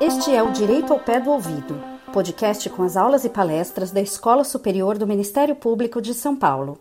Este 0.00 0.34
é 0.34 0.42
o 0.42 0.50
Direito 0.52 0.92
ao 0.92 1.00
Pé 1.00 1.20
do 1.20 1.30
Ouvido, 1.30 1.80
podcast 2.12 2.68
com 2.70 2.82
as 2.82 2.96
aulas 2.96 3.24
e 3.24 3.28
palestras 3.28 3.90
da 3.90 4.00
Escola 4.00 4.44
Superior 4.44 4.96
do 4.96 5.06
Ministério 5.06 5.54
Público 5.54 6.00
de 6.00 6.14
São 6.14 6.34
Paulo. 6.34 6.78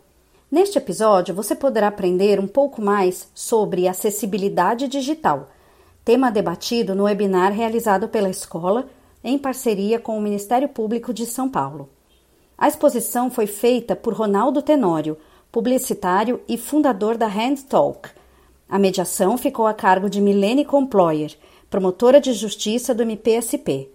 Neste 0.51 0.77
episódio, 0.77 1.35
você 1.35 1.55
poderá 1.55 1.87
aprender 1.87 2.39
um 2.39 2.47
pouco 2.47 2.81
mais 2.81 3.29
sobre 3.33 3.87
acessibilidade 3.87 4.87
digital, 4.87 5.49
tema 6.05 6.31
debatido 6.31 6.95
no 6.95 7.03
webinar 7.03 7.51
realizado 7.51 8.07
pela 8.07 8.29
escola 8.29 8.87
em 9.23 9.37
parceria 9.37 9.99
com 9.99 10.17
o 10.17 10.21
Ministério 10.21 10.69
Público 10.69 11.13
de 11.13 11.25
São 11.25 11.49
Paulo. 11.49 11.89
A 12.57 12.67
exposição 12.67 13.29
foi 13.29 13.45
feita 13.45 13.95
por 13.95 14.15
Ronaldo 14.15 14.63
Tenório, 14.63 15.15
publicitário 15.51 16.41
e 16.47 16.57
fundador 16.57 17.15
da 17.15 17.27
Hand 17.27 17.57
Talk. 17.69 18.09
A 18.67 18.79
mediação 18.79 19.37
ficou 19.37 19.67
a 19.67 19.75
cargo 19.75 20.09
de 20.09 20.19
Milene 20.19 20.65
Comployer, 20.65 21.37
promotora 21.69 22.19
de 22.19 22.33
justiça 22.33 22.95
do 22.95 23.03
MPSP. 23.03 23.91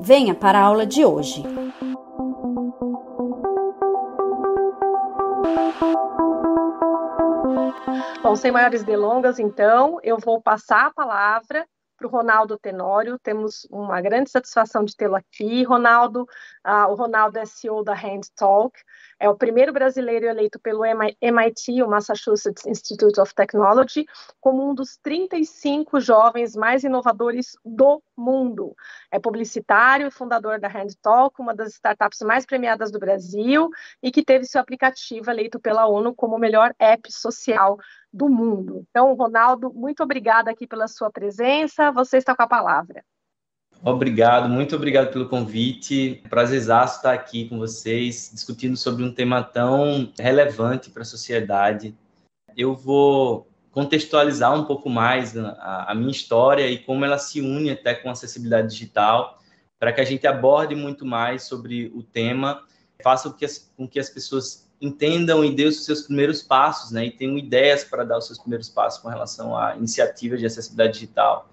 Venha 0.00 0.34
para 0.34 0.58
a 0.58 0.62
aula 0.62 0.84
de 0.84 1.04
hoje. 1.04 1.44
Bom, 8.20 8.34
sem 8.34 8.50
maiores 8.50 8.82
delongas, 8.82 9.38
então, 9.38 10.00
eu 10.02 10.18
vou 10.18 10.42
passar 10.42 10.86
a 10.86 10.92
palavra 10.92 11.64
para 12.02 12.06
o 12.06 12.10
Ronaldo 12.10 12.58
Tenório. 12.58 13.18
Temos 13.18 13.66
uma 13.70 14.00
grande 14.00 14.30
satisfação 14.30 14.84
de 14.84 14.96
tê-lo 14.96 15.14
aqui. 15.14 15.62
Ronaldo, 15.62 16.22
uh, 16.66 16.90
o 16.90 16.94
Ronaldo 16.94 17.38
é 17.38 17.44
CEO 17.44 17.84
da 17.84 17.92
Hand 17.92 18.22
Talk, 18.34 18.78
é 19.22 19.28
o 19.28 19.36
primeiro 19.36 19.72
brasileiro 19.72 20.26
eleito 20.26 20.58
pelo 20.58 20.84
MIT, 20.84 21.80
o 21.80 21.88
Massachusetts 21.88 22.66
Institute 22.66 23.20
of 23.20 23.32
Technology, 23.32 24.04
como 24.40 24.68
um 24.68 24.74
dos 24.74 24.96
35 24.96 26.00
jovens 26.00 26.56
mais 26.56 26.82
inovadores 26.82 27.56
do 27.64 28.02
mundo. 28.16 28.74
É 29.12 29.20
publicitário 29.20 30.10
fundador 30.10 30.58
da 30.58 30.66
Hand 30.66 30.96
Talk, 31.00 31.40
uma 31.40 31.54
das 31.54 31.74
startups 31.74 32.18
mais 32.22 32.44
premiadas 32.44 32.90
do 32.90 32.98
Brasil 32.98 33.70
e 34.02 34.10
que 34.10 34.24
teve 34.24 34.44
seu 34.44 34.60
aplicativo 34.60 35.30
eleito 35.30 35.60
pela 35.60 35.86
ONU 35.86 36.12
como 36.16 36.34
o 36.34 36.40
melhor 36.40 36.74
app 36.76 37.12
social 37.12 37.78
do 38.12 38.28
mundo. 38.28 38.84
Então, 38.90 39.14
Ronaldo, 39.14 39.72
muito 39.72 40.02
obrigada 40.02 40.50
aqui 40.50 40.66
pela 40.66 40.88
sua 40.88 41.12
presença. 41.12 41.92
Você 41.92 42.16
está 42.16 42.34
com 42.34 42.42
a 42.42 42.48
palavra. 42.48 43.04
Obrigado, 43.84 44.48
muito 44.48 44.76
obrigado 44.76 45.12
pelo 45.12 45.28
convite. 45.28 46.22
Prazerzaço 46.30 46.98
estar 46.98 47.12
aqui 47.12 47.48
com 47.48 47.58
vocês, 47.58 48.30
discutindo 48.32 48.76
sobre 48.76 49.02
um 49.02 49.12
tema 49.12 49.42
tão 49.42 50.12
relevante 50.16 50.88
para 50.88 51.02
a 51.02 51.04
sociedade. 51.04 51.92
Eu 52.56 52.76
vou 52.76 53.48
contextualizar 53.72 54.54
um 54.54 54.64
pouco 54.66 54.88
mais 54.88 55.36
a, 55.36 55.92
minha 55.96 56.12
história 56.12 56.68
e 56.68 56.78
como 56.78 57.04
ela 57.04 57.18
se 57.18 57.40
une 57.40 57.70
até 57.70 57.92
com 57.92 58.08
a 58.08 58.12
acessibilidade 58.12 58.68
digital, 58.68 59.40
para 59.80 59.92
que 59.92 60.00
a 60.00 60.04
gente 60.04 60.28
aborde 60.28 60.76
muito 60.76 61.04
mais 61.04 61.42
sobre 61.42 61.90
o 61.92 62.04
tema, 62.04 62.62
faça 63.02 63.34
com 63.76 63.88
que 63.88 63.98
as, 63.98 64.10
pessoas 64.10 64.70
entendam 64.80 65.44
e 65.44 65.52
dê 65.52 65.64
os 65.64 65.84
seus 65.84 66.02
primeiros 66.02 66.40
passos, 66.40 66.92
né, 66.92 67.06
e 67.06 67.10
tenham 67.10 67.36
ideias 67.36 67.82
para 67.82 68.04
dar 68.04 68.18
os 68.18 68.26
seus 68.26 68.38
primeiros 68.38 68.68
passos 68.68 69.02
com 69.02 69.08
relação 69.08 69.56
a 69.56 69.74
iniciativas 69.76 70.38
de 70.38 70.46
acessibilidade 70.46 70.92
digital, 70.92 71.51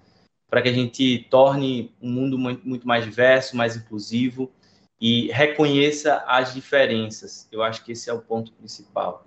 para 0.50 0.60
que 0.60 0.68
a 0.68 0.72
gente 0.72 1.26
torne 1.30 1.94
um 2.02 2.10
mundo 2.10 2.36
muito, 2.36 2.86
mais 2.86 3.04
diverso, 3.04 3.56
mais 3.56 3.76
inclusivo 3.76 4.50
e 5.00 5.30
reconheça 5.30 6.24
as 6.26 6.52
diferenças. 6.52 7.48
Eu 7.52 7.62
acho 7.62 7.84
que 7.84 7.92
esse 7.92 8.10
é 8.10 8.12
o 8.12 8.20
ponto 8.20 8.52
principal. 8.52 9.24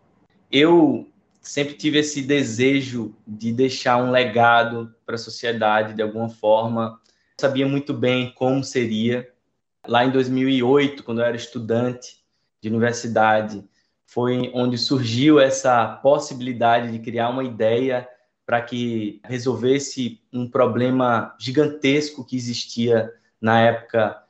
Eu 0.52 1.08
sempre 1.42 1.76
tive 1.76 2.00
esse 2.00 2.22
desejo 2.22 3.16
de 3.26 3.54
deixar 3.54 3.98
um 3.98 4.12
legado 4.12 4.94
para 5.06 5.16
a 5.16 5.18
sociedade 5.18 5.94
de 5.94 6.02
alguma 6.02 6.30
forma. 6.30 7.00
sabia 7.40 7.68
muito 7.68 7.94
bem 7.94 8.32
como 8.36 8.64
seria. 8.64 9.28
Lá 9.88 10.06
em 10.06 10.12
2008, 10.12 11.04
quando 11.04 11.22
eu 11.22 11.26
era 11.26 11.36
estudante 11.36 12.24
de 12.62 12.70
universidade, 12.70 13.64
foi 14.06 14.52
onde 14.54 14.78
surgiu 14.78 15.40
essa 15.40 15.88
possibilidade 15.88 16.92
de 16.92 17.00
criar 17.00 17.30
uma 17.30 17.44
ideia 17.44 18.08
para 18.46 18.62
que 18.62 19.22
resolvesse 19.24 20.22
um 20.32 20.50
problema 20.50 21.36
gigantesco 21.40 22.26
que 22.26 22.36
existia 22.36 23.12
na 23.42 23.60
época, 23.60 24.24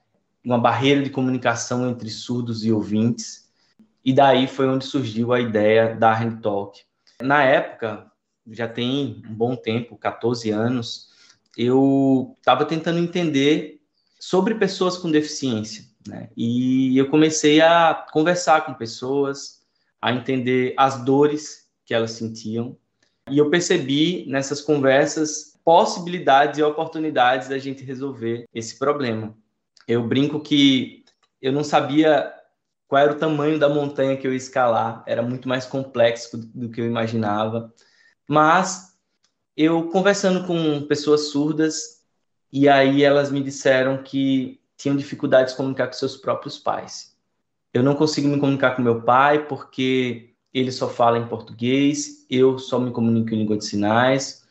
uma 0.43 0.57
barreira 0.57 1.03
de 1.03 1.09
comunicação 1.09 1.89
entre 1.89 2.09
surdos 2.09 2.65
e 2.65 2.71
ouvintes. 2.71 3.49
E 4.03 4.11
daí 4.11 4.47
foi 4.47 4.67
onde 4.67 4.85
surgiu 4.85 5.31
a 5.31 5.39
ideia 5.39 5.95
da 5.95 6.11
Hand 6.11 6.41
Talk. 6.41 6.81
Na 7.21 7.43
época, 7.43 8.11
já 8.47 8.67
tem 8.67 9.21
um 9.29 9.33
bom 9.33 9.55
tempo, 9.55 9.95
14 9.95 10.49
anos, 10.49 11.09
eu 11.57 12.35
estava 12.39 12.65
tentando 12.65 12.99
entender 12.99 13.79
sobre 14.19 14.55
pessoas 14.55 14.97
com 14.97 15.11
deficiência. 15.11 15.85
Né? 16.07 16.29
E 16.35 16.97
eu 16.97 17.09
comecei 17.09 17.61
a 17.61 17.93
conversar 18.11 18.65
com 18.65 18.73
pessoas, 18.73 19.61
a 20.01 20.11
entender 20.11 20.73
as 20.77 21.03
dores 21.03 21.69
que 21.85 21.93
elas 21.93 22.11
sentiam. 22.11 22.77
E 23.29 23.37
eu 23.37 23.49
percebi 23.49 24.25
nessas 24.27 24.61
conversas 24.61 25.53
possibilidades 25.63 26.59
e 26.59 26.63
oportunidades 26.63 27.47
da 27.47 27.57
gente 27.57 27.83
resolver 27.83 28.45
esse 28.53 28.77
problema. 28.77 29.35
Eu 29.87 30.05
brinco 30.05 30.39
que 30.41 31.03
eu 31.41 31.51
não 31.51 31.63
sabia 31.63 32.33
qual 32.87 33.01
era 33.01 33.13
o 33.13 33.17
tamanho 33.17 33.57
da 33.57 33.69
montanha 33.69 34.17
que 34.17 34.27
eu 34.27 34.31
ia 34.31 34.37
escalar, 34.37 35.03
era 35.07 35.21
muito 35.21 35.47
mais 35.47 35.65
complexo 35.65 36.37
do 36.37 36.69
que 36.69 36.81
eu 36.81 36.85
imaginava. 36.85 37.73
Mas 38.27 38.97
eu 39.55 39.89
conversando 39.89 40.45
com 40.45 40.85
pessoas 40.85 41.29
surdas, 41.29 42.03
e 42.51 42.69
aí 42.69 43.03
elas 43.03 43.31
me 43.31 43.41
disseram 43.41 44.03
que 44.03 44.61
tinham 44.77 44.95
dificuldade 44.95 45.51
de 45.51 45.57
comunicar 45.57 45.87
com 45.87 45.93
seus 45.93 46.17
próprios 46.17 46.59
pais. 46.59 47.15
Eu 47.73 47.81
não 47.81 47.95
consigo 47.95 48.27
me 48.27 48.39
comunicar 48.39 48.75
com 48.75 48.81
meu 48.81 49.01
pai 49.01 49.47
porque 49.47 50.32
ele 50.53 50.71
só 50.71 50.87
fala 50.87 51.17
em 51.17 51.27
português, 51.27 52.25
eu 52.29 52.59
só 52.59 52.79
me 52.79 52.91
comunico 52.91 53.33
em 53.33 53.39
língua 53.39 53.57
de 53.57 53.65
sinais 53.65 54.43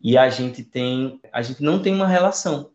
e 0.00 0.16
a 0.16 0.30
gente 0.30 0.62
tem, 0.62 1.20
a 1.32 1.42
gente 1.42 1.62
não 1.62 1.80
tem 1.80 1.94
uma 1.94 2.06
relação. 2.06 2.70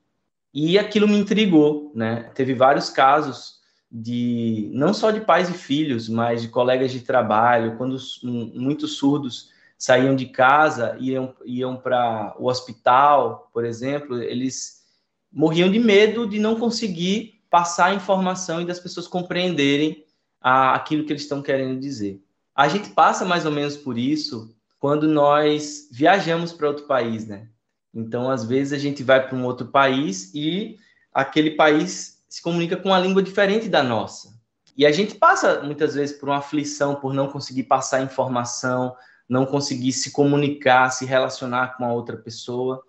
E 0.54 0.78
aquilo 0.78 1.08
me 1.08 1.18
intrigou, 1.18 1.92
né? 1.96 2.32
Teve 2.36 2.54
vários 2.54 2.90
casos 2.90 3.56
de 3.92 4.70
não 4.74 4.94
só 4.94 5.12
de 5.12 5.22
pais 5.22 5.50
e 5.50 5.54
filhos, 5.54 6.08
mas 6.08 6.42
de 6.42 6.48
colegas 6.48 6.92
de 6.92 7.02
trabalho, 7.02 7.78
quando 7.78 7.98
muitos 8.24 8.98
surdos 8.98 9.50
saíam 9.78 10.16
de 10.16 10.28
casa 10.28 10.96
iam, 11.00 11.34
iam 11.46 11.76
para 11.76 12.36
o 12.40 12.48
hospital, 12.48 13.50
por 13.54 13.66
exemplo, 13.66 14.22
eles 14.22 14.84
morriam 15.32 15.70
de 15.70 15.80
medo 15.80 16.28
de 16.28 16.40
não 16.40 16.58
conseguir 16.58 17.42
passar 17.50 17.88
a 17.88 17.94
informação 17.94 18.62
e 18.62 18.66
das 18.66 18.80
pessoas 18.80 19.08
compreenderem 19.08 20.06
a, 20.40 20.76
aquilo 20.76 21.04
que 21.06 21.12
eles 21.12 21.24
estão 21.24 21.42
querendo 21.42 21.80
dizer. 21.80 22.22
A 22.56 22.68
gente 22.70 22.90
passa 22.92 23.26
mais 23.26 23.46
ou 23.46 23.52
menos 23.52 23.76
por 23.76 23.98
isso 23.98 24.56
quando 24.80 25.08
nós 25.08 25.90
viajamos 25.92 26.54
para 26.54 26.68
outro 26.68 26.86
país, 26.86 27.28
né? 27.28 27.50
Então, 27.94 28.30
às 28.30 28.46
vezes, 28.46 28.72
a 28.72 28.78
gente 28.78 29.04
vai 29.04 29.26
para 29.26 29.36
um 29.36 29.46
outro 29.46 29.68
país 29.68 30.34
e 30.34 30.78
aquele 31.14 31.52
país 31.52 32.24
se 32.30 32.42
comunica 32.42 32.78
com 32.78 32.90
uma 32.90 33.00
língua 33.00 33.22
diferente 33.22 33.68
da 33.68 33.84
nossa. 33.84 34.36
E 34.78 34.86
a 34.86 34.92
gente 34.92 35.16
passa, 35.16 35.62
muitas 35.62 35.96
vezes, 35.96 36.18
por 36.18 36.30
uma 36.30 36.38
aflição 36.38 36.96
por 36.96 37.14
não 37.14 37.28
conseguir 37.28 37.64
passar 37.64 38.04
informação, 38.04 38.96
não 39.28 39.46
conseguir 39.46 39.94
se 39.94 40.12
comunicar, 40.12 40.90
se 40.92 41.06
relacionar 41.06 41.78
com 41.78 41.86
a 41.86 41.94
outra 41.94 42.18
pessoa. 42.18 42.84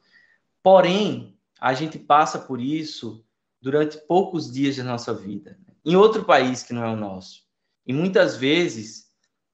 Porém, 0.62 1.38
a 1.60 1.72
gente 1.74 1.98
passa 1.98 2.38
por 2.38 2.60
isso 2.60 3.24
durante 3.60 3.98
poucos 3.98 4.52
dias 4.52 4.76
da 4.76 4.84
nossa 4.84 5.14
vida, 5.14 5.58
em 5.84 5.96
outro 5.96 6.24
país 6.24 6.62
que 6.62 6.72
não 6.72 6.84
é 6.84 6.88
o 6.88 6.96
nosso. 6.96 7.42
E 7.86 7.92
muitas 7.92 8.36
vezes, 8.36 9.05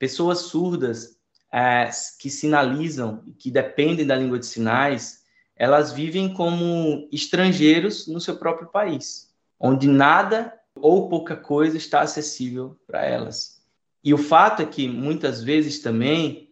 pessoas 0.03 0.41
surdas 0.41 1.17
é, 1.53 1.89
que 2.19 2.29
sinalizam, 2.29 3.23
que 3.39 3.53
dependem 3.53 4.05
da 4.05 4.17
língua 4.17 4.37
de 4.37 4.47
sinais, 4.47 5.23
elas 5.55 5.93
vivem 5.93 6.35
como 6.35 7.09
estrangeiros 7.13 8.09
no 8.09 8.21
seu 8.21 8.37
próprio 8.37 8.67
país, 8.67 9.33
onde 9.61 9.87
nada 9.87 10.53
ou 10.75 11.09
pouca 11.09 11.37
coisa 11.37 11.77
está 11.77 12.01
acessível 12.01 12.77
para 12.85 13.05
elas. 13.05 13.63
E 14.03 14.13
o 14.13 14.19
fato 14.19 14.61
é 14.61 14.67
que 14.67 14.89
muitas 14.89 15.41
vezes 15.41 15.79
também 15.79 16.51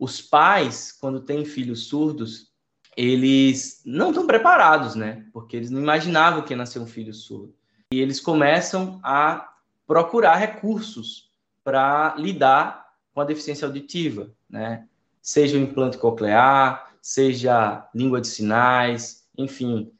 os 0.00 0.22
pais, 0.22 0.90
quando 0.90 1.20
têm 1.20 1.44
filhos 1.44 1.88
surdos, 1.88 2.50
eles 2.96 3.82
não 3.84 4.08
estão 4.08 4.26
preparados, 4.26 4.94
né? 4.94 5.26
Porque 5.34 5.54
eles 5.54 5.68
não 5.68 5.82
imaginavam 5.82 6.40
que 6.40 6.54
ia 6.54 6.56
nascer 6.56 6.78
um 6.78 6.86
filho 6.86 7.12
surdo. 7.12 7.54
E 7.92 8.00
eles 8.00 8.20
começam 8.20 8.98
a 9.02 9.52
procurar 9.86 10.36
recursos 10.36 11.30
para 11.62 12.14
lidar 12.16 12.85
com 13.16 13.22
a 13.22 13.24
deficiência 13.24 13.66
auditiva, 13.66 14.30
né? 14.48 14.84
Seja 15.22 15.56
o 15.56 15.60
implante 15.60 15.96
coclear, 15.96 16.92
seja 17.00 17.88
língua 17.94 18.20
de 18.20 18.26
sinais, 18.26 19.24
enfim, 19.38 19.90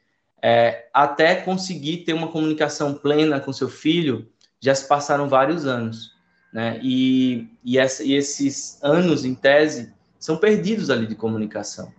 é, 0.43 0.87
até 0.93 1.37
conseguir 1.37 2.05
ter 2.05 2.13
uma 2.13 2.29
comunicação 2.29 2.93
plena 2.93 3.41
com 3.41 3.55
seu 3.55 3.71
filho, 3.71 4.29
já 4.61 4.75
se 4.75 4.87
passaram 4.87 5.31
vários 5.31 5.65
anos. 5.65 6.13
né? 6.53 6.79
E, 6.83 7.49
e, 7.65 7.79
essa, 7.79 8.05
e 8.05 8.13
esses 8.13 8.79
anos 8.83 9.25
em 9.25 9.35
tese 9.35 9.95
são 10.19 10.37
perdidos 10.37 10.91
ali 10.91 11.07
de 11.07 11.15
comunicação. 11.15 11.91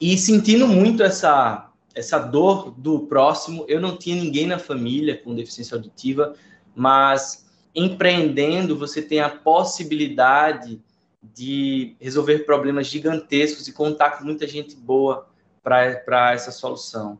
E 0.00 0.16
sentindo 0.16 0.68
muito 0.68 1.02
essa 1.02 1.68
essa 1.94 2.18
dor 2.20 2.70
do 2.70 3.00
próximo, 3.00 3.66
eu 3.68 3.80
não 3.80 3.98
tinha 3.98 4.16
ninguém 4.16 4.46
na 4.46 4.58
família 4.58 5.18
com 5.18 5.34
deficiência 5.34 5.74
auditiva, 5.74 6.34
mas 6.74 7.44
empreendendo 7.74 8.76
você 8.76 9.00
tem 9.00 9.20
a 9.20 9.28
possibilidade 9.28 10.80
de 11.22 11.96
resolver 12.00 12.40
problemas 12.40 12.86
gigantescos 12.86 13.68
e 13.68 13.72
contar 13.72 14.18
com 14.18 14.24
muita 14.24 14.46
gente 14.46 14.74
boa 14.74 15.28
para 15.62 16.32
essa 16.32 16.50
solução. 16.50 17.18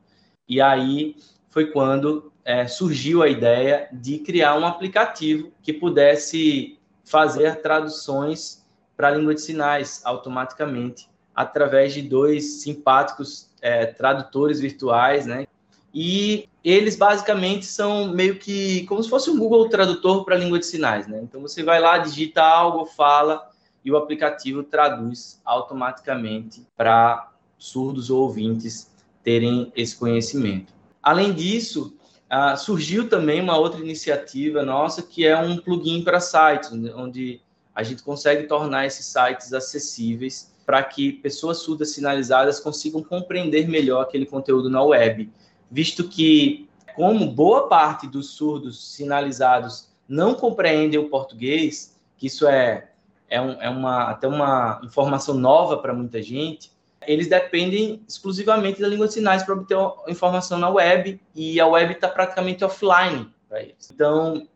E 0.49 0.60
aí 0.60 1.16
foi 1.49 1.70
quando 1.70 2.32
é, 2.44 2.66
surgiu 2.66 3.22
a 3.22 3.28
ideia 3.28 3.88
de 3.93 4.19
criar 4.19 4.58
um 4.58 4.66
aplicativo 4.66 5.52
que 5.62 5.72
pudesse 5.72 6.78
fazer 7.05 7.60
traduções 7.62 8.64
para 8.96 9.08
a 9.08 9.10
língua 9.12 9.34
de 9.34 9.40
sinais 9.40 10.02
automaticamente 10.05 11.08
através 11.34 11.94
de 11.94 12.02
dois 12.02 12.62
simpáticos 12.62 13.50
é, 13.60 13.87
tradutores 13.87 14.60
virtuais, 14.60 15.26
né? 15.26 15.46
E 15.94 16.49
eles 16.65 16.97
basicamente 16.97 17.67
são 17.67 18.09
meio 18.09 18.39
que 18.39 18.87
como 18.87 19.03
se 19.03 19.11
fosse 19.11 19.29
um 19.31 19.39
Google 19.39 19.69
Tradutor 19.69 20.25
para 20.25 20.37
a 20.37 20.39
língua 20.39 20.59
de 20.59 20.67
sinais, 20.67 21.06
né? 21.06 21.21
Então 21.23 21.41
você 21.41 21.62
vai 21.62 21.81
lá, 21.81 21.99
digita 21.99 22.43
algo, 22.43 22.87
fala 22.87 23.50
e 23.85 23.91
o 23.91 23.97
aplicativo 23.97 24.62
traduz 24.62 25.41
automaticamente 25.44 26.65
para 26.77 27.31
surdos 27.59 28.11
ou 28.11 28.23
ouvintes 28.23 28.91
terem 29.23 29.73
esse 29.77 29.97
conhecimento. 29.97 30.73
Além 31.03 31.33
disso, 31.33 31.94
uh, 32.31 32.56
surgiu 32.56 33.09
também 33.09 33.41
uma 33.41 33.59
outra 33.59 33.81
iniciativa 33.81 34.62
nossa 34.62 35.03
que 35.03 35.27
é 35.27 35.37
um 35.37 35.56
plugin 35.56 36.03
para 36.03 36.21
sites, 36.21 36.71
onde 36.94 37.41
a 37.75 37.83
gente 37.83 38.03
consegue 38.03 38.44
tornar 38.44 38.87
esses 38.87 39.06
sites 39.06 39.53
acessíveis 39.53 40.53
para 40.65 40.83
que 40.83 41.12
pessoas 41.12 41.59
surdas 41.59 41.91
sinalizadas 41.91 42.61
consigam 42.61 43.03
compreender 43.03 43.69
melhor 43.69 44.03
aquele 44.03 44.27
conteúdo 44.27 44.71
na 44.71 44.83
web, 44.83 45.31
visto 45.72 46.06
que, 46.06 46.69
como 46.94 47.26
boa 47.26 47.66
parte 47.66 48.06
dos 48.06 48.32
surdos 48.32 48.94
sinalizados 48.94 49.88
não 50.06 50.34
compreendem 50.34 51.00
o 51.00 51.08
português, 51.08 51.98
que 52.19 52.26
isso 52.26 52.46
é, 52.46 52.90
é, 53.30 53.40
um, 53.40 53.52
é 53.62 53.70
uma, 53.70 54.10
até 54.10 54.28
uma 54.28 54.82
informação 54.84 55.34
nova 55.34 55.78
para 55.78 55.94
muita 55.94 56.22
gente, 56.22 56.70
eles 57.06 57.26
dependem 57.26 58.02
exclusivamente 58.06 58.82
da 58.82 58.86
língua 58.86 59.08
de 59.08 59.14
sinais 59.14 59.42
para 59.42 59.54
obter 59.54 59.76
informação 60.06 60.58
na 60.58 60.69
web, 60.69 61.19
e 61.34 61.58
a 61.58 61.66
web 61.66 61.94
está 61.94 62.06
praticamente 62.06 62.62
offline 62.62 63.32
para 63.48 63.62
eles. 63.62 63.90
Então, 63.92 64.46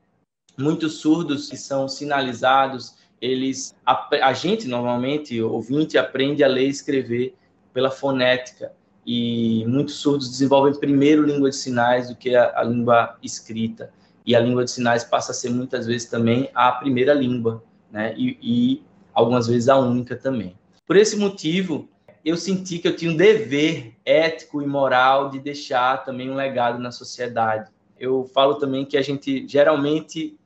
muitos 0.58 0.98
surdos 0.98 1.48
que 1.48 1.56
são 1.56 1.88
sinalizados 1.88 2.94
eles 3.18 3.74
a, 3.86 4.08
a 4.22 4.32
gente 4.34 4.68
normalmente 4.68 5.40
ouvinte 5.40 5.96
aprende 5.96 6.44
a 6.44 6.46
ler 6.46 6.66
e 6.66 6.68
escrever 6.68 7.34
pela 7.72 7.90
fonética 7.90 8.72
e 9.06 9.64
muitos 9.68 9.94
surdos 9.94 10.28
desenvolvem 10.28 10.74
primeiro 10.74 11.22
língua 11.22 11.48
de 11.48 11.56
sinais 11.56 12.08
do 12.08 12.16
que 12.16 12.34
a, 12.34 12.58
a, 12.58 12.64
língua 12.64 13.16
escrita 13.22 13.92
e 14.26 14.34
a 14.34 14.40
língua 14.40 14.64
de 14.64 14.70
sinais 14.72 15.04
passa 15.04 15.30
a 15.30 15.34
ser 15.34 15.50
muitas 15.50 15.86
vezes 15.86 16.08
também 16.08 16.50
a 16.52 16.72
primeira 16.72 17.14
língua, 17.14 17.62
né? 17.90 18.12
E, 18.16 18.36
e 18.42 18.82
algumas 19.14 19.46
vezes 19.46 19.68
a 19.68 19.78
única 19.78 20.16
também. 20.16 20.56
Por 20.84 20.96
esse 20.96 21.16
motivo, 21.16 21.88
eu 22.24 22.36
senti 22.36 22.80
que 22.80 22.88
eu 22.88 22.96
tinha 22.96 23.12
um 23.12 23.16
dever 23.16 23.94
ético 24.04 24.60
e 24.60 24.66
moral 24.66 25.30
de 25.30 25.38
deixar 25.38 26.04
também 26.04 26.28
um 26.28 26.34
legado 26.34 26.80
na 26.80 26.90
sociedade. 26.90 27.70
Eu 27.98 28.28
falo 28.34 28.56
também 28.56 28.84
que 28.84 28.96
a 28.96 29.02
gente 29.02 29.46
geralmente 29.46 30.36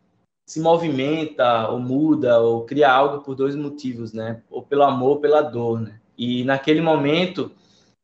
se 0.47 0.61
movimenta 0.61 1.69
ou 1.69 1.79
muda 1.79 2.39
ou 2.41 2.67
cria 2.67 2.93
algo 2.93 3.23
por 3.23 3.35
dois 3.35 3.57
motivos, 3.57 4.13
né? 4.13 4.43
Ou 4.51 4.63
pelo 4.63 4.83
amor, 4.83 5.11
ou 5.11 5.21
pela 5.21 5.41
dor, 5.41 5.81
né? 5.81 5.99
E 6.19 6.45
naquele 6.45 6.83
momento 6.83 7.51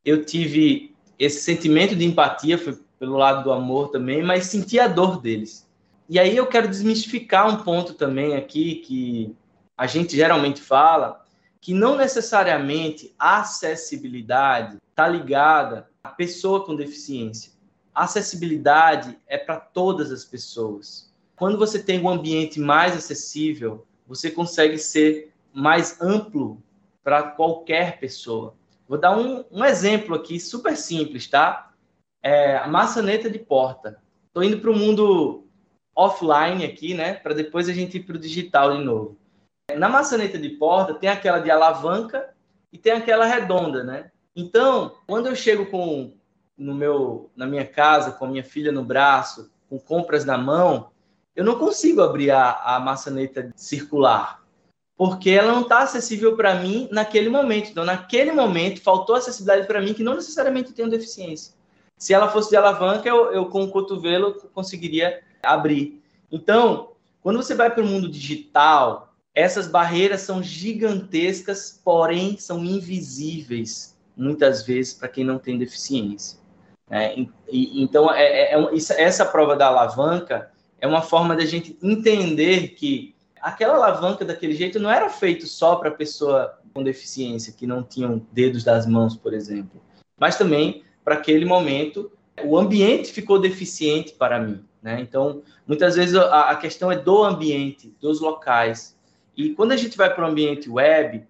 eu 0.07 0.25
tive 0.25 0.95
esse 1.19 1.41
sentimento 1.41 1.97
de 1.97 2.05
empatia, 2.05 2.57
foi 2.57 2.79
pelo 2.97 3.17
lado 3.17 3.43
do 3.43 3.53
amor 3.53 3.89
também, 3.89 4.23
mas 4.23 4.47
senti 4.47 4.79
a 4.79 4.87
dor 4.87 5.21
deles. 5.21 5.69
E 6.09 6.21
aí 6.21 6.37
eu 6.37 6.47
quero 6.47 6.69
desmistificar 6.69 7.49
um 7.49 7.65
ponto 7.65 7.93
também 7.95 8.37
aqui 8.37 8.77
que 8.77 9.37
a 9.77 9.89
gente 9.89 10.15
geralmente 10.15 10.61
fala, 10.61 11.25
que 11.61 11.75
não 11.75 11.97
necessariamente 11.97 13.13
a 13.19 13.41
acessibilidade 13.41 14.79
está 14.89 15.09
ligada 15.09 15.91
à 16.05 16.09
pessoa 16.09 16.65
com 16.65 16.77
deficiência. 16.77 17.51
A 17.93 18.05
acessibilidade 18.05 19.19
é 19.27 19.37
para 19.37 19.57
todas 19.57 20.13
as 20.13 20.25
pessoas. 20.25 21.13
Quando 21.35 21.59
você 21.59 21.83
tem 21.83 22.01
um 22.01 22.09
ambiente 22.09 22.61
mais 22.61 22.97
acessível, 22.97 23.85
você 24.07 24.31
consegue 24.31 24.79
ser 24.79 25.33
mais 25.53 26.01
amplo 26.01 26.63
para 27.03 27.25
qualquer 27.25 27.99
pessoa. 27.99 28.55
Vou 28.89 28.99
dar 28.99 29.17
um, 29.17 29.45
um, 29.51 29.65
exemplo 29.65 30.15
aqui 30.15 30.39
super 30.39 30.77
simples, 30.77 31.27
tá? 31.27 31.73
É 32.23 32.57
a 32.57 32.69
maçaneta 32.69 33.31
de 33.31 33.39
porta. 33.39 34.01
Estou 34.29 34.45
indo 34.45 34.61
para 34.61 34.71
o 34.71 34.77
mundo 34.77 35.45
offline 35.95 36.65
aqui, 36.65 36.95
né? 36.95 37.15
Para 37.15 37.35
depois 37.35 37.69
a 37.69 37.73
gente 37.73 37.97
ir 37.97 38.05
para 38.05 38.17
o 38.17 38.21
digital 38.21 38.77
de 38.77 38.85
novo. 38.85 39.19
Na 39.77 39.89
maçaneta 39.89 40.39
de 40.39 40.51
porta 40.51 40.95
tem 40.95 41.09
aquela 41.09 41.41
de 41.41 41.51
alavanca 41.51 42.35
e 42.73 42.79
tem 42.79 42.93
aquela 42.93 43.27
redonda, 43.27 43.83
né? 43.83 44.11
Então, 44.35 44.97
quando 45.07 45.27
eu 45.27 45.35
chego 45.35 45.67
com 45.67 46.13
no 46.57 46.75
meu 46.75 47.31
na 47.37 47.47
minha 47.47 47.67
casa 47.67 48.13
com 48.13 48.25
a 48.25 48.29
minha 48.29 48.45
filha 48.45 48.73
no 48.73 48.85
braço, 48.85 49.51
com 49.69 49.79
compras 49.79 50.25
na 50.25 50.39
mão, 50.39 50.91
eu 51.35 51.45
não 51.45 51.59
consigo 51.59 52.01
abrir 52.03 52.31
a, 52.31 52.53
a 52.53 52.81
maçaneta 52.81 53.53
circular, 53.57 54.43
porque 54.97 55.31
ela 55.31 55.53
não 55.53 55.63
está 55.63 55.81
acessível 55.81 56.37
para 56.37 56.55
mim 56.55 56.89
naquele 56.91 57.29
momento. 57.29 57.71
Então, 57.71 57.85
naquele 57.85 58.33
momento, 58.33 58.81
faltou 58.81 59.17
acessibilidade 59.17 59.67
para 59.67 59.81
mim 59.81 59.93
que 59.93 60.03
não 60.03 60.15
necessariamente 60.15 60.73
tenho 60.73 60.89
deficiência. 60.89 61.55
Se 61.99 62.15
ela 62.15 62.29
fosse 62.29 62.51
de 62.51 62.57
alavanca, 62.57 63.09
eu, 63.09 63.33
eu 63.33 63.47
com 63.47 63.65
o 63.65 63.71
cotovelo 63.71 64.35
conseguiria 64.55 65.23
abrir. 65.43 66.03
Então, 66.31 66.93
quando 67.21 67.37
você 67.37 67.55
vai 67.55 67.71
para 67.71 67.83
o 67.83 67.87
mundo 67.87 68.09
digital, 68.09 69.15
essas 69.35 69.69
barreiras 69.69 70.23
são 70.23 70.43
gigantescas, 70.43 71.81
porém 71.85 72.39
são 72.39 72.65
invisíveis 72.65 73.97
muitas 74.17 74.65
vezes 74.65 74.95
para 74.95 75.09
quem 75.09 75.25
não 75.25 75.39
tem 75.39 75.59
deficiência. 75.59 76.39
É, 76.89 77.19
e, 77.51 77.83
então, 77.83 78.11
é, 78.11 78.53
é, 78.53 78.55
é, 78.55 79.03
essa 79.03 79.25
prova 79.25 79.57
da 79.57 79.67
alavanca 79.67 80.51
é 80.81 80.87
uma 80.87 81.03
forma 81.03 81.35
da 81.35 81.45
gente 81.45 81.77
entender 81.83 82.69
que 82.69 83.16
aquela 83.47 83.75
alavanca 83.75 84.25
daquele 84.25 84.55
jeito 84.55 84.81
não 84.81 84.91
era 84.91 85.09
feito 85.09 85.47
só 85.47 85.77
para 85.77 85.93
pessoa 85.93 86.59
com 86.75 86.83
deficiência, 86.83 87.53
que 87.53 87.65
não 87.65 87.81
tinham 87.81 88.21
dedos 88.33 88.65
das 88.65 88.87
mãos, 88.87 89.17
por 89.17 89.33
exemplo, 89.33 89.81
mas 90.19 90.37
também 90.37 90.83
para 91.05 91.15
aquele 91.15 91.45
momento 91.45 92.11
o 92.43 92.59
ambiente 92.59 93.13
ficou 93.13 93.39
deficiente 93.39 94.15
para 94.15 94.41
mim, 94.41 94.65
né? 94.83 95.01
Então, 95.01 95.43
muitas 95.65 95.95
vezes 95.95 96.17
a, 96.17 96.51
a 96.51 96.57
questão 96.57 96.91
é 96.91 96.99
do 96.99 97.23
ambiente, 97.23 97.95
dos 98.01 98.21
locais. 98.21 98.99
E 99.37 99.51
quando 99.51 99.71
a 99.73 99.77
gente 99.77 99.97
vai 99.97 100.13
para 100.13 100.25
o 100.25 100.29
ambiente 100.29 100.69
web, 100.69 101.25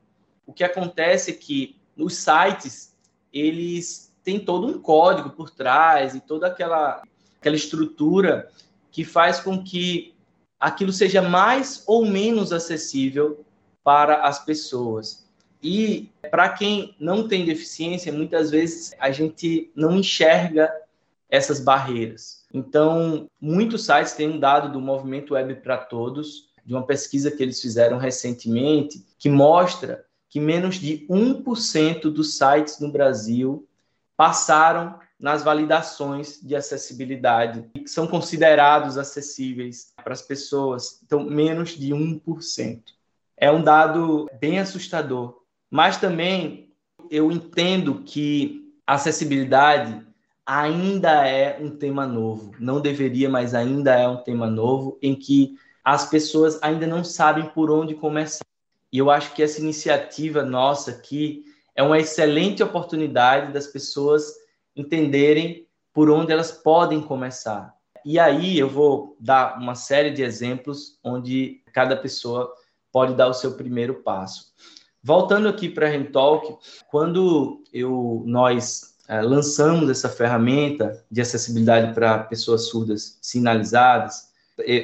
o 0.47 0.55
que 0.55 0.65
acontece 0.65 1.33
é 1.33 1.35
que 1.35 1.77
os 1.99 2.17
sites 2.17 2.97
eles 3.31 4.11
têm 4.25 4.41
todo 4.41 4.67
um 4.67 4.81
código 4.81 5.31
por 5.31 5.51
trás 5.51 6.15
e 6.15 6.21
toda 6.21 6.47
aquela 6.47 7.03
aquela 7.39 7.57
estrutura 7.57 8.49
que 8.91 9.05
faz 9.05 9.39
com 9.39 9.63
que 9.63 10.16
aquilo 10.59 10.93
seja 10.93 11.23
mais 11.23 11.83
ou 11.87 12.07
menos 12.07 12.53
acessível 12.53 13.45
para 13.85 14.23
as 14.23 14.45
pessoas. 14.45 15.27
E 15.63 16.11
para 16.31 16.49
quem 16.51 16.95
não 16.99 17.27
tem 17.27 17.45
deficiência, 17.45 18.13
muitas 18.13 18.51
vezes 18.51 18.95
a 18.99 19.11
gente 19.11 19.71
não 19.75 19.97
enxerga 19.97 20.73
essas 21.29 21.61
barreiras. 21.61 22.45
Então, 22.53 23.29
muitos 23.41 23.85
sites 23.85 24.13
têm 24.13 24.29
um 24.29 24.39
dado 24.39 24.73
do 24.73 24.81
Movimento 24.81 25.35
Web 25.35 25.57
para 25.57 25.77
Todos, 25.77 26.49
de 26.65 26.75
uma 26.75 26.87
pesquisa 26.87 27.31
que 27.31 27.43
eles 27.43 27.61
fizeram 27.61 27.99
recentemente, 27.99 29.05
que 29.19 29.29
mostra 29.29 30.05
que 30.29 30.41
menos 30.41 30.77
de 30.77 31.07
1% 31.09 32.03
dos 32.11 32.37
sites 32.37 32.81
no 32.81 32.91
Brasil 32.91 33.67
passaram 34.17 34.99
nas 35.19 35.43
validações 35.43 36.41
de 36.43 36.55
acessibilidade, 36.55 37.65
que 37.75 37.89
são 37.89 38.07
considerados 38.07 38.99
acessíveis 38.99 39.93
para 40.03 40.13
as 40.13 40.23
pessoas. 40.23 41.01
Então, 41.05 41.25
menos 41.25 41.71
de 41.71 41.93
1%. 41.93 42.83
É 43.37 43.51
um 43.51 43.63
dado 43.63 44.29
bem 44.39 44.59
assustador. 44.59 45.41
Mas 45.71 45.97
também 45.97 46.73
eu 47.11 47.33
entendo 47.33 48.03
que 48.05 48.73
acessibilidade 48.87 50.07
ainda 50.45 51.27
é 51.27 51.59
um 51.61 51.71
tema 51.71 52.07
novo. 52.07 52.53
Não 52.59 52.81
deveria, 52.81 53.29
mas 53.29 53.55
ainda 53.55 53.95
é 53.95 54.07
um 54.07 54.19
tema 54.19 54.47
novo 54.47 54.99
em 55.03 55.15
que 55.15 55.59
as 55.85 56.09
pessoas 56.09 56.59
ainda 56.63 56.87
não 56.87 57.03
sabem 57.03 57.47
por 57.47 57.71
onde 57.71 57.95
começar. 57.95 58.45
E 58.93 58.99
eu 58.99 59.11
acho 59.11 59.35
que 59.35 59.43
essa 59.43 59.61
iniciativa 59.61 60.43
nossa 60.43 60.93
aqui 60.93 61.45
é 61.75 61.83
uma 61.83 61.99
excelente 61.99 62.63
oportunidade 62.63 63.53
das 63.53 63.67
pessoas 63.67 64.33
entenderem 64.77 65.67
por 65.93 66.11
onde 66.11 66.31
elas 66.33 66.53
podem 66.53 67.01
começar. 67.01 67.75
E 68.05 68.19
aí 68.19 68.59
eu 68.59 68.69
vou 68.69 69.17
dar 69.19 69.59
uma 69.59 69.75
série 69.75 70.11
de 70.11 70.23
exemplos 70.23 70.99
onde 71.03 71.63
cada 71.73 71.97
pessoa 71.97 72.53
pode 72.93 73.15
dar 73.15 73.29
o 73.29 73.35
seu 73.35 73.55
primeiro 73.55 73.95
passo. 73.95 74.53
Voltando 75.03 75.49
aqui 75.49 75.69
para 75.69 75.87
a 75.87 75.91
Rentalk, 75.91 76.57
quando 76.89 77.63
eu, 77.73 78.23
nós 78.27 78.97
é, 79.09 79.21
lançamos 79.23 79.89
essa 79.89 80.09
ferramenta 80.09 81.05
de 81.11 81.21
acessibilidade 81.21 81.95
para 81.95 82.19
pessoas 82.25 82.69
surdas 82.69 83.19
sinalizadas, 83.23 84.31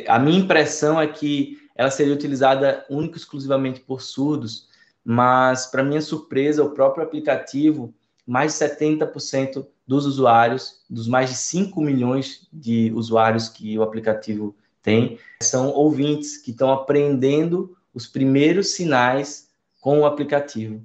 a 0.08 0.18
minha 0.18 0.38
impressão 0.38 1.00
é 1.00 1.06
que 1.06 1.58
ela 1.74 1.90
seria 1.90 2.12
utilizada 2.12 2.84
única 2.90 3.16
e 3.16 3.20
exclusivamente 3.20 3.80
por 3.80 4.02
surdos, 4.02 4.68
mas, 5.04 5.66
para 5.66 5.82
minha 5.82 6.00
surpresa, 6.00 6.62
o 6.62 6.70
próprio 6.70 7.04
aplicativo, 7.04 7.92
mais 8.26 8.52
de 8.52 8.64
70% 8.64 9.66
dos 9.86 10.06
usuários, 10.06 10.82
dos 10.88 11.08
mais 11.08 11.30
de 11.30 11.36
5 11.36 11.80
milhões 11.80 12.46
de 12.52 12.92
usuários 12.94 13.48
que 13.48 13.78
o 13.78 13.82
aplicativo 13.82 14.54
tem, 14.82 15.18
são 15.42 15.68
ouvintes 15.68 16.36
que 16.36 16.50
estão 16.50 16.72
aprendendo 16.72 17.76
os 17.94 18.06
primeiros 18.06 18.68
sinais 18.68 19.48
com 19.80 20.00
o 20.00 20.06
aplicativo. 20.06 20.82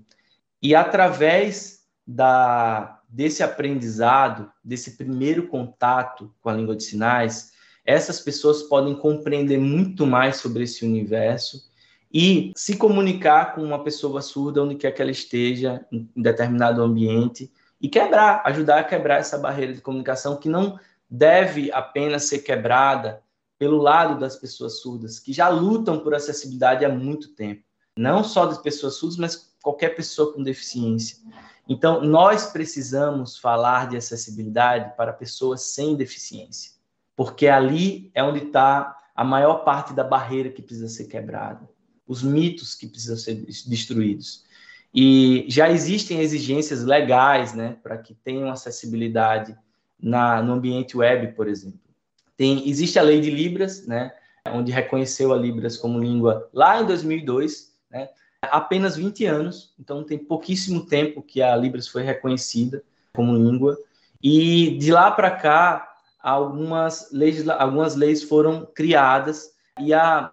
E 0.62 0.75
através 0.75 1.84
da, 2.06 3.01
desse 3.08 3.44
aprendizado, 3.44 4.51
desse 4.63 4.92
primeiro 4.98 5.48
contato 5.48 6.34
com 6.42 6.50
a 6.50 6.54
língua 6.54 6.75
de 6.75 6.84
sinais, 6.84 7.51
essas 7.86 8.20
pessoas 8.20 8.63
podem 8.63 8.96
compreender 8.96 9.58
muito 9.58 10.06
mais 10.06 10.38
sobre 10.38 10.63
esse 10.63 10.84
universo 10.84 11.68
e 12.13 12.51
se 12.56 12.75
comunicar 12.75 13.54
com 13.54 13.62
uma 13.62 13.84
pessoa 13.84 14.22
surda 14.22 14.63
onde 14.63 14.75
quer 14.75 14.92
que 14.92 15.01
ela 15.01 15.12
esteja, 15.12 15.86
em 15.92 16.10
determinado 16.16 16.82
ambiente, 16.82 17.51
e 17.79 17.88
quebrar, 17.88 18.41
ajudar 18.46 18.79
a 18.79 18.84
quebrar 18.84 19.19
essa 19.19 19.38
barreira 19.38 19.74
de 19.74 19.81
comunicação 19.81 20.38
que 20.38 20.50
não 20.50 20.79
deve 21.10 21.72
apenas 21.72 22.25
ser 22.25 22.39
quebrada 22.39 23.22
pelo 23.57 23.77
lado 23.77 24.19
das 24.19 24.36
pessoas 24.36 24.81
surdas, 24.81 25.19
que 25.19 25.34
já 25.34 25.50
lutam 25.50 26.00
por 26.00 26.13
acessibilidade 26.13 26.86
há 26.86 26.89
muito 26.89 27.29
tempo. 27.29 27.63
Não 27.98 28.24
só 28.24 28.46
das 28.46 28.60
pessoas 28.60 28.96
surdas, 28.96 29.17
mas 29.17 29.55
qualquer 29.62 29.89
pessoa 29.96 30.34
com 30.34 30.43
deficiência. 30.43 31.17
Então, 31.67 32.01
nós 32.01 32.48
precisamos 32.51 33.38
falar 33.38 33.89
de 33.89 33.98
acessibilidade 33.98 34.96
para 34.96 35.12
pessoas 35.12 35.62
sem 35.62 35.96
deficiência, 35.96 36.72
porque 37.15 37.48
ali 37.48 38.12
é 38.13 38.24
onde 38.24 38.46
está 38.46 38.96
a 39.15 39.24
maior 39.24 39.65
parte 39.65 39.93
da 39.93 40.03
barreira 40.03 40.50
que 40.50 40.62
precisa 40.62 40.88
ser 40.88 41.05
quebrada, 41.05 41.67
os 42.07 42.24
mitos 42.24 42.75
que 42.75 42.88
precisam 42.88 43.17
ser 43.17 43.36
destruídos. 43.36 44.46
E 44.94 45.46
já 45.48 45.70
existem 45.70 46.20
exigências 46.22 46.84
legais 46.84 47.53
né, 47.53 47.77
para 47.84 47.98
que 47.98 48.13
tenham 48.13 48.50
acessibilidade 48.50 49.58
na, 50.00 50.41
no 50.41 50.53
ambiente 50.53 50.98
web, 50.98 51.34
por 51.34 51.48
exemplo. 51.48 51.79
Tem, 52.36 52.67
existe 52.70 52.98
a 53.00 53.01
lei 53.01 53.20
de 53.20 53.29
Libras, 53.29 53.86
né, 53.86 54.13
onde 54.51 54.72
reconheceu 54.72 55.34
a 55.34 55.38
Libras 55.38 55.77
como 55.77 56.00
língua 56.00 56.50
lá 56.53 56.82
em 56.82 56.86
2002, 56.86 57.75
né, 57.91 58.10
apenas 58.41 58.96
20 58.96 59.25
anos, 59.25 59.74
então 59.79 60.03
tem 60.03 60.17
pouquíssimo 60.17 60.86
tempo 60.86 61.22
que 61.22 61.41
a 61.41 61.56
Libras 61.56 61.88
foi 61.88 62.03
reconhecida 62.03 62.84
como 63.13 63.36
língua. 63.36 63.77
E 64.22 64.77
de 64.77 64.91
lá 64.91 65.12
para 65.12 65.32
cá, 65.32 65.96
algumas 66.20 67.12
leis, 67.12 67.48
algumas 67.50 67.96
leis 67.96 68.24
foram 68.24 68.65
criadas 68.65 69.51
e 69.79 69.94
a 69.94 70.32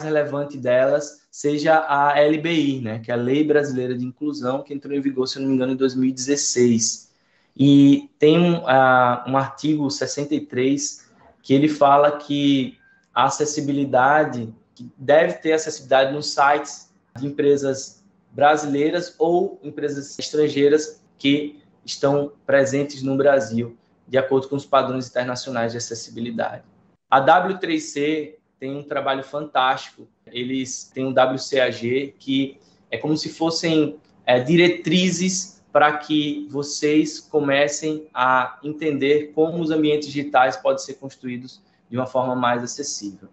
mais 0.00 0.08
relevante 0.12 0.56
delas 0.56 1.23
seja 1.34 1.78
a 1.78 2.14
LBI, 2.20 2.80
né, 2.80 3.00
que 3.00 3.10
é 3.10 3.14
a 3.14 3.16
Lei 3.16 3.42
Brasileira 3.42 3.98
de 3.98 4.04
Inclusão, 4.04 4.62
que 4.62 4.72
entrou 4.72 4.94
em 4.94 5.00
vigor, 5.00 5.26
se 5.26 5.40
não 5.40 5.48
me 5.48 5.54
engano, 5.54 5.72
em 5.72 5.76
2016. 5.76 7.12
E 7.56 8.08
tem 8.20 8.38
um, 8.38 8.58
uh, 8.58 9.28
um 9.28 9.36
artigo 9.36 9.90
63 9.90 11.10
que 11.42 11.52
ele 11.52 11.68
fala 11.68 12.18
que 12.18 12.78
a 13.12 13.24
acessibilidade, 13.24 14.54
que 14.76 14.88
deve 14.96 15.32
ter 15.32 15.54
acessibilidade 15.54 16.12
nos 16.12 16.32
sites 16.32 16.94
de 17.18 17.26
empresas 17.26 18.04
brasileiras 18.30 19.16
ou 19.18 19.58
empresas 19.64 20.16
estrangeiras 20.16 21.02
que 21.18 21.60
estão 21.84 22.30
presentes 22.46 23.02
no 23.02 23.16
Brasil, 23.16 23.76
de 24.06 24.16
acordo 24.16 24.48
com 24.48 24.54
os 24.54 24.64
padrões 24.64 25.08
internacionais 25.08 25.72
de 25.72 25.78
acessibilidade. 25.78 26.62
A 27.10 27.20
W3C 27.20 28.36
tem 28.60 28.76
um 28.76 28.84
trabalho 28.84 29.24
fantástico. 29.24 30.06
Eles 30.34 30.90
têm 30.92 31.06
um 31.06 31.12
WCAG 31.12 32.14
que 32.18 32.58
é 32.90 32.98
como 32.98 33.16
se 33.16 33.28
fossem 33.28 33.98
é, 34.26 34.40
diretrizes 34.40 35.62
para 35.72 35.96
que 35.96 36.46
vocês 36.50 37.18
comecem 37.20 38.08
a 38.12 38.58
entender 38.62 39.32
como 39.32 39.62
os 39.62 39.70
ambientes 39.70 40.08
digitais 40.08 40.56
podem 40.56 40.78
ser 40.78 40.94
construídos 40.94 41.62
de 41.88 41.96
uma 41.96 42.06
forma 42.06 42.34
mais 42.34 42.62
acessível. 42.62 43.28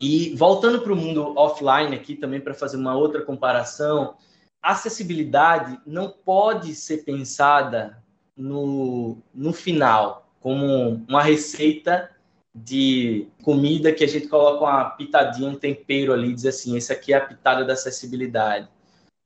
E 0.00 0.34
voltando 0.34 0.80
para 0.80 0.92
o 0.92 0.96
mundo 0.96 1.36
offline 1.36 1.94
aqui 1.94 2.16
também 2.16 2.40
para 2.40 2.54
fazer 2.54 2.76
uma 2.76 2.94
outra 2.94 3.22
comparação, 3.22 4.14
acessibilidade 4.62 5.78
não 5.86 6.10
pode 6.10 6.74
ser 6.74 7.04
pensada 7.04 8.02
no, 8.36 9.18
no 9.34 9.52
final 9.52 10.30
como 10.40 11.04
uma 11.08 11.22
receita 11.22 12.10
de 12.54 13.28
comida 13.42 13.92
que 13.92 14.02
a 14.04 14.08
gente 14.08 14.28
coloca 14.28 14.64
uma 14.64 14.90
pitadinha, 14.90 15.48
um 15.48 15.54
tempero 15.54 16.12
ali, 16.12 16.34
diz 16.34 16.46
assim, 16.46 16.76
esse 16.76 16.92
aqui 16.92 17.12
é 17.12 17.16
a 17.16 17.26
pitada 17.26 17.64
da 17.64 17.74
acessibilidade. 17.74 18.68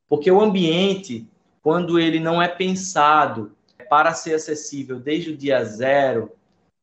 Porque 0.08 0.30
o 0.30 0.40
ambiente 0.40 1.26
quando 1.64 1.98
ele 1.98 2.20
não 2.20 2.42
é 2.42 2.46
pensado 2.46 3.56
para 3.88 4.12
ser 4.12 4.34
acessível 4.34 5.00
desde 5.00 5.30
o 5.30 5.36
dia 5.36 5.64
zero, 5.64 6.30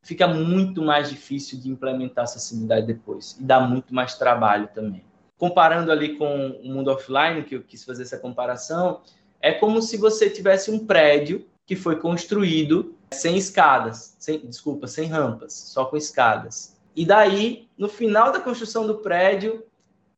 fica 0.02 0.28
muito 0.28 0.82
mais 0.82 1.08
difícil 1.08 1.60
de 1.60 1.70
implementar 1.70 2.24
acessibilidade 2.24 2.88
depois 2.88 3.38
e 3.40 3.44
dá 3.44 3.60
muito 3.60 3.94
mais 3.94 4.16
trabalho 4.16 4.68
também. 4.74 5.04
Comparando 5.38 5.92
ali 5.92 6.18
com 6.18 6.48
o 6.64 6.68
mundo 6.68 6.90
offline, 6.90 7.44
que 7.44 7.56
eu 7.56 7.62
quis 7.62 7.86
fazer 7.86 8.02
essa 8.02 8.18
comparação, 8.18 9.02
é 9.40 9.54
como 9.54 9.84
se 9.84 9.98
você 9.98 10.32
tivesse 10.32 10.72
um 10.72 10.84
prédio 10.84 11.46
que 11.64 11.76
foi 11.76 11.98
construído 11.98 12.96
sem 13.14 13.38
escadas, 13.38 14.16
sem, 14.20 14.40
desculpa, 14.40 14.88
sem 14.88 15.08
rampas, 15.08 15.54
só 15.54 15.86
com 15.86 15.98
escadas. 15.98 16.78
E 16.96 17.06
daí, 17.06 17.70
no 17.78 17.88
final 17.88 18.32
da 18.32 18.40
construção 18.40 18.86
do 18.86 19.00
prédio, 19.00 19.66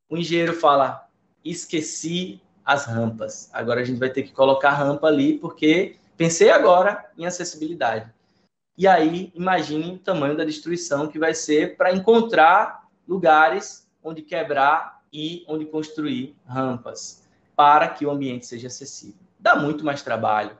o 0.10 0.18
engenheiro 0.18 0.54
fala: 0.54 1.08
esqueci 1.44 2.42
as 2.66 2.86
rampas. 2.86 3.50
Agora 3.54 3.82
a 3.82 3.84
gente 3.84 4.00
vai 4.00 4.10
ter 4.10 4.24
que 4.24 4.32
colocar 4.32 4.72
rampa 4.72 5.08
ali, 5.08 5.38
porque 5.38 5.98
pensei 6.16 6.50
agora 6.50 7.12
em 7.18 7.26
acessibilidade. 7.26 8.12
E 8.78 8.88
aí, 8.88 9.32
imagine 9.36 9.96
o 9.96 10.00
tamanho 10.00 10.36
da 10.36 10.44
destruição 10.44 11.08
que 11.08 11.20
vai 11.20 11.34
ser 11.34 11.78
para 11.78 11.94
encontrar 11.94 12.88
lugares 13.08 13.88
onde 14.04 14.22
quebrar 14.22 15.04
e 15.12 15.46
onde 15.48 15.66
construir 15.66 16.36
rampas 16.46 17.24
para 17.56 17.88
que 17.88 18.06
o 18.06 18.10
ambiente 18.10 18.48
seja 18.48 18.68
acessível. 18.68 19.22
Dá 19.40 19.56
muito 19.56 19.86
mais 19.86 20.02
trabalho, 20.02 20.58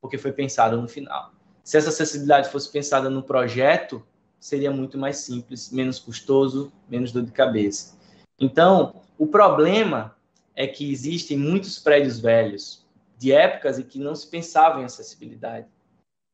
porque 0.00 0.16
foi 0.16 0.32
pensado 0.32 0.80
no 0.80 0.88
final. 0.88 1.32
Se 1.62 1.76
essa 1.76 1.90
acessibilidade 1.90 2.50
fosse 2.50 2.70
pensada 2.70 3.08
no 3.10 3.22
projeto, 3.22 4.02
seria 4.38 4.70
muito 4.70 4.96
mais 4.96 5.18
simples, 5.18 5.70
menos 5.70 5.98
custoso, 5.98 6.72
menos 6.88 7.12
dor 7.12 7.22
de 7.22 7.32
cabeça. 7.32 7.96
Então, 8.38 8.94
o 9.18 9.26
problema 9.26 10.16
é 10.56 10.66
que 10.66 10.90
existem 10.90 11.36
muitos 11.36 11.78
prédios 11.78 12.18
velhos 12.18 12.84
de 13.18 13.32
épocas 13.32 13.78
em 13.78 13.82
que 13.82 13.98
não 13.98 14.14
se 14.14 14.26
pensava 14.26 14.80
em 14.80 14.84
acessibilidade. 14.84 15.66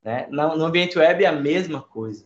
Né? 0.04 0.28
No 0.30 0.64
ambiente 0.64 0.99
web 0.99 1.25
é 1.25 1.26
a 1.26 1.33
mesma 1.33 1.83
coisa. 1.83 2.25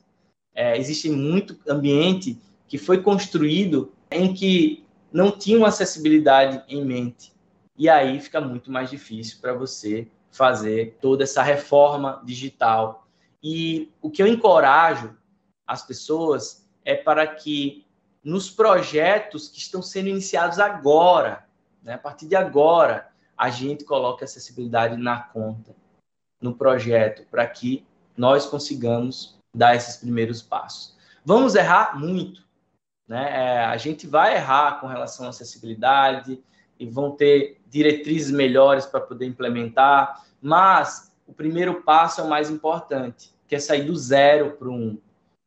É, 0.55 0.77
existe 0.77 1.09
muito 1.09 1.59
ambiente 1.67 2.39
que 2.69 2.77
foi 2.77 3.03
construído 3.03 3.91
em 4.11 4.35
que 4.35 4.85
não 5.11 5.31
tinha 5.31 5.67
acessibilidade 5.67 6.63
em 6.69 6.85
mente. 6.85 7.33
E 7.77 7.89
aí 7.89 8.21
fica 8.21 8.41
muito 8.41 8.71
mais 8.71 8.91
difícil 8.91 9.39
para 9.41 9.55
você 9.55 10.07
fazer 10.31 10.99
toda 11.01 11.25
essa 11.25 11.43
reforma 11.43 12.23
digital. 12.25 13.07
E 13.43 13.91
o 14.01 14.11
que 14.11 14.23
eu 14.23 14.27
encorajo 14.27 15.17
as 15.67 15.83
pessoas 15.85 16.69
é 16.85 16.95
para 16.95 17.27
que 17.27 17.87
nos 18.23 18.51
projetos 18.51 19.49
que 19.49 19.59
estão 19.59 19.81
sendo 19.81 20.09
iniciados 20.09 20.59
agora, 20.59 21.47
né? 21.83 21.95
A 21.95 21.99
partir 21.99 22.27
de 22.27 22.37
agora, 22.37 23.11
a 23.37 23.49
gente 23.49 23.85
coloca 23.85 24.25
acessibilidade 24.25 24.97
na 24.97 25.21
conta, 25.23 25.75
no 26.41 26.55
projeto, 26.55 27.27
para 27.31 27.47
que 27.47 27.87
nós 28.17 28.47
consigamos 28.47 29.39
dar 29.55 29.75
esses 29.75 29.97
primeiros 29.97 30.43
passos. 30.43 30.97
Vamos 31.25 31.55
errar 31.55 31.99
muito. 31.99 32.47
Né? 33.09 33.29
É, 33.33 33.65
a 33.65 33.77
gente 33.77 34.07
vai 34.07 34.37
errar 34.37 34.81
com 34.81 34.87
relação 34.87 35.27
à 35.27 35.31
acessibilidade 35.31 36.43
e 36.79 36.87
vão 36.87 37.11
ter 37.13 37.60
diretrizes 37.71 38.31
melhores 38.31 38.85
para 38.85 39.01
poder 39.01 39.27
implementar, 39.27 40.25
mas 40.43 41.11
o 41.27 41.33
primeiro 41.33 41.83
passo 41.83 42.21
é 42.21 42.25
o 42.25 42.29
mais 42.29 42.51
importante, 42.51 43.33
que 43.47 43.55
é 43.55 43.59
sair 43.59 43.85
do 43.85 43.97
zero 43.97 44.53
para 44.59 44.69
o 44.69 44.73
um. 44.73 44.99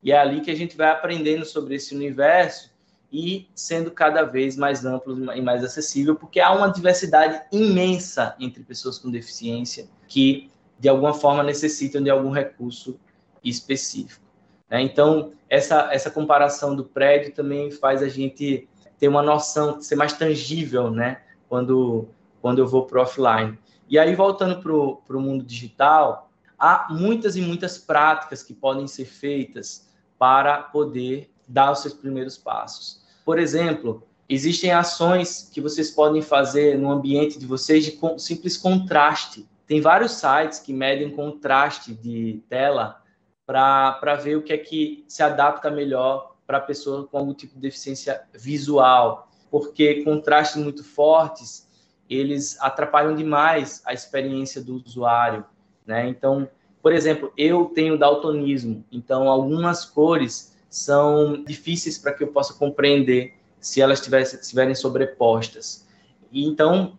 E 0.01 0.11
é 0.11 0.17
ali 0.17 0.41
que 0.41 0.49
a 0.49 0.55
gente 0.55 0.75
vai 0.75 0.89
aprendendo 0.89 1.45
sobre 1.45 1.75
esse 1.75 1.93
universo 1.93 2.71
e 3.11 3.47
sendo 3.53 3.91
cada 3.91 4.23
vez 4.23 4.57
mais 4.57 4.85
amplo 4.85 5.31
e 5.33 5.41
mais 5.41 5.63
acessível, 5.63 6.15
porque 6.15 6.39
há 6.39 6.51
uma 6.51 6.69
diversidade 6.69 7.41
imensa 7.51 8.35
entre 8.39 8.63
pessoas 8.63 8.97
com 8.97 9.11
deficiência 9.11 9.87
que, 10.07 10.49
de 10.79 10.89
alguma 10.89 11.13
forma, 11.13 11.43
necessitam 11.43 12.01
de 12.01 12.09
algum 12.09 12.31
recurso 12.31 12.99
específico. 13.43 14.23
Né? 14.69 14.81
Então, 14.81 15.33
essa, 15.49 15.93
essa 15.93 16.09
comparação 16.09 16.75
do 16.75 16.83
prédio 16.83 17.33
também 17.33 17.69
faz 17.69 18.01
a 18.01 18.09
gente 18.09 18.67
ter 18.97 19.07
uma 19.07 19.21
noção, 19.21 19.81
ser 19.81 19.95
mais 19.95 20.13
tangível, 20.13 20.89
né? 20.89 21.21
Quando, 21.53 22.09
quando 22.41 22.57
eu 22.57 22.67
vou 22.67 22.87
para 22.87 23.03
offline. 23.03 23.59
E 23.87 23.99
aí, 23.99 24.15
voltando 24.15 24.59
para 24.59 24.73
o 25.15 25.21
mundo 25.21 25.43
digital, 25.43 26.31
há 26.57 26.87
muitas 26.89 27.35
e 27.35 27.41
muitas 27.41 27.77
práticas 27.77 28.41
que 28.41 28.55
podem 28.55 28.87
ser 28.87 29.05
feitas 29.05 29.87
para 30.17 30.63
poder 30.63 31.31
dar 31.47 31.71
os 31.71 31.83
seus 31.83 31.93
primeiros 31.93 32.39
passos. 32.39 33.03
Por 33.23 33.37
exemplo, 33.37 34.01
existem 34.27 34.71
ações 34.71 35.47
que 35.53 35.61
vocês 35.61 35.91
podem 35.91 36.23
fazer 36.23 36.75
no 36.75 36.91
ambiente 36.91 37.37
de 37.37 37.45
vocês 37.45 37.85
de 37.85 37.99
simples 38.17 38.57
contraste. 38.57 39.47
Tem 39.67 39.79
vários 39.79 40.13
sites 40.13 40.57
que 40.57 40.73
medem 40.73 41.11
contraste 41.11 41.93
de 41.93 42.41
tela 42.49 42.99
para 43.45 44.15
ver 44.15 44.37
o 44.37 44.41
que 44.41 44.53
é 44.53 44.57
que 44.57 45.05
se 45.07 45.21
adapta 45.21 45.69
melhor 45.69 46.35
para 46.47 46.57
a 46.57 46.61
pessoa 46.61 47.05
com 47.05 47.15
algum 47.15 47.33
tipo 47.35 47.53
de 47.53 47.61
deficiência 47.61 48.23
visual, 48.33 49.29
porque 49.53 50.03
contrastes 50.03 50.59
muito 50.59 50.83
fortes 50.83 51.69
eles 52.09 52.59
atrapalham 52.59 53.15
demais 53.15 53.83
a 53.85 53.93
experiência 53.93 54.59
do 54.59 54.81
usuário, 54.83 55.45
né? 55.85 56.07
Então, 56.07 56.49
por 56.81 56.91
exemplo, 56.91 57.31
eu 57.37 57.65
tenho 57.65 57.95
daltonismo, 57.95 58.83
então 58.91 59.29
algumas 59.29 59.85
cores 59.85 60.57
são 60.71 61.43
difíceis 61.43 61.99
para 61.99 62.13
que 62.13 62.23
eu 62.23 62.29
possa 62.29 62.55
compreender 62.55 63.35
se 63.59 63.79
elas 63.79 64.01
estiverem 64.01 64.73
sobrepostas. 64.73 65.87
E, 66.31 66.47
então, 66.47 66.97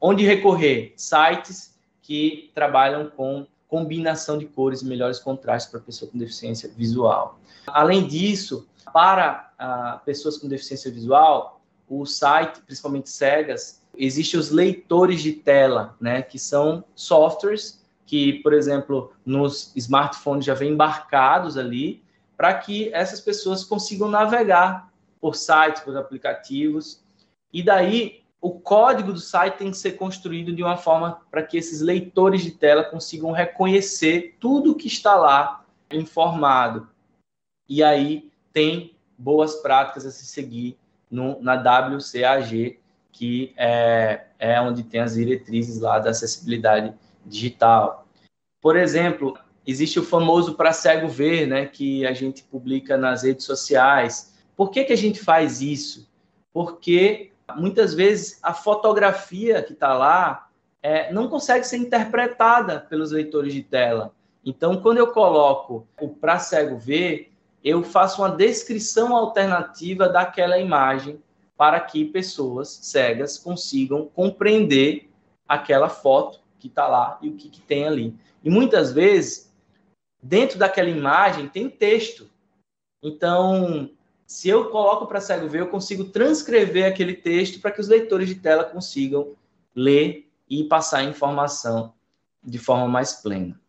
onde 0.00 0.24
recorrer? 0.24 0.94
Sites 0.96 1.76
que 2.00 2.52
trabalham 2.54 3.10
com 3.10 3.44
combinação 3.66 4.38
de 4.38 4.46
cores 4.46 4.84
melhores 4.84 5.18
contrastes 5.18 5.68
para 5.68 5.80
pessoa 5.80 6.08
com 6.08 6.16
deficiência 6.16 6.68
visual. 6.68 7.40
Além 7.66 8.06
disso, 8.06 8.68
para 8.92 9.52
ah, 9.58 10.00
pessoas 10.04 10.38
com 10.38 10.46
deficiência 10.46 10.92
visual, 10.92 11.57
o 11.88 12.04
site, 12.04 12.60
principalmente 12.60 13.10
cegas, 13.10 13.82
existem 13.96 14.38
os 14.38 14.50
leitores 14.50 15.22
de 15.22 15.32
tela, 15.32 15.96
né, 16.00 16.22
que 16.22 16.38
são 16.38 16.84
softwares 16.94 17.84
que, 18.06 18.34
por 18.42 18.54
exemplo, 18.54 19.12
nos 19.24 19.72
smartphones 19.76 20.44
já 20.44 20.54
vem 20.54 20.72
embarcados 20.72 21.58
ali, 21.58 22.02
para 22.36 22.54
que 22.54 22.92
essas 22.94 23.20
pessoas 23.20 23.64
consigam 23.64 24.08
navegar 24.08 24.90
por 25.20 25.34
sites, 25.34 25.82
por 25.82 25.94
aplicativos. 25.96 27.02
E 27.52 27.62
daí, 27.62 28.22
o 28.40 28.52
código 28.52 29.12
do 29.12 29.18
site 29.18 29.58
tem 29.58 29.70
que 29.70 29.76
ser 29.76 29.92
construído 29.92 30.54
de 30.54 30.62
uma 30.62 30.76
forma 30.76 31.20
para 31.30 31.42
que 31.42 31.58
esses 31.58 31.80
leitores 31.80 32.42
de 32.42 32.52
tela 32.52 32.84
consigam 32.84 33.32
reconhecer 33.32 34.36
tudo 34.38 34.76
que 34.76 34.86
está 34.86 35.16
lá 35.16 35.66
informado. 35.90 36.88
E 37.68 37.82
aí 37.82 38.30
tem 38.52 38.96
boas 39.18 39.56
práticas 39.56 40.06
a 40.06 40.10
se 40.10 40.24
seguir 40.24 40.78
no, 41.10 41.40
na 41.40 41.54
WCAG, 41.54 42.78
que 43.12 43.52
é, 43.56 44.26
é 44.38 44.60
onde 44.60 44.82
tem 44.82 45.00
as 45.00 45.14
diretrizes 45.14 45.80
lá 45.80 45.98
da 45.98 46.10
acessibilidade 46.10 46.94
digital. 47.24 48.06
Por 48.60 48.76
exemplo, 48.76 49.38
existe 49.66 49.98
o 49.98 50.04
famoso 50.04 50.54
para 50.54 50.72
cego 50.72 51.08
ver, 51.08 51.46
né, 51.46 51.66
que 51.66 52.06
a 52.06 52.12
gente 52.12 52.42
publica 52.44 52.96
nas 52.96 53.22
redes 53.22 53.44
sociais. 53.44 54.34
Por 54.56 54.70
que, 54.70 54.84
que 54.84 54.92
a 54.92 54.96
gente 54.96 55.20
faz 55.20 55.60
isso? 55.60 56.08
Porque 56.52 57.32
muitas 57.56 57.94
vezes 57.94 58.38
a 58.42 58.52
fotografia 58.52 59.62
que 59.62 59.72
está 59.72 59.94
lá 59.94 60.48
é, 60.82 61.12
não 61.12 61.28
consegue 61.28 61.66
ser 61.66 61.76
interpretada 61.78 62.80
pelos 62.80 63.10
leitores 63.10 63.52
de 63.52 63.62
tela. 63.62 64.14
Então, 64.44 64.80
quando 64.80 64.98
eu 64.98 65.08
coloco 65.08 65.86
o 66.00 66.08
para 66.08 66.38
cego 66.38 66.78
ver, 66.78 67.32
eu 67.62 67.82
faço 67.82 68.22
uma 68.22 68.30
descrição 68.30 69.16
alternativa 69.16 70.08
daquela 70.08 70.58
imagem 70.58 71.22
para 71.56 71.80
que 71.80 72.04
pessoas 72.04 72.68
cegas 72.82 73.36
consigam 73.36 74.06
compreender 74.06 75.10
aquela 75.46 75.88
foto 75.88 76.40
que 76.58 76.68
está 76.68 76.86
lá 76.86 77.18
e 77.20 77.28
o 77.28 77.36
que, 77.36 77.48
que 77.48 77.60
tem 77.60 77.86
ali. 77.86 78.14
E 78.44 78.50
muitas 78.50 78.92
vezes, 78.92 79.52
dentro 80.22 80.58
daquela 80.58 80.88
imagem, 80.88 81.48
tem 81.48 81.68
texto. 81.68 82.30
Então, 83.02 83.90
se 84.26 84.48
eu 84.48 84.70
coloco 84.70 85.06
para 85.06 85.20
cego 85.20 85.48
ver, 85.48 85.60
eu 85.60 85.68
consigo 85.68 86.04
transcrever 86.04 86.86
aquele 86.86 87.14
texto 87.14 87.60
para 87.60 87.70
que 87.70 87.80
os 87.80 87.88
leitores 87.88 88.28
de 88.28 88.36
tela 88.36 88.64
consigam 88.64 89.34
ler 89.74 90.28
e 90.48 90.64
passar 90.64 90.98
a 90.98 91.04
informação 91.04 91.94
de 92.42 92.58
forma 92.58 92.86
mais 92.86 93.14
plena. 93.14 93.60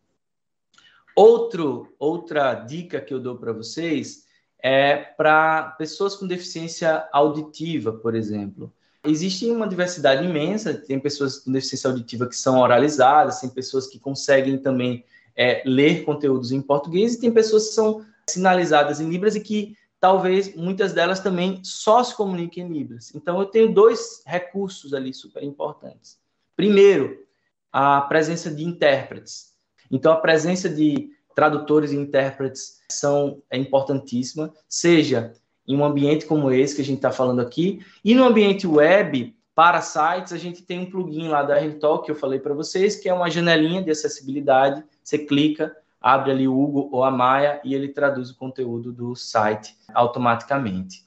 Outro, 1.22 1.94
outra 2.00 2.54
dica 2.54 3.02
que 3.02 3.14
eu 3.14 3.20
dou 3.20 3.36
para 3.36 3.52
vocês 3.52 4.24
é 4.64 4.96
para 4.96 5.64
pessoas 5.78 6.16
com 6.16 6.26
deficiência 6.26 7.10
auditiva, 7.12 7.92
por 7.92 8.16
exemplo. 8.16 8.72
Existe 9.04 9.46
uma 9.52 9.68
diversidade 9.68 10.24
imensa, 10.24 10.74
tem 10.74 10.98
pessoas 10.98 11.40
com 11.40 11.52
deficiência 11.52 11.90
auditiva 11.90 12.26
que 12.26 12.38
são 12.38 12.62
oralizadas, 12.62 13.42
tem 13.42 13.50
pessoas 13.50 13.86
que 13.86 14.00
conseguem 14.00 14.60
também 14.60 15.04
é, 15.36 15.62
ler 15.66 16.06
conteúdos 16.06 16.54
em 16.54 16.62
português, 16.62 17.16
e 17.16 17.20
tem 17.20 17.34
pessoas 17.34 17.68
que 17.68 17.74
são 17.74 18.06
sinalizadas 18.30 19.02
em 19.02 19.10
Libras 19.10 19.36
e 19.36 19.42
que 19.42 19.76
talvez 20.00 20.56
muitas 20.56 20.94
delas 20.94 21.20
também 21.20 21.60
só 21.66 22.02
se 22.02 22.16
comuniquem 22.16 22.66
em 22.66 22.72
Libras. 22.72 23.14
Então, 23.14 23.38
eu 23.42 23.46
tenho 23.46 23.74
dois 23.74 24.24
recursos 24.26 24.94
ali 24.94 25.14
super 25.14 25.44
importantes. 25.44 26.18
Primeiro, 26.56 27.28
a 27.74 28.00
presença 28.00 28.50
de 28.50 28.64
intérpretes. 28.64 29.49
Então, 29.92 30.12
a 30.12 30.18
presença 30.18 30.70
de 30.70 31.10
tradutores 31.36 31.92
e 31.92 31.96
intérpretes 31.96 32.82
são 32.92 33.42
é 33.50 33.58
importantíssima, 33.58 34.54
seja 34.68 35.34
em 35.68 35.76
um 35.78 35.86
ambiente 35.86 36.26
como 36.26 36.52
esse 36.52 36.76
que 36.76 36.82
a 36.82 36.86
gente 36.86 36.98
está 36.98 37.12
falando 37.12 37.42
aqui, 37.42 37.86
e 38.04 38.16
no 38.16 38.24
ambiente 38.24 38.66
web, 38.66 39.36
para 39.54 39.82
sites, 39.82 40.34
a 40.34 40.38
gente 40.38 40.64
tem 40.64 40.80
um 40.80 40.90
plugin 40.90 41.28
lá 41.28 41.44
da 41.44 41.60
RTalk 41.60 42.06
que 42.06 42.12
eu 42.12 42.16
falei 42.16 42.40
para 42.40 42.54
vocês, 42.54 42.96
que 42.96 43.10
é 43.10 43.14
uma 43.14 43.30
janelinha 43.30 43.82
de 43.82 43.92
acessibilidade, 43.92 44.84
você 45.04 45.20
clica, 45.20 45.76
abre 46.02 46.32
ali 46.32 46.48
o 46.48 46.58
Hugo 46.58 46.90
ou 46.92 47.04
a 47.04 47.12
Maia 47.12 47.60
e 47.64 47.76
ele 47.76 47.90
traduz 47.90 48.30
o 48.30 48.38
conteúdo 48.38 48.92
do 48.92 49.16
site 49.16 49.76
automaticamente. 49.94 51.04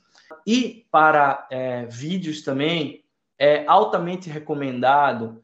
E 0.47 0.87
para 0.91 1.47
é, 1.51 1.87
vídeos 1.87 2.43
também, 2.43 3.03
é 3.39 3.65
altamente 3.67 4.29
recomendado 4.29 5.43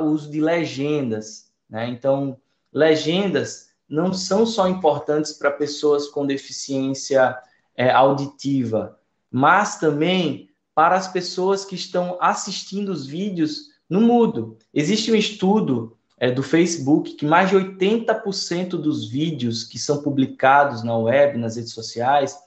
o 0.00 0.04
uso 0.04 0.30
de 0.30 0.40
legendas. 0.40 1.50
Né? 1.68 1.88
Então, 1.88 2.38
legendas 2.72 3.70
não 3.88 4.12
são 4.12 4.46
só 4.46 4.68
importantes 4.68 5.32
para 5.32 5.50
pessoas 5.50 6.06
com 6.08 6.26
deficiência 6.26 7.36
é, 7.76 7.90
auditiva, 7.90 8.98
mas 9.30 9.78
também 9.78 10.48
para 10.74 10.96
as 10.96 11.08
pessoas 11.08 11.64
que 11.64 11.74
estão 11.74 12.16
assistindo 12.20 12.90
os 12.90 13.06
vídeos 13.06 13.70
no 13.88 14.00
mudo. 14.00 14.56
Existe 14.72 15.10
um 15.10 15.16
estudo 15.16 15.96
é, 16.18 16.30
do 16.30 16.42
Facebook 16.42 17.14
que 17.14 17.26
mais 17.26 17.50
de 17.50 17.56
80% 17.56 18.70
dos 18.70 19.08
vídeos 19.08 19.64
que 19.64 19.78
são 19.78 20.02
publicados 20.02 20.82
na 20.82 20.96
web, 20.96 21.38
nas 21.38 21.56
redes 21.56 21.72
sociais, 21.72 22.38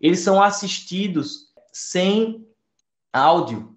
eles 0.00 0.20
são 0.20 0.42
assistidos 0.42 1.52
sem 1.72 2.46
áudio. 3.12 3.76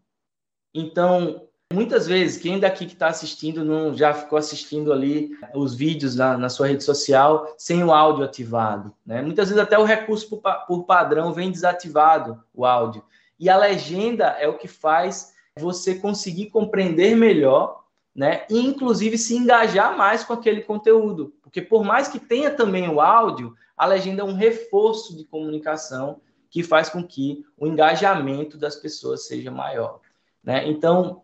Então, 0.74 1.45
Muitas 1.74 2.06
vezes, 2.06 2.38
quem 2.38 2.60
daqui 2.60 2.86
que 2.86 2.94
está 2.94 3.08
assistindo 3.08 3.66
não 3.66 3.96
já 3.96 4.14
ficou 4.14 4.38
assistindo 4.38 4.94
ali 4.94 5.32
os 5.54 5.74
vídeos 5.74 6.16
na, 6.16 6.38
na, 6.38 6.48
sua 6.48 6.68
rede 6.68 6.84
social 6.84 7.54
sem 7.58 7.84
o 7.84 7.92
áudio 7.92 8.24
ativado. 8.24 8.94
Né? 9.04 9.22
Muitas 9.22 9.50
vezes 9.50 9.62
até 9.62 9.78
o 9.78 9.84
recurso 9.84 10.30
por, 10.30 10.42
por 10.68 10.84
padrão 10.84 11.34
vem 11.34 11.52
desativado, 11.52 12.42
o 12.54 12.66
áudio. 12.66 13.04
E 13.40 13.50
a 13.50 13.58
legenda 13.58 14.28
é 14.40 14.48
o 14.48 14.58
que 14.58 14.68
faz 14.68 15.34
você 15.58 15.96
conseguir 15.96 16.52
compreender 16.52 17.16
melhor, 17.16 17.84
né? 18.14 18.46
E 18.50 18.60
inclusive 18.60 19.18
se 19.18 19.36
engajar 19.36 19.98
mais 19.98 20.24
com 20.24 20.34
aquele 20.34 20.62
conteúdo. 20.62 21.34
Porque 21.42 21.62
por 21.62 21.84
mais 21.84 22.08
que 22.08 22.20
tenha 22.20 22.52
também 22.52 22.88
o 22.88 23.02
áudio, 23.02 23.56
a 23.76 23.86
legenda 23.86 24.22
é 24.22 24.26
um 24.26 24.36
reforço 24.36 25.18
de 25.18 25.26
comunicação 25.26 26.22
que 26.50 26.64
faz 26.64 26.90
com 26.90 27.04
que 27.04 27.44
o 27.58 27.68
engajamento 27.68 28.58
das 28.58 28.76
pessoas 28.76 29.28
seja 29.28 29.52
maior. 29.52 30.00
Né? 30.44 30.68
Então, 30.70 31.24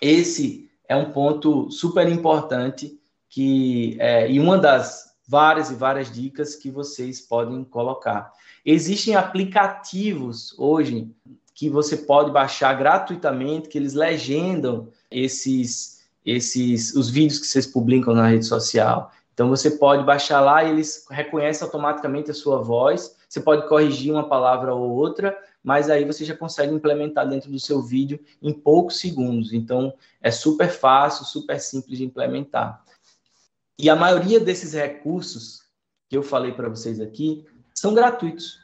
esse 0.00 0.70
é 0.88 0.96
um 0.96 1.10
ponto 1.10 1.70
super 1.70 2.08
importante 2.08 2.98
que 3.28 3.96
é, 3.98 4.30
e 4.30 4.38
uma 4.38 4.58
das 4.58 5.12
várias 5.26 5.70
e 5.70 5.74
várias 5.74 6.12
dicas 6.12 6.54
que 6.54 6.70
vocês 6.70 7.20
podem 7.20 7.64
colocar. 7.64 8.30
Existem 8.64 9.14
aplicativos 9.14 10.54
hoje 10.58 11.10
que 11.54 11.70
você 11.70 11.96
pode 11.96 12.30
baixar 12.30 12.74
gratuitamente, 12.74 13.68
que 13.68 13.78
eles 13.78 13.94
legendam 13.94 14.88
esses 15.10 16.02
esses 16.24 16.94
os 16.94 17.10
vídeos 17.10 17.40
que 17.40 17.46
vocês 17.46 17.66
publicam 17.66 18.14
na 18.14 18.28
rede 18.28 18.44
social. 18.44 19.10
Então 19.34 19.48
você 19.48 19.70
pode 19.70 20.04
baixar 20.04 20.40
lá 20.40 20.62
e 20.62 20.70
eles 20.70 21.06
reconhecem 21.10 21.64
automaticamente 21.64 22.30
a 22.30 22.34
sua 22.34 22.62
voz. 22.62 23.16
Você 23.28 23.40
pode 23.40 23.66
corrigir 23.66 24.12
uma 24.12 24.28
palavra 24.28 24.74
ou 24.74 24.90
outra 24.90 25.36
mas 25.62 25.88
aí 25.88 26.04
você 26.04 26.24
já 26.24 26.36
consegue 26.36 26.74
implementar 26.74 27.28
dentro 27.28 27.50
do 27.50 27.60
seu 27.60 27.80
vídeo 27.80 28.18
em 28.40 28.52
poucos 28.52 28.98
segundos. 28.98 29.52
Então, 29.52 29.94
é 30.20 30.30
super 30.30 30.68
fácil, 30.68 31.24
super 31.24 31.60
simples 31.60 31.98
de 31.98 32.04
implementar. 32.04 32.82
E 33.78 33.88
a 33.88 33.96
maioria 33.96 34.40
desses 34.40 34.72
recursos 34.72 35.62
que 36.08 36.16
eu 36.16 36.22
falei 36.22 36.52
para 36.52 36.68
vocês 36.68 37.00
aqui 37.00 37.46
são 37.74 37.94
gratuitos. 37.94 38.58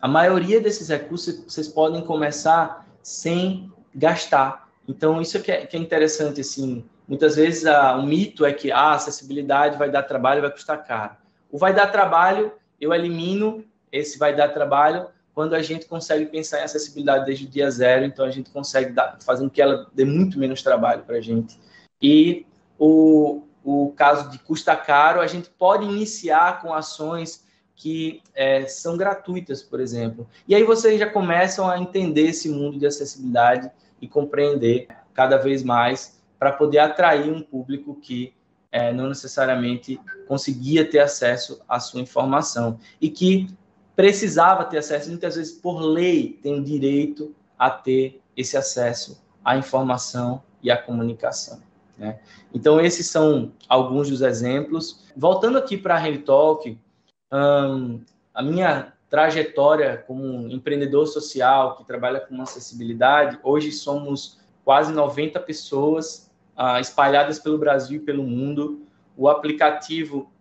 A 0.00 0.08
maioria 0.08 0.60
desses 0.60 0.88
recursos 0.88 1.44
vocês 1.44 1.68
podem 1.68 2.02
começar 2.02 2.86
sem 3.02 3.72
gastar. 3.94 4.68
Então, 4.88 5.20
isso 5.20 5.40
que 5.40 5.52
é, 5.52 5.66
que 5.66 5.76
é 5.76 5.80
interessante, 5.80 6.40
assim, 6.40 6.84
muitas 7.06 7.36
vezes 7.36 7.64
a, 7.64 7.96
o 7.96 8.04
mito 8.04 8.44
é 8.44 8.52
que 8.52 8.72
a 8.72 8.92
acessibilidade 8.92 9.78
vai 9.78 9.90
dar 9.90 10.02
trabalho, 10.02 10.42
vai 10.42 10.50
custar 10.50 10.84
caro. 10.84 11.16
O 11.50 11.58
vai 11.58 11.72
dar 11.72 11.88
trabalho, 11.88 12.52
eu 12.80 12.92
elimino 12.92 13.64
esse 13.92 14.18
vai 14.18 14.34
dar 14.34 14.48
trabalho 14.48 15.08
quando 15.34 15.54
a 15.54 15.62
gente 15.62 15.86
consegue 15.86 16.26
pensar 16.26 16.60
em 16.60 16.64
acessibilidade 16.64 17.24
desde 17.24 17.46
o 17.46 17.48
dia 17.48 17.70
zero, 17.70 18.04
então 18.04 18.24
a 18.24 18.30
gente 18.30 18.50
consegue 18.50 18.92
dar, 18.92 19.18
fazer 19.24 19.44
com 19.44 19.50
que 19.50 19.62
ela 19.62 19.86
dê 19.94 20.04
muito 20.04 20.38
menos 20.38 20.62
trabalho 20.62 21.02
para 21.02 21.16
a 21.16 21.20
gente. 21.20 21.58
E 22.02 22.46
o, 22.78 23.42
o 23.64 23.92
caso 23.96 24.30
de 24.30 24.38
custa 24.38 24.74
caro, 24.76 25.20
a 25.20 25.26
gente 25.26 25.48
pode 25.50 25.84
iniciar 25.84 26.60
com 26.60 26.74
ações 26.74 27.44
que 27.76 28.22
é, 28.34 28.66
são 28.66 28.96
gratuitas, 28.96 29.62
por 29.62 29.80
exemplo. 29.80 30.28
E 30.46 30.54
aí 30.54 30.64
vocês 30.64 30.98
já 30.98 31.08
começam 31.08 31.68
a 31.68 31.78
entender 31.78 32.28
esse 32.28 32.48
mundo 32.48 32.78
de 32.78 32.86
acessibilidade 32.86 33.70
e 34.00 34.08
compreender 34.08 34.88
cada 35.14 35.38
vez 35.38 35.62
mais 35.62 36.20
para 36.38 36.52
poder 36.52 36.78
atrair 36.78 37.30
um 37.30 37.42
público 37.42 37.94
que 37.94 38.34
é, 38.72 38.92
não 38.92 39.08
necessariamente 39.08 40.00
conseguia 40.28 40.88
ter 40.88 41.00
acesso 41.00 41.60
à 41.68 41.80
sua 41.80 42.00
informação 42.00 42.78
e 43.00 43.08
que 43.08 43.48
precisava 44.00 44.64
ter 44.64 44.78
acesso, 44.78 45.10
muitas 45.10 45.36
vezes 45.36 45.52
por 45.52 45.78
lei 45.78 46.38
tem 46.42 46.62
direito 46.62 47.34
a 47.58 47.68
ter 47.68 48.18
esse 48.34 48.56
acesso 48.56 49.22
à 49.44 49.58
informação 49.58 50.42
e 50.62 50.70
à 50.70 50.76
comunicação. 50.78 51.60
Né? 51.98 52.18
Então, 52.54 52.80
esses 52.80 53.10
são 53.10 53.52
alguns 53.68 54.08
dos 54.08 54.22
exemplos. 54.22 55.04
Voltando 55.14 55.58
aqui 55.58 55.76
para 55.76 55.96
a 55.96 55.98
Rede 55.98 56.20
Talk, 56.20 56.78
hum, 57.30 58.00
a 58.32 58.42
minha 58.42 58.94
trajetória 59.10 60.02
como 60.06 60.48
empreendedor 60.48 61.06
social 61.06 61.76
que 61.76 61.84
trabalha 61.84 62.20
com 62.20 62.40
acessibilidade, 62.40 63.38
hoje 63.42 63.70
somos 63.70 64.38
quase 64.64 64.94
90 64.94 65.38
pessoas 65.40 66.30
ah, 66.56 66.80
espalhadas 66.80 67.38
pelo 67.38 67.58
Brasil 67.58 68.00
e 68.00 68.02
pelo 68.02 68.22
mundo. 68.22 68.80
O 69.14 69.28
aplicativo, 69.28 70.32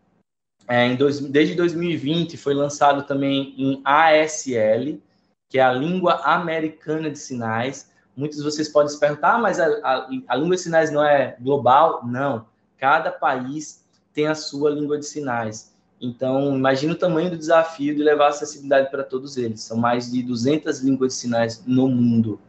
é, 0.69 0.95
dois, 0.95 1.19
desde 1.19 1.55
2020, 1.55 2.37
foi 2.37 2.53
lançado 2.53 3.03
também 3.03 3.53
em 3.57 3.81
ASL, 3.83 5.01
que 5.49 5.59
é 5.59 5.63
a 5.63 5.73
Língua 5.73 6.21
Americana 6.23 7.09
de 7.09 7.19
Sinais, 7.19 7.89
Muitos 8.19 8.39
de 8.39 8.43
vocês 8.43 8.67
podem 8.67 8.89
se 8.89 8.99
perguntar, 8.99 9.35
ah, 9.35 9.37
mas 9.37 9.61
a, 9.61 9.65
a, 9.81 10.09
a 10.27 10.35
língua 10.35 10.57
de 10.57 10.61
sinais 10.61 10.91
não 10.91 11.01
é 11.01 11.37
global? 11.39 12.05
Não. 12.05 12.45
Cada 12.77 13.13
país 13.13 13.85
tem 14.13 14.27
a 14.27 14.35
sua 14.35 14.69
língua 14.69 14.97
de 14.97 15.05
sinais. 15.05 15.73
Então, 16.01 16.53
imagine 16.53 16.91
o 16.91 16.97
tamanho 16.97 17.29
do 17.29 17.37
desafio 17.37 17.95
de 17.95 18.03
levar 18.03 18.27
acessibilidade 18.27 18.91
para 18.91 19.05
todos 19.05 19.37
eles. 19.37 19.61
São 19.61 19.77
mais 19.77 20.11
de 20.11 20.21
200 20.21 20.81
línguas 20.81 21.13
de 21.13 21.19
sinais 21.19 21.63
no 21.65 21.87
mundo. 21.87 22.41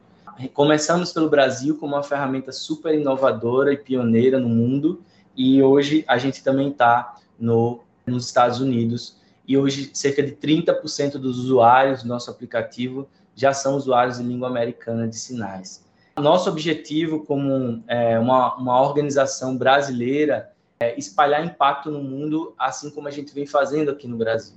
Começamos 0.54 1.12
pelo 1.12 1.30
Brasil 1.30 1.76
como 1.76 1.94
uma 1.94 2.02
ferramenta 2.02 2.50
super 2.50 2.92
inovadora 2.92 3.72
e 3.72 3.76
pioneira 3.76 4.40
no 4.40 4.48
mundo, 4.48 5.04
e 5.36 5.62
hoje 5.62 6.04
a 6.08 6.18
gente 6.18 6.42
também 6.42 6.70
está 6.70 7.16
no, 7.38 7.78
nos 8.06 8.26
Estados 8.26 8.60
Unidos. 8.60 9.16
E 9.46 9.56
hoje, 9.56 9.90
cerca 9.94 10.22
de 10.22 10.32
30% 10.32 11.12
dos 11.12 11.38
usuários 11.38 12.02
do 12.02 12.08
nosso 12.08 12.30
aplicativo 12.30 13.08
já 13.34 13.52
são 13.52 13.76
usuários 13.76 14.18
de 14.18 14.22
língua 14.22 14.48
americana 14.48 15.08
de 15.08 15.16
sinais. 15.16 15.84
Nosso 16.18 16.50
objetivo, 16.50 17.24
como 17.24 17.82
é, 17.86 18.18
uma, 18.18 18.54
uma 18.56 18.80
organização 18.80 19.56
brasileira, 19.56 20.52
é 20.78 20.98
espalhar 20.98 21.44
impacto 21.44 21.90
no 21.90 22.02
mundo, 22.02 22.54
assim 22.58 22.90
como 22.90 23.08
a 23.08 23.10
gente 23.10 23.34
vem 23.34 23.46
fazendo 23.46 23.90
aqui 23.90 24.06
no 24.06 24.16
Brasil. 24.16 24.56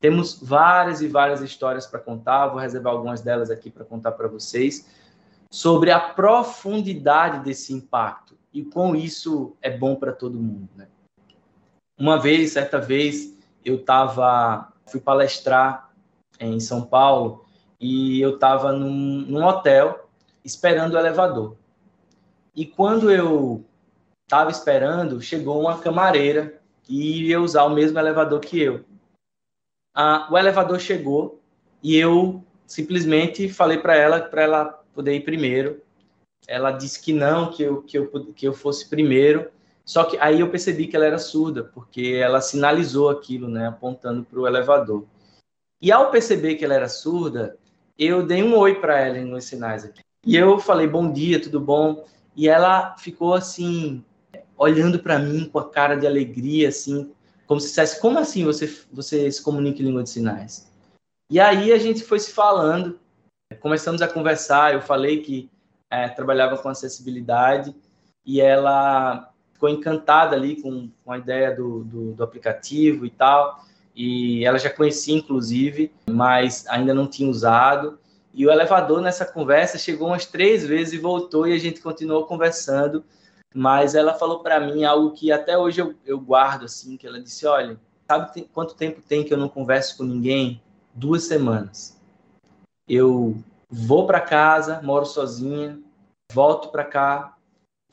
Temos 0.00 0.38
várias 0.40 1.00
e 1.00 1.08
várias 1.08 1.40
histórias 1.40 1.86
para 1.86 1.98
contar, 1.98 2.48
vou 2.48 2.60
reservar 2.60 2.92
algumas 2.92 3.22
delas 3.22 3.50
aqui 3.50 3.70
para 3.70 3.84
contar 3.84 4.12
para 4.12 4.28
vocês, 4.28 4.86
sobre 5.50 5.90
a 5.90 5.98
profundidade 5.98 7.44
desse 7.44 7.72
impacto 7.72 8.36
e 8.52 8.64
com 8.64 8.94
isso 8.94 9.56
é 9.60 9.70
bom 9.70 9.96
para 9.96 10.12
todo 10.12 10.38
mundo. 10.38 10.68
Né? 10.76 10.86
Uma 11.98 12.18
vez, 12.18 12.52
certa 12.52 12.78
vez, 12.78 13.34
eu 13.64 13.76
estava, 13.76 14.72
fui 14.86 15.00
palestrar 15.00 15.90
em 16.38 16.60
São 16.60 16.82
Paulo 16.82 17.44
e 17.80 18.20
eu 18.20 18.34
estava 18.34 18.72
num, 18.72 19.22
num 19.22 19.44
hotel 19.44 20.08
esperando 20.44 20.94
o 20.94 20.98
elevador. 20.98 21.56
E 22.54 22.64
quando 22.64 23.10
eu 23.10 23.64
estava 24.22 24.50
esperando, 24.50 25.20
chegou 25.20 25.60
uma 25.60 25.78
camareira 25.78 26.60
e 26.88 27.28
ia 27.28 27.40
usar 27.40 27.64
o 27.64 27.74
mesmo 27.74 27.98
elevador 27.98 28.40
que 28.40 28.60
eu. 28.60 28.84
Ah, 29.94 30.28
o 30.30 30.36
elevador 30.36 30.78
chegou 30.78 31.40
e 31.82 31.96
eu 31.96 32.44
simplesmente 32.66 33.48
falei 33.48 33.78
para 33.78 33.96
ela 33.96 34.20
para 34.20 34.42
ela 34.42 34.64
poder 34.94 35.14
ir 35.14 35.24
primeiro. 35.24 35.80
Ela 36.46 36.70
disse 36.70 37.00
que 37.00 37.12
não, 37.12 37.50
que 37.50 37.62
eu, 37.62 37.82
que 37.82 37.98
eu, 37.98 38.32
que 38.34 38.46
eu 38.46 38.52
fosse 38.52 38.88
primeiro. 38.88 39.50
Só 39.86 40.02
que 40.02 40.18
aí 40.18 40.40
eu 40.40 40.50
percebi 40.50 40.88
que 40.88 40.96
ela 40.96 41.06
era 41.06 41.18
surda, 41.18 41.62
porque 41.62 42.18
ela 42.20 42.40
sinalizou 42.40 43.08
aquilo, 43.08 43.46
né, 43.48 43.68
apontando 43.68 44.24
para 44.24 44.40
o 44.40 44.46
elevador. 44.46 45.06
E 45.80 45.92
ao 45.92 46.10
perceber 46.10 46.56
que 46.56 46.64
ela 46.64 46.74
era 46.74 46.88
surda, 46.88 47.56
eu 47.96 48.26
dei 48.26 48.42
um 48.42 48.56
oi 48.56 48.80
para 48.80 48.98
ela 48.98 49.20
nos 49.20 49.44
sinais 49.44 49.84
aqui. 49.84 50.00
E 50.24 50.34
eu 50.34 50.58
falei, 50.58 50.88
bom 50.88 51.12
dia, 51.12 51.40
tudo 51.40 51.60
bom? 51.60 52.04
E 52.34 52.48
ela 52.48 52.96
ficou 52.96 53.32
assim, 53.32 54.04
olhando 54.58 54.98
para 54.98 55.20
mim 55.20 55.48
com 55.48 55.60
a 55.60 55.70
cara 55.70 55.94
de 55.94 56.04
alegria, 56.04 56.68
assim, 56.68 57.12
como 57.46 57.60
se 57.60 57.68
dissesse, 57.68 58.00
como 58.00 58.18
assim 58.18 58.44
você, 58.44 58.66
você 58.92 59.30
se 59.30 59.40
comunica 59.40 59.80
em 59.80 59.84
língua 59.84 60.02
de 60.02 60.10
sinais? 60.10 60.68
E 61.30 61.38
aí 61.38 61.72
a 61.72 61.78
gente 61.78 62.02
foi 62.02 62.18
se 62.18 62.32
falando, 62.32 62.98
começamos 63.60 64.02
a 64.02 64.08
conversar, 64.08 64.74
eu 64.74 64.80
falei 64.82 65.22
que 65.22 65.48
é, 65.88 66.08
trabalhava 66.08 66.58
com 66.58 66.68
acessibilidade, 66.68 67.74
e 68.24 68.40
ela 68.40 69.32
ficou 69.56 69.68
encantada 69.68 70.36
ali 70.36 70.60
com, 70.60 70.90
com 71.04 71.12
a 71.12 71.18
ideia 71.18 71.54
do, 71.54 71.82
do, 71.82 72.12
do 72.12 72.22
aplicativo 72.22 73.06
e 73.06 73.10
tal, 73.10 73.64
e 73.94 74.44
ela 74.44 74.58
já 74.58 74.68
conhecia, 74.70 75.16
inclusive, 75.16 75.90
mas 76.08 76.66
ainda 76.68 76.92
não 76.92 77.06
tinha 77.06 77.28
usado. 77.28 77.98
E 78.32 78.46
o 78.46 78.50
elevador 78.50 79.00
nessa 79.00 79.24
conversa 79.24 79.78
chegou 79.78 80.08
umas 80.08 80.26
três 80.26 80.66
vezes 80.66 80.92
e 80.92 80.98
voltou 80.98 81.48
e 81.48 81.54
a 81.54 81.58
gente 81.58 81.80
continuou 81.80 82.26
conversando. 82.26 83.02
Mas 83.54 83.94
ela 83.94 84.12
falou 84.12 84.40
para 84.40 84.60
mim 84.60 84.84
algo 84.84 85.12
que 85.12 85.32
até 85.32 85.56
hoje 85.56 85.80
eu, 85.80 85.94
eu 86.04 86.20
guardo, 86.20 86.66
assim, 86.66 86.98
que 86.98 87.06
ela 87.06 87.18
disse, 87.18 87.46
olha, 87.46 87.80
sabe 88.06 88.46
quanto 88.52 88.74
tempo 88.74 89.00
tem 89.00 89.24
que 89.24 89.32
eu 89.32 89.38
não 89.38 89.48
converso 89.48 89.96
com 89.96 90.04
ninguém? 90.04 90.60
Duas 90.92 91.22
semanas. 91.22 91.98
Eu 92.86 93.42
vou 93.70 94.06
para 94.06 94.20
casa, 94.20 94.82
moro 94.82 95.06
sozinha, 95.06 95.80
volto 96.30 96.68
para 96.68 96.84
cá, 96.84 97.35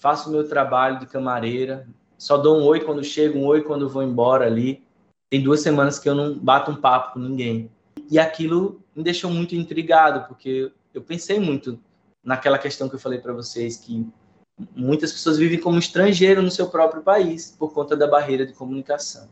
faço 0.04 0.30
meu 0.30 0.48
trabalho 0.48 1.00
de 1.00 1.08
camareira, 1.08 1.88
só 2.18 2.36
dou 2.38 2.60
um 2.60 2.64
oi 2.66 2.82
quando 2.82 3.02
chego, 3.04 3.40
um 3.40 3.46
oi 3.46 3.62
quando 3.64 3.90
vou 3.90 4.04
embora 4.04 4.46
ali 4.46 4.84
tem 5.34 5.42
duas 5.42 5.62
semanas 5.62 5.98
que 5.98 6.08
eu 6.08 6.14
não 6.14 6.38
bato 6.38 6.70
um 6.70 6.76
papo 6.76 7.14
com 7.14 7.20
ninguém. 7.20 7.68
E 8.12 8.20
aquilo 8.20 8.80
me 8.96 9.02
deixou 9.02 9.32
muito 9.32 9.56
intrigado, 9.56 10.28
porque 10.28 10.72
eu 10.94 11.02
pensei 11.02 11.40
muito 11.40 11.80
naquela 12.24 12.60
questão 12.60 12.88
que 12.88 12.94
eu 12.94 13.00
falei 13.00 13.18
para 13.18 13.34
vocês, 13.34 13.78
que 13.78 14.08
muitas 14.76 15.12
pessoas 15.12 15.40
vivem 15.40 15.60
como 15.60 15.80
estrangeiro 15.80 16.40
no 16.40 16.52
seu 16.52 16.70
próprio 16.70 17.02
país 17.02 17.50
por 17.58 17.74
conta 17.74 17.98
da 17.98 18.06
barreira 18.06 18.46
de 18.46 18.54
comunicação. 18.54 19.28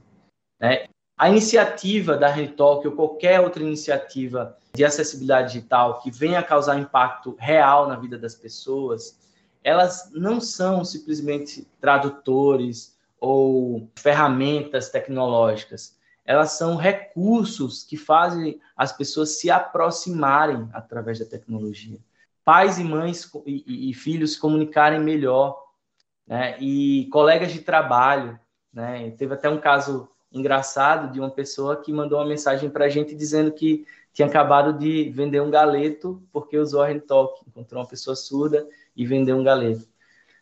Né? 0.60 0.86
A 1.20 1.30
iniciativa 1.30 2.18
da 2.18 2.34
Talk 2.48 2.88
ou 2.88 2.96
qualquer 2.96 3.40
outra 3.40 3.62
iniciativa 3.62 4.58
de 4.74 4.84
acessibilidade 4.84 5.54
digital 5.54 6.00
que 6.00 6.10
venha 6.10 6.42
causar 6.42 6.80
impacto 6.80 7.36
real 7.38 7.88
na 7.88 7.96
vida 7.96 8.18
das 8.18 8.34
pessoas, 8.34 9.21
elas 9.64 10.10
não 10.14 10.42
são 10.42 10.84
simplesmente 10.84 11.68
tradutores 11.80 12.98
ou 13.20 13.88
ferramentas 13.96 14.90
tecnológicas. 14.90 15.96
Elas 16.26 16.54
são 16.54 16.76
recursos 16.76 17.84
que 17.84 17.98
fazem 17.98 18.60
as 18.76 18.92
pessoas 18.92 19.40
se 19.40 19.52
aproximarem 19.52 20.68
através 20.74 21.20
da 21.20 21.26
tecnologia. 21.26 22.00
Pais 22.44 22.80
e 22.80 22.84
mães 22.84 23.30
e, 23.46 23.92
e 23.92 23.94
filhos 23.94 24.34
se 24.34 24.40
comunicarem 24.40 25.00
melhor, 25.00 25.62
né? 26.26 26.58
E 26.60 27.08
colegas 27.12 27.52
de 27.52 27.60
trabalho, 27.60 28.40
né? 28.74 29.12
Teve 29.12 29.34
até 29.34 29.50
um 29.50 29.60
caso 29.60 30.10
engraçado 30.32 31.12
de 31.12 31.20
uma 31.20 31.30
pessoa 31.30 31.76
que 31.76 31.92
mandou 31.92 32.18
uma 32.18 32.28
mensagem 32.28 32.70
para 32.70 32.86
a 32.86 32.90
gente 32.90 33.14
dizendo 33.14 33.52
que 33.52 33.86
tinha 34.14 34.28
acabado 34.28 34.74
de 34.74 35.10
vender 35.10 35.42
um 35.42 35.52
galeto 35.52 36.22
porque 36.32 36.58
usou 36.58 36.82
a 36.82 37.00
Talk, 37.00 37.42
encontrou 37.48 37.82
uma 37.82 37.88
pessoa 37.88 38.16
surda 38.16 38.66
e 38.96 39.06
vendeu 39.06 39.38
um 39.38 39.44
galeto. 39.44 39.88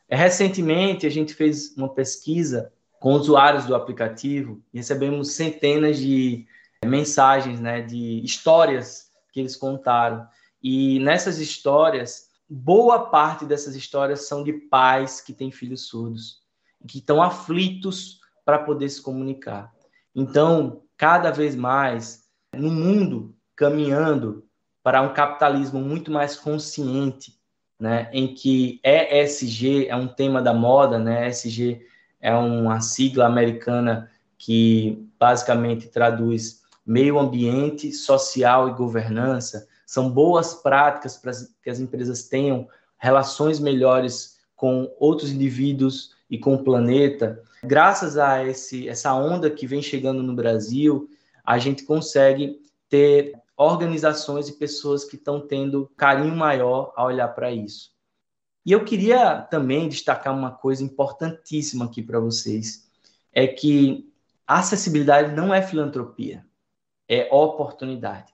Recentemente, 0.09 1.05
a 1.05 1.09
gente 1.09 1.33
fez 1.33 1.75
uma 1.77 1.89
pesquisa 1.89 2.71
com 2.99 3.13
usuários 3.13 3.65
do 3.65 3.75
aplicativo 3.75 4.61
e 4.73 4.77
recebemos 4.77 5.31
centenas 5.31 5.97
de 5.97 6.47
mensagens, 6.83 7.59
né, 7.59 7.81
de 7.81 8.23
histórias 8.23 9.11
que 9.31 9.39
eles 9.39 9.55
contaram. 9.55 10.27
E 10.61 10.99
nessas 10.99 11.39
histórias, 11.39 12.29
boa 12.49 13.09
parte 13.09 13.45
dessas 13.45 13.75
histórias 13.75 14.27
são 14.27 14.43
de 14.43 14.53
pais 14.53 15.21
que 15.21 15.33
têm 15.33 15.51
filhos 15.51 15.87
surdos, 15.87 16.41
que 16.87 16.97
estão 16.97 17.21
aflitos 17.21 18.19
para 18.43 18.59
poder 18.59 18.89
se 18.89 19.01
comunicar. 19.01 19.71
Então, 20.15 20.81
cada 20.97 21.31
vez 21.31 21.55
mais, 21.55 22.27
no 22.53 22.69
mundo 22.71 23.35
caminhando 23.55 24.45
para 24.81 25.01
um 25.01 25.13
capitalismo 25.13 25.79
muito 25.79 26.11
mais 26.11 26.35
consciente, 26.35 27.38
né, 27.79 28.09
em 28.11 28.33
que 28.33 28.81
ESG 28.83 29.87
é 29.87 29.95
um 29.95 30.07
tema 30.07 30.41
da 30.41 30.53
moda, 30.53 30.99
né, 30.99 31.29
ESG 31.29 31.81
é 32.19 32.33
uma 32.35 32.81
sigla 32.81 33.25
americana 33.25 34.11
que 34.37 35.07
basicamente 35.17 35.87
traduz 35.87 36.61
meio 36.85 37.19
ambiente, 37.19 37.91
social 37.91 38.69
e 38.69 38.73
governança, 38.73 39.67
são 39.85 40.09
boas 40.09 40.55
práticas 40.55 41.17
para 41.17 41.31
que 41.63 41.69
as 41.69 41.79
empresas 41.79 42.23
tenham 42.23 42.67
relações 42.97 43.59
melhores 43.59 44.39
com 44.55 44.93
outros 44.99 45.31
indivíduos 45.31 46.15
e 46.29 46.37
com 46.37 46.55
o 46.55 46.63
planeta. 46.63 47.41
Graças 47.63 48.17
a 48.17 48.43
esse, 48.45 48.87
essa 48.89 49.13
onda 49.13 49.49
que 49.49 49.65
vem 49.65 49.81
chegando 49.81 50.21
no 50.21 50.35
Brasil, 50.35 51.09
a 51.45 51.57
gente 51.57 51.83
consegue 51.83 52.59
ter 52.89 53.33
organizações 53.59 54.47
e 54.47 54.53
pessoas 54.53 55.03
que 55.03 55.17
estão 55.17 55.45
tendo 55.45 55.91
carinho 55.97 56.33
maior 56.33 56.93
a 56.95 57.03
olhar 57.03 57.27
para 57.27 57.51
isso. 57.51 57.91
E 58.65 58.71
eu 58.71 58.85
queria 58.85 59.41
também 59.41 59.89
destacar 59.89 60.33
uma 60.33 60.49
coisa 60.49 60.81
importantíssima 60.81 61.83
aqui 61.83 62.01
para 62.01 62.21
vocês, 62.21 62.89
é 63.33 63.45
que 63.45 64.09
acessibilidade 64.47 65.35
não 65.35 65.53
é 65.53 65.61
filantropia, 65.61 66.45
é 67.05 67.27
oportunidade. 67.33 68.33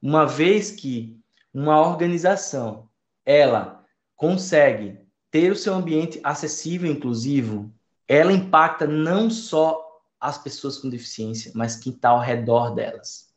Uma 0.00 0.26
vez 0.26 0.70
que 0.70 1.18
uma 1.52 1.80
organização 1.80 2.90
ela 3.24 3.82
consegue 4.14 4.98
ter 5.30 5.52
o 5.52 5.56
seu 5.56 5.72
ambiente 5.72 6.20
acessível 6.22 6.90
e 6.90 6.94
inclusivo, 6.94 7.72
ela 8.06 8.30
impacta 8.30 8.86
não 8.86 9.30
só 9.30 10.02
as 10.20 10.36
pessoas 10.36 10.76
com 10.76 10.90
deficiência, 10.90 11.50
mas 11.54 11.76
quem 11.76 11.94
está 11.94 12.10
ao 12.10 12.20
redor 12.20 12.74
delas 12.74 13.33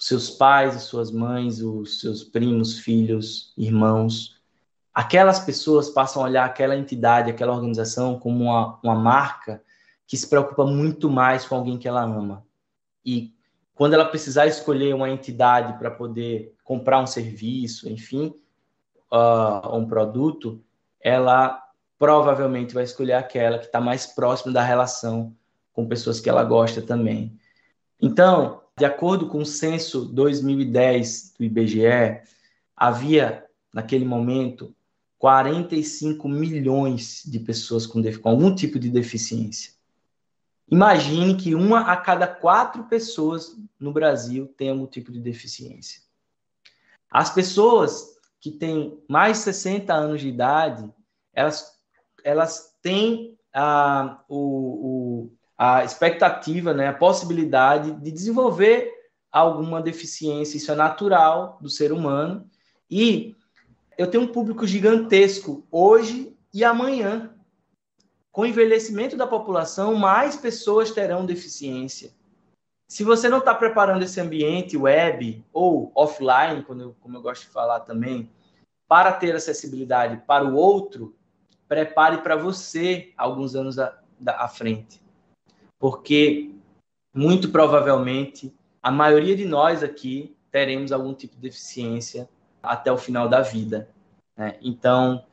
seus 0.00 0.30
pais 0.30 0.74
suas 0.80 1.12
mães, 1.12 1.60
os 1.60 2.00
seus 2.00 2.24
primos, 2.24 2.78
filhos, 2.78 3.52
irmãos. 3.56 4.40
Aquelas 4.94 5.38
pessoas 5.38 5.90
passam 5.90 6.22
a 6.22 6.24
olhar 6.24 6.44
aquela 6.46 6.74
entidade, 6.74 7.30
aquela 7.30 7.52
organização 7.52 8.18
como 8.18 8.44
uma, 8.44 8.80
uma 8.82 8.94
marca 8.94 9.62
que 10.06 10.16
se 10.16 10.26
preocupa 10.26 10.64
muito 10.64 11.10
mais 11.10 11.44
com 11.44 11.54
alguém 11.54 11.78
que 11.78 11.86
ela 11.86 12.02
ama. 12.02 12.44
E 13.04 13.34
quando 13.74 13.92
ela 13.92 14.06
precisar 14.06 14.46
escolher 14.46 14.94
uma 14.94 15.10
entidade 15.10 15.78
para 15.78 15.90
poder 15.90 16.54
comprar 16.64 16.98
um 17.00 17.06
serviço, 17.06 17.88
enfim, 17.88 18.34
uh, 19.12 19.76
um 19.76 19.86
produto, 19.86 20.64
ela 20.98 21.62
provavelmente 21.98 22.72
vai 22.72 22.84
escolher 22.84 23.12
aquela 23.12 23.58
que 23.58 23.66
está 23.66 23.80
mais 23.80 24.06
próxima 24.06 24.52
da 24.52 24.62
relação 24.62 25.36
com 25.74 25.86
pessoas 25.86 26.20
que 26.20 26.30
ela 26.30 26.42
gosta 26.42 26.80
também. 26.80 27.38
Então, 28.00 28.59
de 28.80 28.86
acordo 28.86 29.28
com 29.28 29.42
o 29.42 29.46
censo 29.46 30.06
2010 30.06 31.34
do 31.38 31.44
IBGE, 31.44 32.22
havia, 32.74 33.44
naquele 33.74 34.06
momento, 34.06 34.74
45 35.18 36.26
milhões 36.26 37.22
de 37.26 37.40
pessoas 37.40 37.86
com, 37.86 38.02
com 38.02 38.28
algum 38.30 38.54
tipo 38.54 38.78
de 38.78 38.88
deficiência. 38.88 39.74
Imagine 40.66 41.36
que 41.36 41.54
uma 41.54 41.92
a 41.92 41.96
cada 41.98 42.26
quatro 42.26 42.84
pessoas 42.84 43.54
no 43.78 43.92
Brasil 43.92 44.46
tem 44.56 44.70
algum 44.70 44.86
tipo 44.86 45.12
de 45.12 45.20
deficiência. 45.20 46.00
As 47.10 47.28
pessoas 47.28 48.18
que 48.40 48.50
têm 48.50 48.98
mais 49.06 49.36
de 49.36 49.44
60 49.44 49.92
anos 49.92 50.22
de 50.22 50.28
idade, 50.28 50.90
elas, 51.34 51.78
elas 52.24 52.74
têm 52.80 53.38
ah, 53.52 54.24
o, 54.26 54.38
o 54.38 55.32
a 55.62 55.84
expectativa, 55.84 56.72
né, 56.72 56.88
a 56.88 56.94
possibilidade 56.94 57.92
de 57.92 58.10
desenvolver 58.10 58.90
alguma 59.30 59.82
deficiência. 59.82 60.56
Isso 60.56 60.72
é 60.72 60.74
natural 60.74 61.58
do 61.60 61.68
ser 61.68 61.92
humano. 61.92 62.48
E 62.90 63.36
eu 63.98 64.06
tenho 64.06 64.22
um 64.22 64.32
público 64.32 64.66
gigantesco 64.66 65.62
hoje 65.70 66.34
e 66.54 66.64
amanhã. 66.64 67.34
Com 68.32 68.40
o 68.40 68.46
envelhecimento 68.46 69.18
da 69.18 69.26
população, 69.26 69.96
mais 69.96 70.34
pessoas 70.34 70.92
terão 70.92 71.26
deficiência. 71.26 72.10
Se 72.88 73.04
você 73.04 73.28
não 73.28 73.40
está 73.40 73.54
preparando 73.54 74.02
esse 74.02 74.18
ambiente 74.18 74.78
web 74.78 75.44
ou 75.52 75.92
offline, 75.94 76.62
como 76.62 76.80
eu, 76.80 76.96
como 77.00 77.18
eu 77.18 77.20
gosto 77.20 77.42
de 77.42 77.48
falar 77.48 77.80
também, 77.80 78.30
para 78.88 79.12
ter 79.12 79.36
acessibilidade 79.36 80.22
para 80.26 80.42
o 80.42 80.54
outro, 80.54 81.14
prepare 81.68 82.22
para 82.22 82.34
você 82.34 83.12
alguns 83.14 83.54
anos 83.54 83.78
à 83.78 84.48
frente 84.48 85.00
porque 85.80 86.54
muito 87.12 87.50
provavelmente 87.50 88.54
a 88.80 88.90
maioria 88.90 89.34
de 89.34 89.46
nós 89.46 89.82
aqui 89.82 90.36
teremos 90.52 90.92
algum 90.92 91.14
tipo 91.14 91.34
de 91.34 91.42
deficiência 91.42 92.28
até 92.62 92.92
o 92.92 92.98
final 92.98 93.28
da 93.28 93.40
vida. 93.40 93.88
Né? 94.36 94.56
Então, 94.62 95.24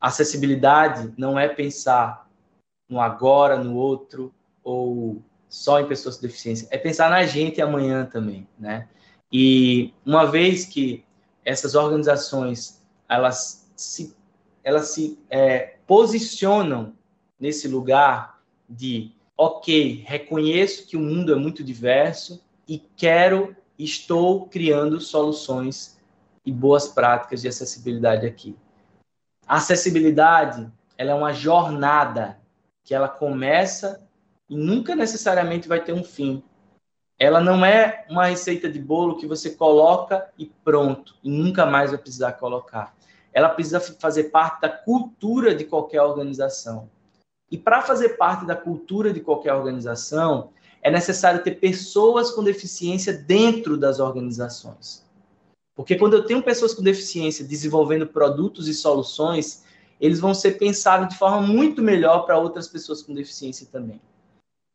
acessibilidade 0.00 1.12
não 1.16 1.38
é 1.38 1.48
pensar 1.48 2.28
no 2.88 3.00
agora, 3.00 3.56
no 3.56 3.74
outro, 3.74 4.32
ou 4.62 5.22
só 5.48 5.80
em 5.80 5.86
pessoas 5.86 6.16
com 6.16 6.22
deficiência, 6.22 6.68
é 6.70 6.76
pensar 6.76 7.08
na 7.08 7.24
gente 7.24 7.62
amanhã 7.62 8.04
também, 8.04 8.46
né? 8.58 8.88
E 9.32 9.94
uma 10.04 10.26
vez 10.26 10.64
que 10.64 11.04
essas 11.44 11.74
organizações 11.74 12.82
elas 13.08 13.70
se 13.76 14.14
elas 14.62 14.88
se 14.88 15.18
é, 15.30 15.76
posicionam 15.86 16.94
nesse 17.38 17.68
lugar 17.68 18.42
de 18.68 19.13
ok, 19.36 20.04
reconheço 20.06 20.86
que 20.86 20.96
o 20.96 21.00
mundo 21.00 21.32
é 21.32 21.36
muito 21.36 21.64
diverso 21.64 22.42
e 22.68 22.78
quero, 22.96 23.54
estou 23.78 24.46
criando 24.46 25.00
soluções 25.00 25.98
e 26.44 26.52
boas 26.52 26.88
práticas 26.88 27.42
de 27.42 27.48
acessibilidade 27.48 28.26
aqui. 28.26 28.56
A 29.46 29.56
acessibilidade, 29.56 30.70
ela 30.96 31.10
é 31.10 31.14
uma 31.14 31.32
jornada 31.32 32.38
que 32.82 32.94
ela 32.94 33.08
começa 33.08 34.06
e 34.48 34.56
nunca 34.56 34.94
necessariamente 34.94 35.68
vai 35.68 35.82
ter 35.82 35.92
um 35.92 36.04
fim. 36.04 36.42
Ela 37.18 37.40
não 37.40 37.64
é 37.64 38.04
uma 38.08 38.26
receita 38.26 38.68
de 38.68 38.78
bolo 38.78 39.16
que 39.16 39.26
você 39.26 39.50
coloca 39.50 40.30
e 40.38 40.46
pronto, 40.46 41.16
e 41.22 41.30
nunca 41.30 41.64
mais 41.64 41.90
vai 41.90 41.98
precisar 41.98 42.32
colocar. 42.32 42.94
Ela 43.32 43.48
precisa 43.48 43.80
fazer 43.80 44.24
parte 44.24 44.60
da 44.62 44.68
cultura 44.68 45.54
de 45.54 45.64
qualquer 45.64 46.02
organização. 46.02 46.88
E 47.54 47.56
para 47.56 47.82
fazer 47.82 48.16
parte 48.16 48.44
da 48.44 48.56
cultura 48.56 49.12
de 49.12 49.20
qualquer 49.20 49.54
organização, 49.54 50.50
é 50.82 50.90
necessário 50.90 51.40
ter 51.44 51.60
pessoas 51.60 52.32
com 52.32 52.42
deficiência 52.42 53.12
dentro 53.12 53.76
das 53.76 54.00
organizações. 54.00 55.06
Porque 55.72 55.94
quando 55.94 56.14
eu 56.14 56.26
tenho 56.26 56.42
pessoas 56.42 56.74
com 56.74 56.82
deficiência 56.82 57.44
desenvolvendo 57.44 58.08
produtos 58.08 58.66
e 58.66 58.74
soluções, 58.74 59.62
eles 60.00 60.18
vão 60.18 60.34
ser 60.34 60.58
pensados 60.58 61.10
de 61.10 61.16
forma 61.16 61.40
muito 61.42 61.80
melhor 61.80 62.26
para 62.26 62.36
outras 62.36 62.66
pessoas 62.66 63.02
com 63.02 63.14
deficiência 63.14 63.68
também. 63.70 64.00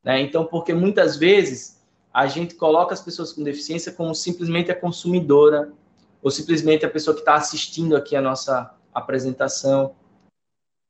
Né? 0.02 0.22
Então, 0.22 0.46
porque 0.46 0.74
muitas 0.74 1.18
vezes 1.18 1.82
a 2.14 2.28
gente 2.28 2.56
coloca 2.56 2.94
as 2.94 3.02
pessoas 3.02 3.34
com 3.34 3.44
deficiência 3.44 3.92
como 3.92 4.16
simplesmente 4.16 4.72
a 4.72 4.80
consumidora, 4.80 5.74
ou 6.22 6.32
simplesmente 6.32 6.86
a 6.86 6.90
pessoa 6.90 7.14
que 7.14 7.24
está 7.24 7.36
assistindo 7.36 7.98
aqui 7.98 8.16
a 8.16 8.22
nossa 8.22 8.74
apresentação. 8.94 9.98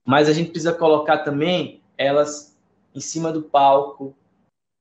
Mas 0.05 0.29
a 0.29 0.33
gente 0.33 0.51
precisa 0.51 0.71
colocar 0.71 1.19
também 1.19 1.78
elas 1.99 2.57
em 2.95 3.01
cima 3.01 3.31
do 3.31 3.43
palco, 3.43 4.15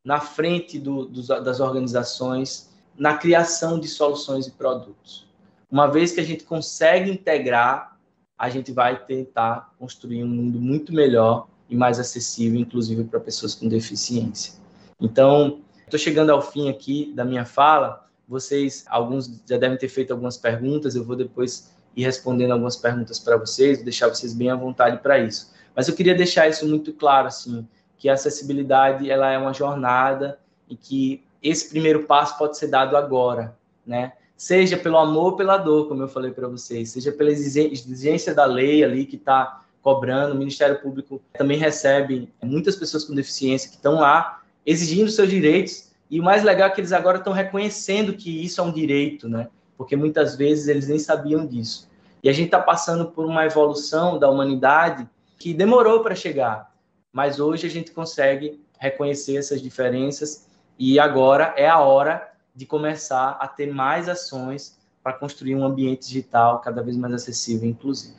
na 0.04 0.20
frente 0.20 0.78
do, 0.78 1.04
do, 1.04 1.22
das 1.42 1.60
organizações, 1.60 2.70
na 2.96 3.18
criação 3.18 3.78
de 3.78 3.88
soluções 3.88 4.46
e 4.46 4.52
produtos. 4.52 5.28
Uma 5.70 5.88
vez 5.88 6.12
que 6.12 6.20
a 6.20 6.24
gente 6.24 6.44
consegue 6.44 7.10
integrar, 7.10 7.98
a 8.38 8.48
gente 8.48 8.72
vai 8.72 9.04
tentar 9.04 9.74
construir 9.78 10.22
um 10.22 10.28
mundo 10.28 10.60
muito 10.60 10.94
melhor 10.94 11.48
e 11.68 11.76
mais 11.76 11.98
acessível, 11.98 12.58
inclusive 12.58 13.04
para 13.04 13.20
pessoas 13.20 13.54
com 13.54 13.68
deficiência. 13.68 14.54
Então, 15.00 15.60
estou 15.84 15.98
chegando 15.98 16.30
ao 16.30 16.40
fim 16.40 16.70
aqui 16.70 17.12
da 17.14 17.24
minha 17.24 17.44
fala. 17.44 18.08
Vocês, 18.26 18.84
alguns 18.88 19.42
já 19.46 19.58
devem 19.58 19.76
ter 19.76 19.88
feito 19.88 20.12
algumas 20.12 20.36
perguntas, 20.36 20.94
eu 20.94 21.04
vou 21.04 21.16
depois 21.16 21.74
e 21.96 22.02
respondendo 22.02 22.52
algumas 22.52 22.76
perguntas 22.76 23.18
para 23.18 23.36
vocês, 23.36 23.82
deixar 23.82 24.08
vocês 24.08 24.32
bem 24.32 24.50
à 24.50 24.56
vontade 24.56 25.02
para 25.02 25.18
isso. 25.18 25.52
Mas 25.78 25.86
eu 25.86 25.94
queria 25.94 26.12
deixar 26.12 26.48
isso 26.48 26.66
muito 26.66 26.92
claro, 26.92 27.28
assim, 27.28 27.64
que 27.96 28.08
a 28.08 28.14
acessibilidade 28.14 29.08
ela 29.08 29.30
é 29.30 29.38
uma 29.38 29.54
jornada 29.54 30.36
e 30.68 30.74
que 30.74 31.22
esse 31.40 31.70
primeiro 31.70 32.02
passo 32.02 32.36
pode 32.36 32.58
ser 32.58 32.66
dado 32.66 32.96
agora, 32.96 33.56
né? 33.86 34.14
Seja 34.36 34.76
pelo 34.76 34.98
amor 34.98 35.24
ou 35.24 35.36
pela 35.36 35.56
dor, 35.56 35.86
como 35.86 36.02
eu 36.02 36.08
falei 36.08 36.32
para 36.32 36.48
vocês, 36.48 36.90
seja 36.90 37.12
pela 37.12 37.30
exigência 37.30 38.34
da 38.34 38.44
lei 38.44 38.82
ali 38.82 39.06
que 39.06 39.14
está 39.14 39.62
cobrando, 39.80 40.34
o 40.34 40.36
Ministério 40.36 40.80
Público 40.80 41.22
também 41.34 41.56
recebe 41.56 42.28
muitas 42.42 42.74
pessoas 42.74 43.04
com 43.04 43.14
deficiência 43.14 43.70
que 43.70 43.76
estão 43.76 44.00
lá 44.00 44.42
exigindo 44.66 45.08
seus 45.12 45.30
direitos, 45.30 45.92
e 46.10 46.18
o 46.18 46.24
mais 46.24 46.42
legal 46.42 46.66
é 46.66 46.70
que 46.72 46.80
eles 46.80 46.90
agora 46.90 47.18
estão 47.18 47.32
reconhecendo 47.32 48.14
que 48.14 48.44
isso 48.44 48.60
é 48.60 48.64
um 48.64 48.72
direito, 48.72 49.28
né? 49.28 49.46
Porque 49.76 49.94
muitas 49.94 50.34
vezes 50.34 50.66
eles 50.66 50.88
nem 50.88 50.98
sabiam 50.98 51.46
disso. 51.46 51.88
E 52.20 52.28
a 52.28 52.32
gente 52.32 52.46
está 52.46 52.60
passando 52.60 53.06
por 53.06 53.24
uma 53.24 53.46
evolução 53.46 54.18
da 54.18 54.28
humanidade 54.28 55.08
que 55.38 55.54
demorou 55.54 56.02
para 56.02 56.14
chegar, 56.14 56.74
mas 57.12 57.38
hoje 57.38 57.66
a 57.66 57.70
gente 57.70 57.92
consegue 57.92 58.62
reconhecer 58.78 59.36
essas 59.36 59.62
diferenças 59.62 60.48
e 60.78 60.98
agora 60.98 61.54
é 61.56 61.68
a 61.68 61.78
hora 61.78 62.32
de 62.54 62.66
começar 62.66 63.30
a 63.40 63.46
ter 63.46 63.72
mais 63.72 64.08
ações 64.08 64.78
para 65.02 65.12
construir 65.12 65.54
um 65.54 65.64
ambiente 65.64 66.06
digital 66.08 66.60
cada 66.60 66.82
vez 66.82 66.96
mais 66.96 67.14
acessível 67.14 67.68
e 67.68 67.70
inclusivo. 67.70 68.18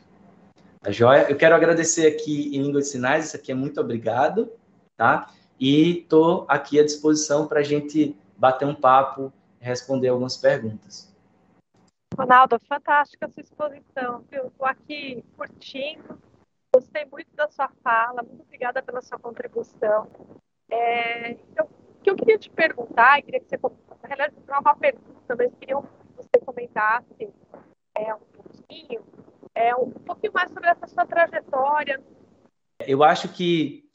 Tá 0.82 0.92
joia? 0.92 1.30
Eu 1.30 1.36
quero 1.36 1.54
agradecer 1.56 2.08
aqui 2.08 2.56
em 2.56 2.64
língua 2.64 2.80
de 2.80 2.88
sinais, 2.88 3.28
isso 3.28 3.36
aqui 3.36 3.52
é 3.52 3.56
muito 3.56 3.82
obrigado, 3.82 4.50
tá? 4.96 5.30
E 5.60 6.00
estou 6.00 6.46
aqui 6.48 6.80
à 6.80 6.86
disposição 6.86 7.48
para 7.48 7.60
a 7.60 7.64
gente 7.64 8.16
bater 8.38 8.66
um 8.66 8.74
papo, 8.74 9.32
responder 9.60 10.08
algumas 10.08 10.38
perguntas. 10.38 11.14
Ronaldo, 12.18 12.60
fantástica 12.68 13.26
a 13.26 13.30
sua 13.30 13.44
exposição, 13.44 14.24
viu? 14.32 14.48
Estou 14.48 14.66
aqui 14.66 15.24
curtindo, 15.38 16.18
gostei 16.74 17.06
muito 17.06 17.36
da 17.36 17.48
sua 17.50 17.70
fala, 17.84 18.24
muito 18.24 18.44
obrigada 18.44 18.82
pela 18.82 19.02
sua 19.02 19.20
contribuição. 19.20 20.08
É, 20.70 21.32
então, 21.32 21.66
o 21.66 22.02
que 22.04 22.10
eu 22.10 22.16
queria 22.16 22.38
te 22.38 22.50
perguntar, 22.50 23.22
queria 23.22 23.40
que 23.40 23.58
você, 23.58 23.58
na 24.02 24.08
realidade, 24.08 24.36
não 24.48 24.56
é 24.56 24.60
uma 24.60 24.76
pergunta, 24.76 25.36
mas 25.38 25.54
queria 25.60 25.78
que 25.78 25.88
você 26.18 26.46
comentasse 26.46 27.30
é, 27.96 28.14
um 28.14 28.20
pouquinho, 28.20 29.02
é, 29.56 29.76
um 29.76 29.90
pouquinho 29.90 30.34
mais 30.34 30.52
sobre 30.52 30.70
essa 30.70 30.88
sua 30.88 31.06
trajetória. 31.06 32.02
Eu 32.86 33.04
acho 33.04 33.30
que 33.30 33.90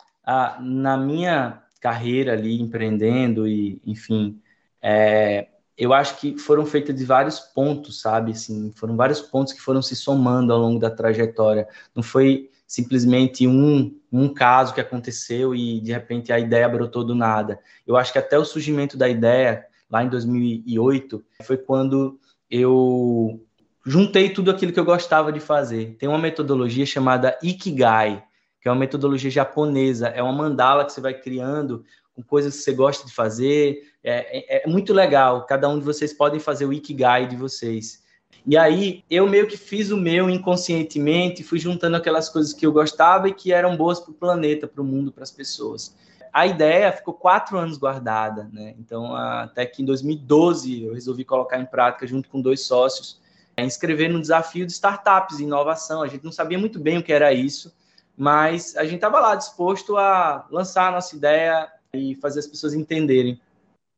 na 0.61 0.97
minha 0.97 1.63
carreira 1.81 2.33
ali 2.33 2.61
empreendendo 2.61 3.47
e, 3.47 3.81
enfim, 3.85 4.43
é, 4.81 5.49
eu 5.77 5.93
acho 5.93 6.19
que 6.19 6.39
foram 6.39 6.65
feitas 6.65 6.95
de 6.95 7.05
vários 7.05 7.41
pontos, 7.41 8.01
sabe? 8.01 8.33
Assim, 8.33 8.73
foram 8.77 8.97
vários 8.97 9.21
pontos 9.21 9.53
que 9.53 9.61
foram 9.61 9.83
se 9.83 9.97
somando 9.97 10.53
ao 10.53 10.59
longo 10.59 10.79
da 10.79 10.91
trajetória. 10.91 11.69
Não 11.95 12.03
foi 12.03 12.51
simplesmente 12.67 13.47
um, 13.47 13.95
um 14.11 14.29
caso 14.33 14.75
que 14.75 14.81
aconteceu 14.81 15.55
e 15.55 15.81
de 15.81 15.93
repente 15.93 16.33
a 16.33 16.39
ideia 16.39 16.69
brotou 16.69 17.05
do 17.05 17.15
nada. 17.15 17.59
Eu 17.87 17.97
acho 17.97 18.13
que 18.13 18.19
até 18.19 18.39
o 18.39 18.45
surgimento 18.45 18.97
da 18.97 19.09
ideia, 19.09 19.67
lá 19.91 20.03
em 20.03 20.09
2008, 20.09 21.25
foi 21.43 21.57
quando 21.57 22.19
eu 22.51 23.45
juntei 23.85 24.31
tudo 24.31 24.51
aquilo 24.51 24.73
que 24.73 24.81
eu 24.81 24.85
gostava 24.85 25.33
de 25.33 25.41
fazer. 25.41 25.97
Tem 25.99 26.09
uma 26.09 26.19
metodologia 26.19 26.87
chamada 26.87 27.39
Ikigai, 27.43 28.25
que 28.61 28.69
é 28.69 28.71
uma 28.71 28.79
metodologia 28.79 29.31
japonesa, 29.31 30.09
é 30.09 30.23
uma 30.23 30.33
mandala 30.33 30.85
que 30.85 30.93
você 30.93 31.01
vai 31.01 31.15
criando 31.15 31.85
com 32.15 32.23
coisas 32.23 32.57
que 32.57 32.63
você 32.63 32.73
gosta 32.73 33.07
de 33.07 33.13
fazer. 33.13 33.83
É, 34.03 34.61
é, 34.61 34.65
é, 34.65 34.67
muito 34.67 34.93
legal. 34.93 35.45
Cada 35.47 35.69
um 35.69 35.79
de 35.79 35.85
vocês 35.85 36.13
podem 36.13 36.41
fazer 36.41 36.65
o 36.65 36.73
Ikigai 36.73 37.27
de 37.27 37.37
vocês. 37.37 38.04
E 38.47 38.57
aí 38.57 39.05
eu 39.11 39.27
meio 39.27 39.47
que 39.47 39.57
fiz 39.57 39.91
o 39.91 39.97
meu 39.97 40.29
inconscientemente, 40.29 41.43
fui 41.43 41.59
juntando 41.59 41.97
aquelas 41.97 42.29
coisas 42.29 42.53
que 42.53 42.67
eu 42.67 42.73
gostava 42.73 43.29
e 43.29 43.35
que 43.35 43.53
eram 43.53 43.77
boas 43.77 44.01
para 44.01 44.11
o 44.11 44.15
planeta, 44.15 44.67
para 44.67 44.83
o 44.83 44.85
mundo, 44.85 45.13
para 45.13 45.25
as 45.25 45.31
pessoas. 45.31 45.97
A 46.33 46.47
ideia 46.47 46.93
ficou 46.93 47.15
quatro 47.15 47.57
anos 47.57 47.79
guardada, 47.79 48.51
né? 48.53 48.75
Então 48.79 49.15
até 49.15 49.65
que 49.65 49.83
em 49.83 49.85
2012 49.85 50.85
eu 50.85 50.95
resolvi 50.95 51.25
colocar 51.25 51.59
em 51.59 51.67
prática 51.67 52.07
junto 52.07 52.29
com 52.29 52.41
dois 52.41 52.61
sócios, 52.67 53.21
inscrever 53.57 54.11
no 54.11 54.21
desafio 54.21 54.67
de 54.67 54.73
startups 54.73 55.39
inovação. 55.39 56.03
A 56.03 56.09
gente 56.09 56.25
não 56.25 56.33
sabia 56.33 56.59
muito 56.59 56.79
bem 56.79 56.99
o 56.99 57.03
que 57.03 57.13
era 57.13 57.33
isso 57.33 57.73
mas 58.17 58.77
a 58.77 58.85
gente 58.85 58.97
estava 58.97 59.21
lá 59.21 59.35
disposto 59.35 59.97
a 59.97 60.47
lançar 60.51 60.89
a 60.89 60.93
nossa 60.93 61.17
ideia 61.17 61.69
e 61.93 62.15
fazer 62.17 62.41
as 62.41 62.47
pessoas 62.47 62.75
entenderem. 62.75 63.41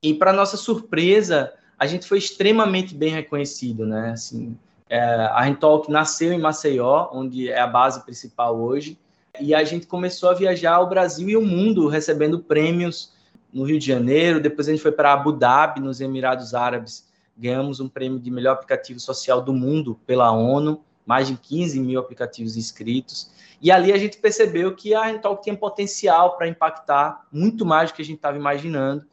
E 0.02 0.14
para 0.14 0.32
nossa 0.32 0.56
surpresa, 0.56 1.52
a 1.78 1.86
gente 1.86 2.06
foi 2.06 2.18
extremamente 2.18 2.94
bem 2.94 3.10
reconhecido, 3.10 3.86
né? 3.86 4.10
Assim, 4.10 4.56
é, 4.88 5.00
a 5.00 5.40
Rentalk 5.40 5.90
nasceu 5.90 6.32
em 6.32 6.38
Maceió, 6.38 7.08
onde 7.12 7.50
é 7.50 7.60
a 7.60 7.66
base 7.66 8.04
principal 8.04 8.58
hoje, 8.58 8.98
e 9.40 9.54
a 9.54 9.62
gente 9.64 9.86
começou 9.86 10.30
a 10.30 10.34
viajar 10.34 10.74
ao 10.74 10.88
Brasil 10.88 11.28
e 11.28 11.36
o 11.36 11.44
mundo 11.44 11.88
recebendo 11.88 12.38
prêmios 12.38 13.12
no 13.52 13.64
Rio 13.64 13.78
de 13.78 13.86
Janeiro. 13.86 14.40
Depois 14.40 14.68
a 14.68 14.70
gente 14.70 14.82
foi 14.82 14.92
para 14.92 15.12
Abu 15.12 15.32
Dhabi, 15.32 15.80
nos 15.80 16.00
Emirados 16.00 16.54
Árabes, 16.54 17.06
ganhamos 17.36 17.80
um 17.80 17.88
prêmio 17.88 18.18
de 18.18 18.30
melhor 18.30 18.52
aplicativo 18.52 18.98
social 18.98 19.42
do 19.42 19.52
mundo 19.52 20.00
pela 20.06 20.32
ONU, 20.32 20.82
mais 21.04 21.28
de 21.28 21.36
15 21.36 21.78
mil 21.80 22.00
aplicativos 22.00 22.56
inscritos. 22.56 23.30
E 23.60 23.70
ali 23.70 23.92
a 23.92 23.98
gente 23.98 24.18
percebeu 24.18 24.74
que 24.74 24.94
a 24.94 25.04
Rentalk 25.04 25.42
tinha 25.42 25.56
potencial 25.56 26.36
para 26.36 26.48
impactar 26.48 27.26
muito 27.30 27.64
mais 27.64 27.90
do 27.90 27.94
que 27.94 28.02
a 28.02 28.04
gente 28.04 28.16
estava 28.16 28.36
imaginando. 28.36 29.04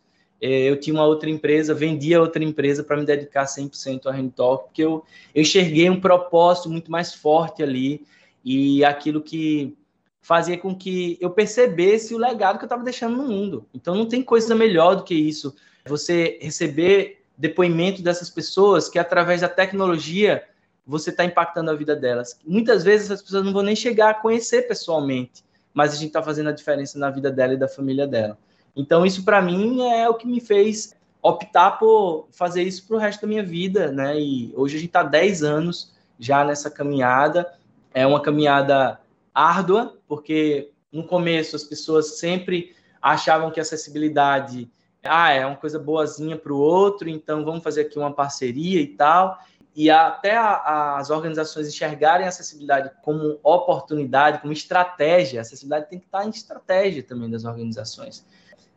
É, 0.46 0.70
eu 0.70 0.78
tinha 0.78 0.94
uma 0.94 1.06
outra 1.06 1.30
empresa, 1.30 1.74
vendia 1.74 2.20
outra 2.20 2.44
empresa 2.44 2.84
para 2.84 2.98
me 2.98 3.06
dedicar 3.06 3.46
100% 3.46 4.08
à 4.08 4.12
Rentalk, 4.12 4.66
porque 4.66 4.84
eu, 4.84 5.06
eu 5.34 5.42
enxerguei 5.42 5.90
um 5.90 6.02
propósito 6.02 6.70
muito 6.70 6.92
mais 6.92 7.14
forte 7.14 7.64
ali 7.64 8.06
e 8.44 8.84
aquilo 8.84 9.22
que 9.22 9.74
fazia 10.22 10.58
com 10.58 10.76
que 10.76 11.18
eu 11.22 11.30
percebesse 11.30 12.14
o 12.14 12.18
legado 12.18 12.58
que 12.58 12.66
eu 12.66 12.68
estava 12.68 12.84
deixando 12.84 13.16
no 13.16 13.24
mundo. 13.24 13.66
Então 13.74 13.96
não 13.96 14.06
tem 14.06 14.22
coisa 14.22 14.54
melhor 14.54 14.98
do 14.98 15.04
que 15.04 15.16
isso. 15.16 15.56
Você 15.86 16.38
receber 16.42 17.24
depoimento 17.38 18.02
dessas 18.02 18.30
pessoas 18.30 18.90
que 18.90 19.00
através 19.00 19.40
da 19.40 19.48
tecnologia 19.48 20.44
você 20.86 21.10
está 21.10 21.24
impactando 21.24 21.72
a 21.72 21.74
vida 21.74 21.96
delas. 21.96 22.38
Muitas 22.46 22.84
vezes 22.84 23.06
essas 23.06 23.22
pessoas 23.22 23.46
não 23.46 23.54
vão 23.54 23.64
nem 23.64 23.78
chegar 23.78 24.10
a 24.10 24.14
conhecer 24.14 24.64
pessoalmente, 24.68 25.42
mas 25.74 25.94
a 25.94 25.96
gente 25.96 26.08
está 26.08 26.22
fazendo 26.22 26.50
a 26.50 26.54
diferença 26.54 27.00
na 27.00 27.10
vida 27.10 27.32
dela 27.32 27.54
e 27.54 27.58
da 27.58 27.70
família 27.70 28.06
dela. 28.06 28.38
Então, 28.76 29.06
isso 29.06 29.24
para 29.24 29.42
mim 29.42 29.82
é 29.88 30.10
o 30.10 30.16
que 30.16 30.28
me 30.28 30.42
fez 30.42 30.96
optar 31.22 31.72
por 31.72 32.28
fazer 32.32 32.64
isso 32.64 32.88
para 32.88 32.98
o 32.98 33.00
resto 33.00 33.22
da 33.22 33.28
minha 33.28 33.44
vida, 33.44 33.92
né? 33.92 34.20
E 34.20 34.54
hoje 34.56 34.76
a 34.76 34.80
gente 34.80 34.90
está 34.90 35.04
10 35.04 35.44
anos 35.44 35.94
já 36.20 36.44
nessa 36.44 36.70
caminhada. 36.70 37.54
É 37.94 38.06
uma 38.06 38.22
caminhada 38.22 39.00
árdua, 39.34 39.98
porque 40.08 40.72
no 40.92 41.06
começo 41.06 41.56
as 41.56 41.64
pessoas 41.64 42.20
sempre 42.20 42.76
achavam 43.02 43.52
que 43.52 43.60
acessibilidade 43.60 44.70
ah, 45.06 45.32
é 45.34 45.46
uma 45.46 45.58
coisa 45.58 45.78
boazinha 45.78 46.38
para 46.38 46.54
o 46.54 46.58
outro, 46.58 47.10
então 47.10 47.44
vamos 47.44 47.62
fazer 47.62 47.82
aqui 47.82 48.00
uma 48.00 48.14
parceria 48.14 48.80
e 48.80 48.88
tal 48.88 49.38
e 49.76 49.90
até 49.90 50.36
a, 50.38 50.98
as 50.98 51.10
organizações 51.10 51.68
enxergarem 51.68 52.26
a 52.26 52.30
acessibilidade 52.30 52.92
como 53.02 53.40
oportunidade, 53.44 54.40
como 54.40 54.54
estratégia, 54.54 55.40
a 55.40 55.42
acessibilidade 55.42 55.90
tem 55.90 56.00
que 56.00 56.06
estar 56.06 56.26
em 56.26 56.30
estratégia 56.30 57.02
também 57.02 57.30
das 57.30 57.44
organizações. 57.44 58.26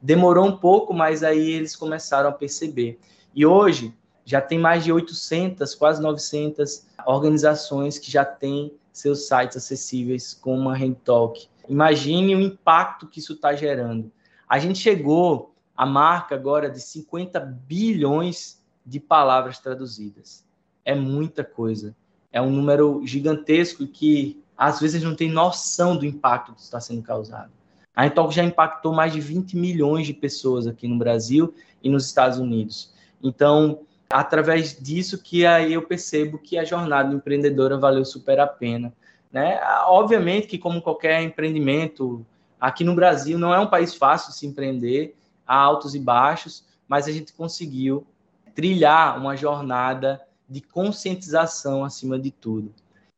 Demorou 0.01 0.47
um 0.47 0.57
pouco, 0.57 0.93
mas 0.93 1.23
aí 1.23 1.51
eles 1.51 1.75
começaram 1.75 2.29
a 2.29 2.33
perceber. 2.33 2.99
E 3.35 3.45
hoje 3.45 3.95
já 4.25 4.41
tem 4.41 4.59
mais 4.59 4.85
de 4.85 4.93
800, 4.93 5.75
quase 5.75 6.03
900 6.03 6.87
organizações 7.07 7.99
que 7.99 8.11
já 8.11 8.25
têm 8.25 8.73
seus 8.93 9.27
sites 9.27 9.57
acessíveis 9.57 10.35
com 10.35 10.57
uma 10.57 10.77
Talk. 11.05 11.49
Imagine 11.69 12.35
o 12.35 12.41
impacto 12.41 13.07
que 13.07 13.21
isso 13.21 13.35
está 13.35 13.55
gerando. 13.55 14.11
A 14.49 14.59
gente 14.59 14.79
chegou 14.79 15.55
à 15.77 15.85
marca 15.85 16.35
agora 16.35 16.71
de 16.71 16.81
50 16.81 17.41
bilhões 17.41 18.63
de 18.85 18.99
palavras 19.01 19.59
traduzidas 19.59 20.47
é 20.87 20.95
muita 20.95 21.45
coisa. 21.45 21.95
É 22.33 22.41
um 22.41 22.51
número 22.51 23.05
gigantesco 23.05 23.87
que 23.87 24.43
às 24.57 24.81
vezes 24.81 25.03
não 25.03 25.17
tem 25.17 25.29
noção 25.29 25.97
do 25.97 26.07
impacto 26.07 26.55
que 26.55 26.61
está 26.61 26.81
sendo 26.81 27.03
causado. 27.03 27.51
A 27.97 28.07
Intalk 28.07 28.35
já 28.35 28.45
impactou 28.45 28.93
mais 28.93 29.15
de 29.15 29.21
20 29.21 29.57
milhões 29.57 30.07
de 30.07 30.13
pessoas 30.13 30.67
aqui 30.67 30.87
no 30.87 30.99
Brasil 30.99 31.55
e 31.83 31.89
nos 31.89 32.05
Estados 32.05 32.39
Unidos. 32.39 32.93
Então, 33.23 33.81
através 34.11 34.79
disso 34.79 35.23
que 35.23 35.47
aí 35.47 35.73
eu 35.73 35.81
percebo 35.81 36.37
que 36.37 36.59
a 36.59 36.65
jornada 36.65 37.15
empreendedora 37.15 37.79
valeu 37.79 38.05
super 38.05 38.39
a 38.39 38.47
pena. 38.47 38.93
Né? 39.33 39.59
Obviamente 39.87 40.47
que, 40.47 40.59
como 40.59 40.83
qualquer 40.83 41.23
empreendimento, 41.23 42.25
aqui 42.61 42.85
no 42.85 42.95
Brasil 42.95 43.39
não 43.39 43.55
é 43.55 43.59
um 43.59 43.67
país 43.67 43.95
fácil 43.95 44.33
se 44.33 44.47
empreender, 44.47 45.17
há 45.47 45.57
altos 45.57 45.95
e 45.95 45.99
baixos, 45.99 46.65
mas 46.87 47.09
a 47.09 47.13
gente 47.13 47.33
conseguiu 47.33 48.07
trilhar 48.55 49.19
uma 49.19 49.37
jornada 49.37 50.21
de 50.49 50.61
conscientização 50.61 51.83
acima 51.85 52.19
de 52.19 52.31
tudo. 52.31 52.73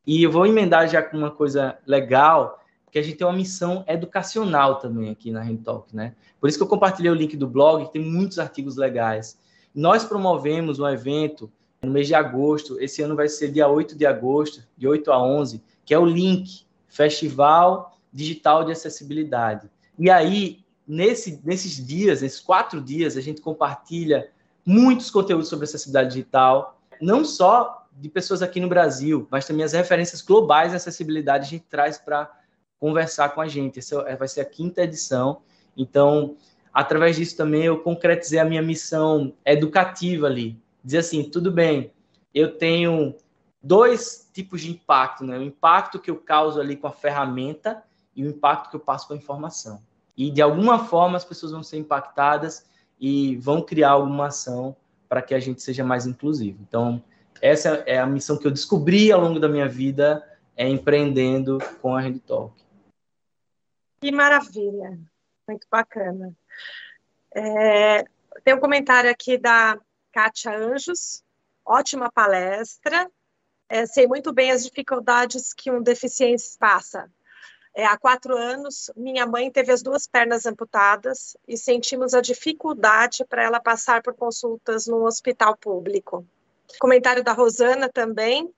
E 0.07 0.23
eu 0.23 0.33
vou 0.33 0.47
emendar 0.47 0.89
já 0.89 1.03
com 1.03 1.17
uma 1.19 1.31
coisa 1.31 1.77
legal, 1.87 2.58
que 2.91 2.99
a 2.99 3.03
gente 3.03 3.17
tem 3.17 3.27
uma 3.27 3.37
missão 3.37 3.85
educacional 3.87 4.77
também 4.77 5.11
aqui 5.11 5.31
na 5.31 5.43
Rentalk, 5.43 5.95
né? 5.95 6.15
Por 6.41 6.49
isso 6.49 6.59
que 6.59 6.65
eu 6.65 6.69
compartilhei 6.69 7.11
o 7.11 7.15
link 7.15 7.37
do 7.37 7.47
blog, 7.47 7.87
que 7.87 7.93
tem 7.93 8.03
muitos 8.03 8.39
artigos 8.39 8.77
legais. 8.77 9.39
Nós 9.75 10.05
promovemos 10.05 10.79
um 10.79 10.89
evento 10.89 11.51
no 11.83 11.91
mês 11.91 12.07
de 12.07 12.15
agosto, 12.15 12.81
esse 12.81 13.03
ano 13.03 13.15
vai 13.15 13.29
ser 13.29 13.53
dia 13.53 13.69
8 13.69 13.97
de 13.97 14.05
agosto, 14.05 14.67
de 14.77 14.89
8 14.89 15.13
a 15.13 15.23
11, 15.23 15.63
que 15.85 15.95
é 15.95 15.99
o 15.99 16.05
Link, 16.05 16.67
Festival 16.89 17.97
Digital 18.13 18.65
de 18.65 18.73
Acessibilidade. 18.73 19.71
E 19.99 20.11
aí, 20.11 20.65
nesse, 20.87 21.41
nesses 21.45 21.85
dias, 21.85 22.23
nesses 22.23 22.41
quatro 22.41 22.81
dias, 22.81 23.17
a 23.17 23.21
gente 23.21 23.41
compartilha 23.41 24.31
muitos 24.65 25.11
conteúdos 25.11 25.49
sobre 25.49 25.65
acessibilidade 25.65 26.15
digital, 26.15 26.81
não 27.01 27.25
só 27.25 27.87
de 27.93 28.09
pessoas 28.09 28.43
aqui 28.43 28.61
no 28.61 28.69
Brasil, 28.69 29.27
mas 29.31 29.47
também 29.47 29.65
as 29.65 29.73
referências 29.73 30.21
globais 30.21 30.71
de 30.71 30.77
acessibilidade 30.77 31.47
a 31.47 31.51
gente 31.51 31.65
traz 31.69 31.99
para 31.99 32.31
conversar 32.79 33.31
com 33.31 33.41
a 33.41 33.49
gente. 33.49 33.79
Essa 33.79 34.01
é, 34.03 34.17
vai 34.17 34.29
ser 34.29 34.41
a 34.41 34.45
quinta 34.45 34.83
edição. 34.83 35.43
Então, 35.77 36.37
através 36.73 37.17
disso 37.17 37.37
também 37.37 37.65
eu 37.65 37.79
concretizei 37.81 38.39
a 38.39 38.45
minha 38.45 38.63
missão 38.63 39.35
educativa 39.45 40.27
ali. 40.27 40.61
Dizer 40.83 40.99
assim, 40.99 41.25
tudo 41.25 41.51
bem, 41.51 41.93
eu 42.35 42.57
tenho 42.57 43.15
dois 43.63 44.29
tipos 44.33 44.61
de 44.61 44.71
impacto, 44.71 45.25
né? 45.25 45.39
O 45.39 45.43
impacto 45.43 45.99
que 45.99 46.11
eu 46.11 46.17
causo 46.17 46.61
ali 46.61 46.77
com 46.77 46.87
a 46.87 46.93
ferramenta 46.93 47.83
e 48.15 48.25
o 48.25 48.29
impacto 48.29 48.71
que 48.71 48.77
eu 48.77 48.81
passo 48.81 49.09
com 49.09 49.15
a 49.15 49.17
informação. 49.17 49.81
E 50.17 50.31
de 50.31 50.43
alguma 50.43 50.85
forma 50.85 51.17
as 51.17 51.25
pessoas 51.25 51.53
vão 51.53 51.63
ser 51.63 51.79
impactadas 51.79 52.67
e 53.01 53.37
vão 53.37 53.63
criar 53.63 53.91
alguma 53.91 54.27
ação 54.27 54.77
para 55.09 55.23
que 55.23 55.35
a 55.35 55.41
gente 55.41 55.63
seja 55.63 55.85
mais 55.85 56.07
inclusivo. 56.07 56.59
Então, 56.67 57.03
essa 57.41 57.83
é 57.87 57.99
a 57.99 58.07
missão 58.07 58.37
que 58.37 58.47
eu 58.47 58.51
descobri 58.51 59.13
ao 59.13 59.21
longo 59.21 59.39
da 59.39 59.49
minha 59.49 59.69
vida, 59.69 60.23
é 60.57 60.69
empreendendo 60.69 61.59
com 61.81 61.97
a 61.97 62.03
Hand 62.03 62.19
Talk. 62.27 62.53
Que 64.01 64.13
maravilha, 64.13 64.99
muito 65.47 65.67
bacana. 65.71 66.35
É, 67.35 68.05
tem 68.45 68.55
um 68.55 68.61
comentário 68.61 69.11
aqui 69.11 69.37
da 69.37 69.79
Kátia 70.13 70.57
Anjos, 70.57 71.23
ótima 71.65 72.11
palestra. 72.11 73.11
É, 73.69 73.85
sei 73.87 74.07
muito 74.07 74.33
bem 74.33 74.51
as 74.51 74.65
dificuldades 74.65 75.53
que 75.53 75.71
um 75.71 75.83
deficiente 75.83 76.45
passa. 76.59 77.11
É, 77.75 77.85
há 77.85 77.97
quatro 77.97 78.37
anos, 78.37 78.91
minha 78.97 79.27
mãe 79.27 79.51
teve 79.51 79.71
as 79.71 79.83
duas 79.83 80.07
pernas 80.07 80.47
amputadas 80.47 81.37
e 81.47 81.57
sentimos 81.57 82.15
a 82.15 82.21
dificuldade 82.21 83.25
para 83.25 83.43
ela 83.43 83.61
passar 83.61 84.03
por 84.03 84.15
consultas 84.15 84.87
no 84.87 85.05
hospital 85.05 85.57
público. 85.57 86.27
Comentário 86.81 87.23
da 87.23 87.33
Rosana 87.33 87.89
também. 87.89 88.53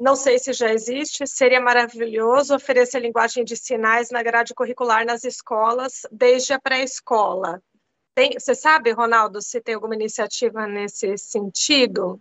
Não 0.00 0.16
sei 0.16 0.38
se 0.38 0.54
já 0.54 0.72
existe, 0.72 1.26
seria 1.26 1.60
maravilhoso 1.60 2.54
oferecer 2.54 3.00
linguagem 3.00 3.44
de 3.44 3.54
sinais 3.54 4.10
na 4.10 4.22
grade 4.22 4.54
curricular 4.54 5.04
nas 5.04 5.24
escolas, 5.24 6.06
desde 6.10 6.54
a 6.54 6.58
pré-escola. 6.58 7.62
Você 8.38 8.54
sabe, 8.54 8.92
Ronaldo, 8.92 9.42
se 9.42 9.60
tem 9.60 9.74
alguma 9.74 9.94
iniciativa 9.94 10.66
nesse 10.66 11.18
sentido? 11.18 12.18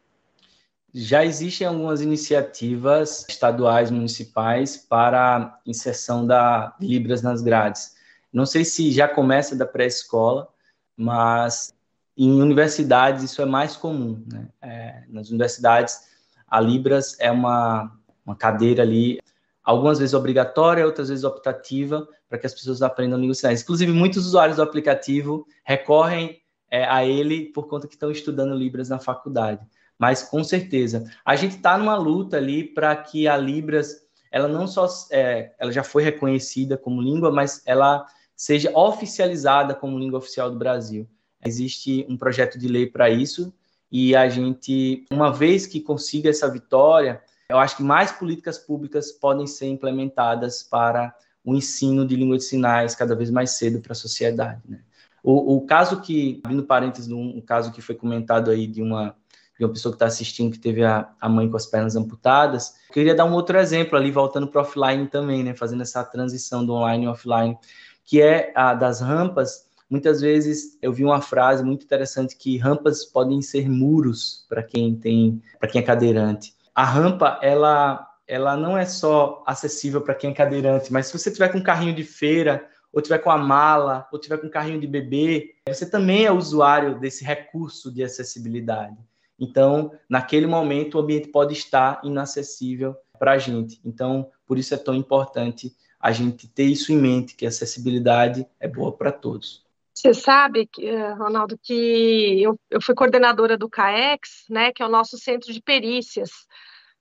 Já 0.93 1.23
existem 1.23 1.67
algumas 1.67 2.01
iniciativas 2.01 3.25
estaduais, 3.29 3.89
municipais, 3.89 4.75
para 4.75 5.57
inserção 5.65 6.27
da 6.27 6.75
Libras 6.81 7.21
nas 7.21 7.41
grades. 7.41 7.95
Não 8.31 8.45
sei 8.45 8.65
se 8.65 8.91
já 8.91 9.07
começa 9.07 9.55
da 9.55 9.65
pré-escola, 9.65 10.49
mas 10.97 11.73
em 12.17 12.41
universidades 12.41 13.23
isso 13.23 13.41
é 13.41 13.45
mais 13.45 13.77
comum. 13.77 14.21
Né? 14.31 14.47
É, 14.61 15.03
nas 15.07 15.29
universidades, 15.29 16.09
a 16.49 16.59
Libras 16.59 17.15
é 17.19 17.31
uma, 17.31 17.91
uma 18.25 18.35
cadeira 18.35 18.83
ali, 18.83 19.19
algumas 19.63 19.99
vezes 19.99 20.13
obrigatória, 20.13 20.85
outras 20.85 21.09
vezes 21.09 21.23
optativa, 21.23 22.07
para 22.27 22.37
que 22.37 22.45
as 22.45 22.53
pessoas 22.53 22.81
aprendam 22.81 23.19
língua 23.19 23.33
de 23.33 23.39
sinais. 23.39 23.61
Inclusive, 23.61 23.91
muitos 23.91 24.25
usuários 24.25 24.57
do 24.57 24.63
aplicativo 24.63 25.45
recorrem 25.63 26.41
é, 26.69 26.85
a 26.85 27.05
ele 27.05 27.51
por 27.51 27.67
conta 27.67 27.87
que 27.87 27.95
estão 27.95 28.11
estudando 28.11 28.55
Libras 28.55 28.89
na 28.89 28.99
faculdade 28.99 29.61
mas 29.99 30.23
com 30.23 30.41
certeza 30.45 31.11
a 31.25 31.35
gente 31.35 31.57
está 31.57 31.77
numa 31.77 31.97
luta 31.97 32.37
ali 32.37 32.63
para 32.63 32.95
que 32.95 33.27
a 33.27 33.35
Libras 33.35 34.07
ela 34.31 34.47
não 34.47 34.65
só 34.65 34.87
é, 35.11 35.53
ela 35.59 35.71
já 35.71 35.83
foi 35.83 36.03
reconhecida 36.03 36.77
como 36.77 37.01
língua, 37.01 37.31
mas 37.31 37.63
ela 37.65 38.05
seja 38.35 38.71
oficializada 38.77 39.73
como 39.73 39.97
língua 39.97 40.19
oficial 40.19 40.51
do 40.51 40.57
Brasil. 40.57 41.09
Existe 41.43 42.05
um 42.07 42.15
projeto 42.15 42.57
de 42.57 42.67
lei 42.67 42.85
para 42.85 43.09
isso 43.09 43.53
e 43.91 44.15
a 44.15 44.29
gente, 44.29 45.05
uma 45.11 45.31
vez 45.31 45.65
que 45.65 45.79
consiga 45.79 46.29
essa 46.29 46.49
vitória, 46.49 47.21
eu 47.49 47.57
acho 47.57 47.77
que 47.77 47.83
mais 47.83 48.11
políticas 48.11 48.57
públicas 48.57 49.11
podem 49.11 49.47
ser 49.47 49.67
implementadas 49.67 50.61
para 50.61 51.15
o 51.43 51.55
ensino 51.55 52.05
de 52.05 52.15
língua 52.15 52.37
de 52.37 52.43
sinais 52.43 52.93
cada 52.93 53.15
vez 53.15 53.31
mais 53.31 53.51
cedo 53.51 53.79
para 53.79 53.93
a 53.93 53.95
sociedade. 53.95 54.61
Né? 54.67 54.79
O, 55.23 55.55
o, 55.55 55.61
caso 55.65 56.01
que, 56.01 56.39
abrindo 56.43 56.63
parênteses, 56.63 57.09
um, 57.11 57.37
um 57.37 57.41
caso 57.41 57.71
que 57.71 57.81
foi 57.81 57.95
comentado 57.95 58.51
aí 58.51 58.67
de 58.67 58.81
uma 58.81 59.15
de 59.57 59.65
uma 59.65 59.73
pessoa 59.73 59.91
que 59.91 59.97
está 59.97 60.05
assistindo 60.05 60.53
que 60.53 60.57
teve 60.57 60.85
a, 60.85 61.09
a 61.19 61.27
mãe 61.27 61.49
com 61.49 61.57
as 61.57 61.65
pernas 61.65 61.97
amputadas. 61.97 62.75
Eu 62.87 62.93
queria 62.93 63.13
dar 63.13 63.25
um 63.25 63.33
outro 63.33 63.57
exemplo 63.57 63.97
ali, 63.97 64.09
voltando 64.09 64.47
para 64.47 64.61
offline 64.61 65.05
também, 65.07 65.43
né, 65.43 65.53
fazendo 65.53 65.81
essa 65.81 66.01
transição 66.01 66.65
do 66.65 66.73
online 66.73 67.03
e 67.03 67.07
offline, 67.09 67.57
que 68.05 68.21
é 68.21 68.53
a 68.55 68.73
das 68.73 69.01
rampas. 69.01 69.68
Muitas 69.89 70.21
vezes 70.21 70.77
eu 70.81 70.93
vi 70.93 71.03
uma 71.03 71.21
frase 71.21 71.63
muito 71.63 71.83
interessante 71.83 72.35
que 72.35 72.57
rampas 72.57 73.03
podem 73.05 73.41
ser 73.41 73.67
muros 73.67 74.45
para 74.47 74.61
quem 74.61 74.95
tem, 74.95 75.41
para 75.59 75.67
quem 75.67 75.81
é 75.81 75.83
cadeirante. 75.83 76.53
A 76.75 76.85
rampa, 76.85 77.39
ela 77.41 78.05
ela 78.27 78.55
não 78.55 78.77
é 78.77 78.85
só 78.85 79.43
acessível 79.43 80.01
para 80.01 80.13
quem 80.13 80.29
é 80.29 80.33
cadeirante, 80.33 80.93
mas 80.93 81.07
se 81.07 81.17
você 81.17 81.31
tiver 81.31 81.49
com 81.49 81.57
um 81.57 81.63
carrinho 81.63 81.95
de 81.95 82.03
feira, 82.03 82.63
ou 82.93 83.01
tiver 83.01 83.17
com 83.17 83.31
a 83.31 83.37
mala, 83.37 84.07
ou 84.11 84.19
tiver 84.19 84.37
com 84.37 84.45
um 84.45 84.51
carrinho 84.51 84.79
de 84.79 84.85
bebê, 84.85 85.55
você 85.67 85.89
também 85.89 86.25
é 86.25 86.31
usuário 86.31 86.99
desse 86.99 87.23
recurso 87.23 87.91
de 87.91 88.03
acessibilidade. 88.03 88.97
Então, 89.39 89.91
naquele 90.07 90.45
momento, 90.45 90.95
o 90.95 91.01
ambiente 91.01 91.29
pode 91.29 91.53
estar 91.53 92.01
inacessível 92.03 92.95
para 93.17 93.31
a 93.31 93.37
gente. 93.39 93.79
Então, 93.83 94.29
por 94.45 94.59
isso 94.59 94.75
é 94.75 94.77
tão 94.77 94.93
importante 94.93 95.75
a 95.99 96.11
gente 96.11 96.47
ter 96.47 96.65
isso 96.65 96.91
em 96.91 96.97
mente, 96.97 97.35
que 97.35 97.45
a 97.45 97.49
acessibilidade 97.49 98.45
é 98.59 98.67
boa 98.67 98.91
para 98.95 99.11
todos. 99.11 99.65
Você 99.99 100.13
sabe, 100.13 100.69
eh, 100.79 101.11
Ronaldo, 101.11 101.59
que 101.61 102.41
eu, 102.41 102.57
eu 102.69 102.81
fui 102.81 102.95
coordenadora 102.95 103.57
do 103.57 103.69
CAEX, 103.69 104.45
né, 104.49 104.71
que 104.71 104.81
é 104.81 104.85
o 104.85 104.89
nosso 104.89 105.17
centro 105.17 105.51
de 105.51 105.61
perícias 105.61 106.29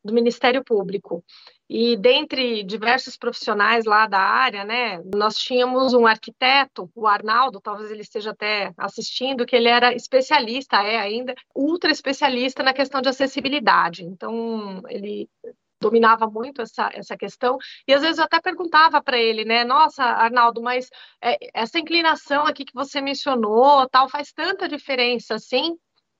do 0.02 0.12
Ministério 0.12 0.64
Público. 0.64 1.24
E 1.70 1.96
dentre 1.96 2.64
diversos 2.64 3.16
profissionais 3.16 3.84
lá 3.84 4.08
da 4.08 4.18
área, 4.18 4.64
né, 4.64 5.00
nós 5.14 5.36
tínhamos 5.36 5.94
um 5.94 6.08
arquiteto, 6.08 6.90
o 6.92 7.06
Arnaldo, 7.06 7.60
talvez 7.60 7.88
ele 7.88 8.02
esteja 8.02 8.32
até 8.32 8.72
assistindo, 8.76 9.46
que 9.46 9.54
ele 9.54 9.68
era 9.68 9.94
especialista, 9.94 10.82
é 10.82 10.98
ainda, 10.98 11.36
ultra 11.54 11.92
especialista 11.92 12.64
na 12.64 12.72
questão 12.72 13.00
de 13.00 13.10
acessibilidade. 13.10 14.04
Então, 14.04 14.82
ele 14.88 15.28
dominava 15.80 16.26
muito 16.26 16.62
essa, 16.62 16.90
essa 16.92 17.16
questão, 17.16 17.58
e 17.86 17.94
às 17.94 18.02
vezes 18.02 18.18
eu 18.18 18.24
até 18.24 18.40
perguntava 18.40 19.02
para 19.02 19.18
ele, 19.18 19.44
né, 19.44 19.64
nossa, 19.64 20.02
Arnaldo, 20.04 20.62
mas 20.62 20.88
é, 21.22 21.36
essa 21.54 21.78
inclinação 21.78 22.46
aqui 22.46 22.64
que 22.64 22.74
você 22.74 23.00
mencionou, 23.00 23.88
tal, 23.88 24.08
faz 24.08 24.32
tanta 24.32 24.68
diferença, 24.68 25.34
assim, 25.34 25.76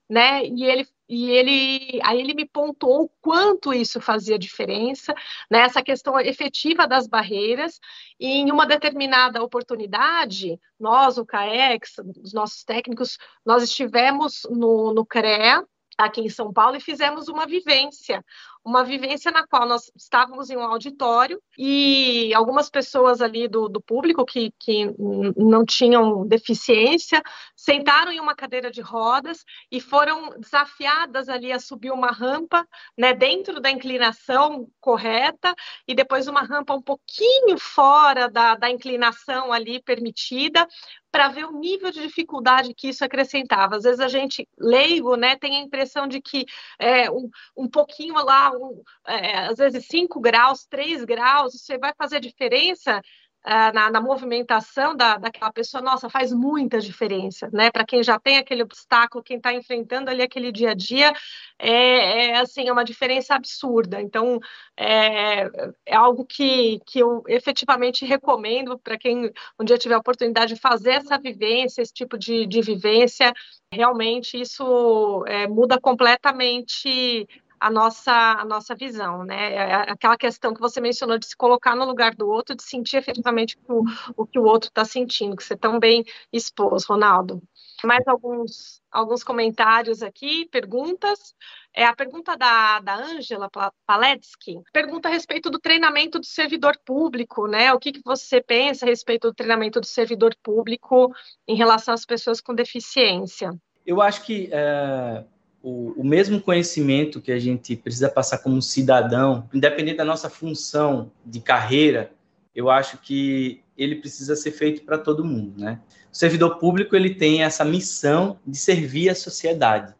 né, 0.09 0.43
e 0.45 0.63
ele 0.63 0.87
e 1.07 1.31
ele 1.31 1.99
aí 2.03 2.19
ele 2.19 2.35
me 2.35 2.45
pontuou 2.45 3.03
o 3.05 3.09
quanto 3.19 3.73
isso 3.73 3.99
fazia 3.99 4.37
diferença 4.37 5.13
né, 5.49 5.67
questão 5.83 6.19
efetiva 6.19 6.87
das 6.87 7.07
barreiras. 7.07 7.79
E 8.19 8.27
em 8.27 8.51
uma 8.51 8.65
determinada 8.65 9.43
oportunidade 9.43 10.59
nós 10.79 11.17
o 11.17 11.25
CAEX 11.25 11.95
os 12.23 12.33
nossos 12.33 12.63
técnicos 12.63 13.17
nós 13.45 13.63
estivemos 13.63 14.41
no, 14.51 14.93
no 14.93 15.05
CREA 15.05 15.63
aqui 15.97 16.21
em 16.21 16.29
São 16.29 16.53
Paulo 16.53 16.77
e 16.77 16.81
fizemos 16.81 17.27
uma 17.27 17.45
vivência 17.45 18.23
uma 18.63 18.83
vivência 18.83 19.31
na 19.31 19.47
qual 19.47 19.67
nós 19.67 19.91
estávamos 19.95 20.49
em 20.49 20.57
um 20.57 20.63
auditório 20.63 21.41
e 21.57 22.33
algumas 22.33 22.69
pessoas 22.69 23.21
ali 23.21 23.47
do, 23.47 23.69
do 23.69 23.81
público 23.81 24.25
que, 24.25 24.53
que 24.59 24.93
não 25.35 25.65
tinham 25.65 26.27
deficiência 26.27 27.21
sentaram 27.55 28.11
em 28.11 28.19
uma 28.19 28.35
cadeira 28.35 28.69
de 28.69 28.81
rodas 28.81 29.43
e 29.71 29.79
foram 29.79 30.37
desafiadas 30.39 31.29
ali 31.29 31.51
a 31.51 31.59
subir 31.59 31.91
uma 31.91 32.11
rampa, 32.11 32.67
né, 32.97 33.13
dentro 33.13 33.59
da 33.59 33.71
inclinação 33.71 34.67
correta 34.79 35.53
e 35.87 35.95
depois 35.95 36.27
uma 36.27 36.41
rampa 36.41 36.73
um 36.73 36.81
pouquinho 36.81 37.57
fora 37.57 38.29
da, 38.29 38.55
da 38.55 38.69
inclinação 38.69 39.51
ali 39.51 39.81
permitida, 39.81 40.67
para 41.11 41.29
ver 41.29 41.45
o 41.45 41.59
nível 41.59 41.91
de 41.91 42.01
dificuldade 42.01 42.73
que 42.73 42.89
isso 42.89 43.03
acrescentava. 43.03 43.75
Às 43.75 43.83
vezes 43.83 43.99
a 43.99 44.07
gente, 44.07 44.47
leigo, 44.57 45.15
né, 45.15 45.35
tem 45.35 45.57
a 45.57 45.61
impressão 45.61 46.07
de 46.07 46.21
que 46.21 46.45
é, 46.77 47.09
um, 47.09 47.29
um 47.57 47.67
pouquinho 47.67 48.13
lá, 48.15 48.51
um, 48.51 48.81
é, 49.07 49.47
às 49.47 49.57
vezes 49.57 49.87
5 49.87 50.19
graus, 50.19 50.65
3 50.69 51.03
graus, 51.05 51.55
isso 51.55 51.79
vai 51.79 51.93
fazer 51.97 52.19
diferença 52.19 53.01
na, 53.45 53.89
na, 53.89 54.01
movimentação 54.01 54.95
da, 54.95 55.17
daquela 55.17 55.51
pessoa, 55.51 55.81
nossa, 55.81 56.09
faz 56.09 56.31
muita 56.31 56.79
diferença, 56.79 57.49
né? 57.53 57.71
Para 57.71 57.85
quem 57.85 58.03
já 58.03 58.19
tem 58.19 58.37
aquele 58.37 58.63
obstáculo, 58.63 59.23
quem 59.23 59.37
está 59.37 59.53
enfrentando 59.53 60.09
ali 60.09 60.21
aquele 60.21 60.51
dia 60.51 60.71
a 60.71 60.73
dia, 60.73 61.13
é, 61.57 62.31
é 62.31 62.37
assim, 62.39 62.67
é 62.67 62.71
uma 62.71 62.83
diferença 62.83 63.35
absurda. 63.35 64.01
Então, 64.01 64.39
é, 64.77 65.49
é 65.85 65.95
algo 65.95 66.25
que, 66.25 66.79
que 66.85 66.99
eu 66.99 67.23
efetivamente 67.27 68.05
recomendo 68.05 68.77
para 68.77 68.97
quem 68.97 69.31
um 69.59 69.63
dia 69.63 69.77
tiver 69.77 69.95
a 69.95 69.99
oportunidade 69.99 70.53
de 70.53 70.59
fazer 70.59 70.91
essa 70.91 71.17
vivência, 71.17 71.81
esse 71.81 71.93
tipo 71.93 72.17
de, 72.17 72.45
de 72.45 72.61
vivência, 72.61 73.33
realmente 73.73 74.39
isso 74.39 75.23
é, 75.27 75.47
muda 75.47 75.79
completamente 75.79 77.27
a 77.59 77.69
nossa, 77.69 78.11
a 78.11 78.45
nossa 78.45 78.73
visão, 78.73 79.23
né? 79.23 79.53
É, 79.53 79.57
é 79.57 79.91
aquela 79.91 80.17
questão 80.17 80.53
que 80.53 80.61
você 80.61 80.79
mencionou 80.79 81.17
de 81.17 81.27
se 81.27 81.35
colocar 81.35 81.75
no 81.75 81.85
lugar 81.85 82.15
do 82.15 82.27
outro, 82.29 82.55
de 82.55 82.63
sentir 82.63 82.97
efetivamente 82.97 83.57
o, 83.67 83.83
o 84.15 84.25
que 84.25 84.39
o 84.39 84.43
outro 84.43 84.69
está 84.69 84.85
sentindo, 84.85 85.35
que 85.35 85.43
você 85.43 85.55
tão 85.55 85.79
bem 85.79 86.03
expôs, 86.31 86.85
Ronaldo. 86.85 87.41
Mais 87.83 88.05
alguns, 88.07 88.81
alguns 88.91 89.23
comentários 89.23 90.01
aqui, 90.01 90.47
perguntas. 90.51 91.33
É 91.73 91.85
a 91.85 91.95
pergunta 91.95 92.35
da, 92.35 92.81
Angela 92.87 93.49
Paletsky, 93.85 94.59
pergunta 94.73 95.07
a 95.07 95.11
respeito 95.11 95.49
do 95.49 95.59
treinamento 95.59 96.19
do 96.19 96.25
servidor 96.25 96.77
público, 96.83 97.47
né? 97.47 97.73
O 97.73 97.79
que, 97.79 97.91
que 97.91 98.01
você 98.03 98.41
pensa 98.41 98.85
a 98.85 98.89
respeito 98.89 99.29
do 99.29 99.33
treinamento 99.33 99.79
do 99.79 99.85
servidor 99.85 100.35
público 100.41 101.13
em 101.47 101.55
relação 101.55 101.93
às 101.93 102.05
pessoas 102.05 102.41
com 102.41 102.53
deficiência? 102.53 103.51
Eu 103.85 104.01
acho 104.01 104.23
que 104.23 104.49
é 104.51 105.23
o, 105.61 105.93
o 106.01 106.03
mesmo 106.03 106.39
conhecimento 106.41 107.21
que 107.21 107.31
a 107.31 107.39
gente 107.39 107.75
precisa 107.75 108.09
passar 108.09 108.37
como 108.39 108.61
cidadão, 108.61 109.47
independente 109.53 109.97
da 109.97 110.05
nossa 110.05 110.29
função 110.29 111.11
de 111.25 111.41
carreira, 111.41 112.11
eu 112.55 112.69
acho 112.69 112.97
que 112.97 113.61
ele 113.77 113.95
precisa 113.95 114.35
ser 114.35 114.51
feito 114.51 114.83
para 114.83 114.97
todo 114.97 115.23
mundo, 115.23 115.59
né? 115.59 115.79
O 116.11 116.17
servidor 116.17 116.57
público 116.57 116.95
ele 116.95 117.13
tem 117.13 117.43
essa 117.43 117.63
missão 117.63 118.39
de 118.45 118.57
servir 118.57 119.09
a 119.09 119.15
sociedade. 119.15 119.93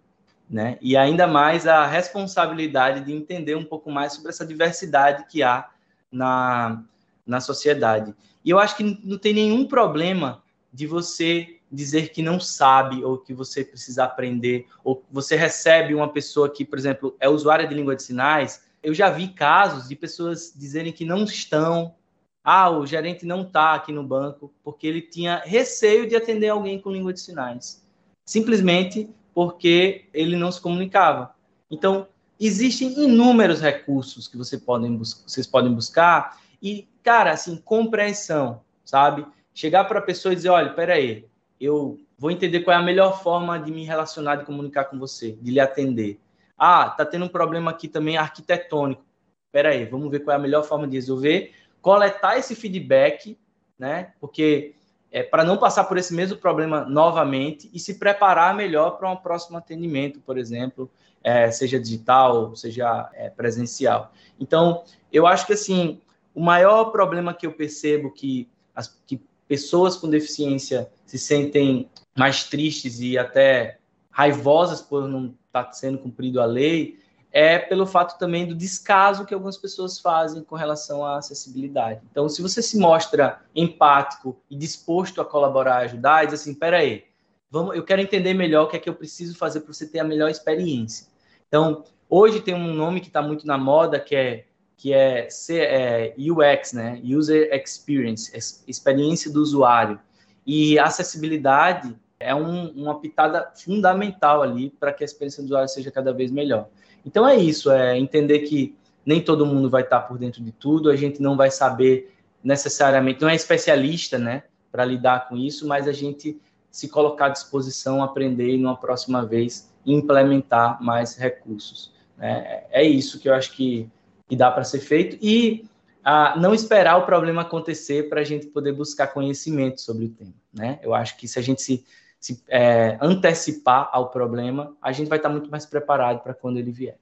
né? 0.50 0.78
E 0.82 0.98
ainda 0.98 1.28
mais 1.28 1.68
a 1.68 1.86
responsabilidade 1.86 3.06
de 3.06 3.14
entender 3.14 3.56
um 3.56 3.64
pouco 3.64 3.92
mais 3.92 4.14
sobre 4.14 4.30
essa 4.30 4.46
diversidade 4.46 5.26
que 5.30 5.44
há 5.44 5.70
na, 6.12 6.84
na 7.26 7.40
sociedade. 7.40 8.16
E 8.44 8.50
eu 8.50 8.58
acho 8.58 8.76
que 8.76 9.00
não 9.04 9.18
tem 9.18 9.34
nenhum 9.34 9.68
problema 9.68 10.42
de 10.74 10.88
você 10.88 11.59
dizer 11.72 12.10
que 12.10 12.22
não 12.22 12.40
sabe 12.40 13.04
ou 13.04 13.18
que 13.18 13.34
você 13.34 13.64
precisa 13.64 14.04
aprender, 14.04 14.68
ou 14.84 15.04
você 15.12 15.36
recebe 15.36 15.94
uma 15.94 16.12
pessoa 16.12 16.50
que, 16.50 16.66
por 16.66 16.80
exemplo, 16.80 17.16
é 17.20 17.30
usuária 17.30 17.68
de 17.68 17.76
língua 17.76 17.96
de 17.96 18.04
sinais. 18.04 18.64
Eu 18.82 18.94
já 18.94 19.10
vi 19.10 19.28
casos 19.30 19.88
de 19.88 19.96
pessoas 19.96 20.54
dizerem 20.56 20.92
que 20.92 21.06
não 21.06 21.24
estão. 21.24 21.96
Ah, 22.44 22.70
o 22.70 22.86
gerente 22.86 23.26
não 23.26 23.44
está 23.44 23.74
aqui 23.74 23.92
no 23.92 24.04
banco 24.04 24.52
porque 24.64 24.88
ele 24.88 25.02
tinha 25.02 25.44
receio 25.46 26.08
de 26.08 26.16
atender 26.16 26.50
alguém 26.50 26.80
com 26.80 26.92
língua 26.92 27.14
de 27.14 27.20
sinais. 27.20 27.86
Simplesmente 28.26 29.10
porque 29.34 30.06
ele 30.14 30.36
não 30.36 30.52
se 30.52 30.60
comunicava. 30.60 31.36
Então, 31.70 32.08
existem 32.40 32.98
inúmeros 33.04 33.62
recursos 33.62 34.28
que 34.28 34.38
você 34.38 34.58
podem 34.58 34.98
vocês 34.98 35.46
podem 35.46 35.74
buscar 35.74 36.40
e, 36.62 36.88
cara, 37.04 37.32
assim, 37.32 37.58
compreensão, 37.58 38.62
sabe? 38.84 39.26
Chegar 39.54 39.86
para 39.86 40.00
a 40.00 40.02
pessoa 40.02 40.34
e 40.34 40.36
dizer, 40.36 40.50
olha, 40.50 40.74
peraí, 40.74 41.28
eu 41.60 42.00
vou 42.18 42.32
entender 42.32 42.62
qual 42.62 42.78
é 42.78 42.80
a 42.80 42.84
melhor 42.84 43.22
forma 43.22 43.60
de 43.60 43.72
me 43.72 43.84
relacionar, 43.84 44.38
de 44.38 44.46
comunicar 44.46 44.86
com 44.86 44.98
você, 44.98 45.34
de 45.34 45.52
lhe 45.52 45.60
atender. 45.60 46.20
Ah, 46.58 46.90
tá 46.90 47.06
tendo 47.06 47.26
um 47.26 47.30
problema 47.30 47.72
aqui 47.72 47.88
também 47.88 48.18
arquitetônico. 48.18 49.04
Espera 49.46 49.70
aí, 49.70 49.86
vamos 49.86 50.12
ver 50.12 50.20
qual 50.20 50.34
é 50.34 50.38
a 50.38 50.42
melhor 50.42 50.64
forma 50.64 50.88
de 50.88 50.96
resolver. 50.96 51.54
Coletar 51.82 52.38
esse 52.38 52.56
feedback, 52.56 53.38
né? 53.78 54.14
Porque 54.20 54.76
é 55.12 55.24
para 55.24 55.44
não 55.44 55.58
passar 55.58 55.86
por 55.86 55.98
esse 55.98 56.14
mesmo 56.14 56.38
problema 56.38 56.86
novamente 56.86 57.70
e 57.74 57.80
se 57.80 57.98
preparar 57.98 58.54
melhor 58.54 58.92
para 58.92 59.10
um 59.10 59.16
próximo 59.16 59.58
atendimento, 59.58 60.20
por 60.20 60.38
exemplo, 60.38 60.90
é, 61.24 61.50
seja 61.52 61.80
digital, 61.80 62.56
seja 62.56 63.10
é, 63.14 63.30
presencial. 63.30 64.12
Então, 64.40 64.84
eu 65.12 65.26
acho 65.26 65.48
que 65.48 65.54
assim, 65.54 66.02
o 66.34 66.42
maior 66.42 66.86
problema 66.86 67.34
que 67.34 67.48
eu 67.48 67.54
percebo 67.54 68.12
que, 68.12 68.48
as, 68.76 68.88
que 69.08 69.20
pessoas 69.50 69.98
com 69.98 70.08
deficiência 70.08 70.90
se 71.08 71.18
sentem 71.18 71.90
mais 72.16 72.44
tristes 72.44 73.00
e 73.00 73.18
até 73.18 73.80
raivosas 74.12 74.80
por 74.80 75.08
não 75.08 75.34
estar 75.48 75.64
tá 75.64 75.74
sendo 75.74 75.98
cumprido 75.98 76.40
a 76.40 76.46
lei, 76.46 77.00
é 77.32 77.58
pelo 77.58 77.88
fato 77.88 78.20
também 78.20 78.46
do 78.46 78.54
descaso 78.54 79.26
que 79.26 79.34
algumas 79.34 79.58
pessoas 79.58 80.00
fazem 80.00 80.44
com 80.44 80.56
relação 80.56 81.04
à 81.04 81.18
acessibilidade. 81.18 82.02
Então, 82.12 82.30
se 82.30 82.44
você 82.44 82.62
se 82.62 82.78
mostra 82.78 83.42
empático 83.56 84.38
e 84.50 84.56
disposto 84.56 85.20
a 85.20 85.26
colaborar, 85.26 85.78
ajudar, 85.78 86.26
diz 86.26 86.42
assim, 86.42 86.54
peraí, 86.54 87.06
vamos, 87.50 87.76
eu 87.76 87.84
quero 87.84 88.02
entender 88.02 88.36
melhor 88.36 88.66
o 88.66 88.68
que 88.68 88.78
é 88.78 88.80
que 88.80 88.90
eu 88.90 88.96
preciso 88.96 89.36
fazer 89.36 89.62
para 89.62 89.74
você 89.74 89.88
ter 89.88 90.00
a 90.00 90.04
melhor 90.04 90.30
experiência. 90.30 91.08
Então, 91.48 91.84
hoje 92.08 92.40
tem 92.40 92.54
um 92.54 92.74
nome 92.74 93.02
que 93.02 93.08
está 93.08 93.22
muito 93.22 93.48
na 93.48 93.58
moda, 93.58 94.00
que 94.00 94.16
é 94.16 94.46
que 94.80 94.94
é, 94.94 95.28
é 95.50 96.16
UX, 96.18 96.72
né? 96.72 97.02
User 97.04 97.54
Experience, 97.54 98.32
experiência 98.66 99.30
do 99.30 99.42
usuário. 99.42 100.00
E 100.48 100.80
acessibilidade 100.80 101.94
é 102.18 102.34
um, 102.34 102.70
uma 102.70 102.98
pitada 102.98 103.52
fundamental 103.54 104.42
ali 104.42 104.70
para 104.70 104.94
que 104.94 105.04
a 105.04 105.06
experiência 105.06 105.44
do 105.44 105.48
usuário 105.48 105.68
seja 105.68 105.92
cada 105.92 106.14
vez 106.14 106.32
melhor. 106.32 106.70
Então 107.06 107.28
é 107.28 107.36
isso, 107.36 107.70
é 107.70 108.00
entender 108.00 108.40
que 108.40 108.74
nem 109.06 109.22
todo 109.22 109.46
mundo 109.46 109.70
vai 109.70 109.82
estar 109.82 110.00
por 110.00 110.18
dentro 110.18 110.42
de 110.42 110.54
tudo, 110.54 110.90
a 110.90 110.96
gente 110.96 111.22
não 111.22 111.36
vai 111.36 111.52
saber 111.52 112.16
necessariamente, 112.42 113.22
não 113.22 113.28
é 113.28 113.36
especialista, 113.36 114.18
né, 114.18 114.44
para 114.72 114.86
lidar 114.86 115.28
com 115.28 115.36
isso, 115.36 115.68
mas 115.68 115.90
a 115.90 115.92
gente 115.92 116.40
se 116.72 116.88
colocar 116.88 117.26
à 117.26 117.30
disposição, 117.30 118.02
aprender 118.02 118.54
e 118.54 118.58
numa 118.58 118.78
próxima 118.78 119.26
vez 119.26 119.70
implementar 119.86 120.82
mais 120.82 121.18
recursos. 121.18 121.92
Né? 122.18 122.64
É 122.72 122.82
isso 122.82 123.20
que 123.20 123.28
eu 123.28 123.34
acho 123.34 123.52
que 123.52 123.90
que 124.30 124.36
dá 124.36 124.52
para 124.52 124.64
ser 124.64 124.80
feito 124.80 125.18
e 125.20 125.68
ah, 126.04 126.36
não 126.38 126.54
esperar 126.54 126.98
o 126.98 127.06
problema 127.06 127.42
acontecer 127.42 128.08
para 128.08 128.22
a 128.22 128.24
gente 128.24 128.46
poder 128.48 128.72
buscar 128.72 129.08
conhecimento 129.08 129.82
sobre 129.82 130.06
o 130.06 130.10
tema. 130.10 130.34
Né? 130.54 130.80
Eu 130.84 130.94
acho 130.94 131.18
que 131.18 131.28
se 131.28 131.40
a 131.40 131.42
gente 131.42 131.62
se, 131.62 131.84
se 132.20 132.42
é, 132.48 132.98
antecipar 133.02 133.90
ao 133.92 134.10
problema, 134.10 134.78
a 134.82 134.92
gente 134.92 135.10
vai 135.10 135.18
estar 135.18 135.30
muito 135.30 135.50
mais 135.50 135.66
preparado 135.66 136.22
para 136.22 136.34
quando 136.34 136.58
ele 136.58 136.72
vier. 136.72 136.98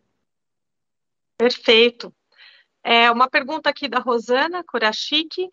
Perfeito. 1.37 2.13
É, 2.81 3.11
uma 3.11 3.29
pergunta 3.29 3.69
aqui 3.69 3.89
da 3.89 3.99
Rosana 3.99 4.63
Kurashiki. 4.63 5.49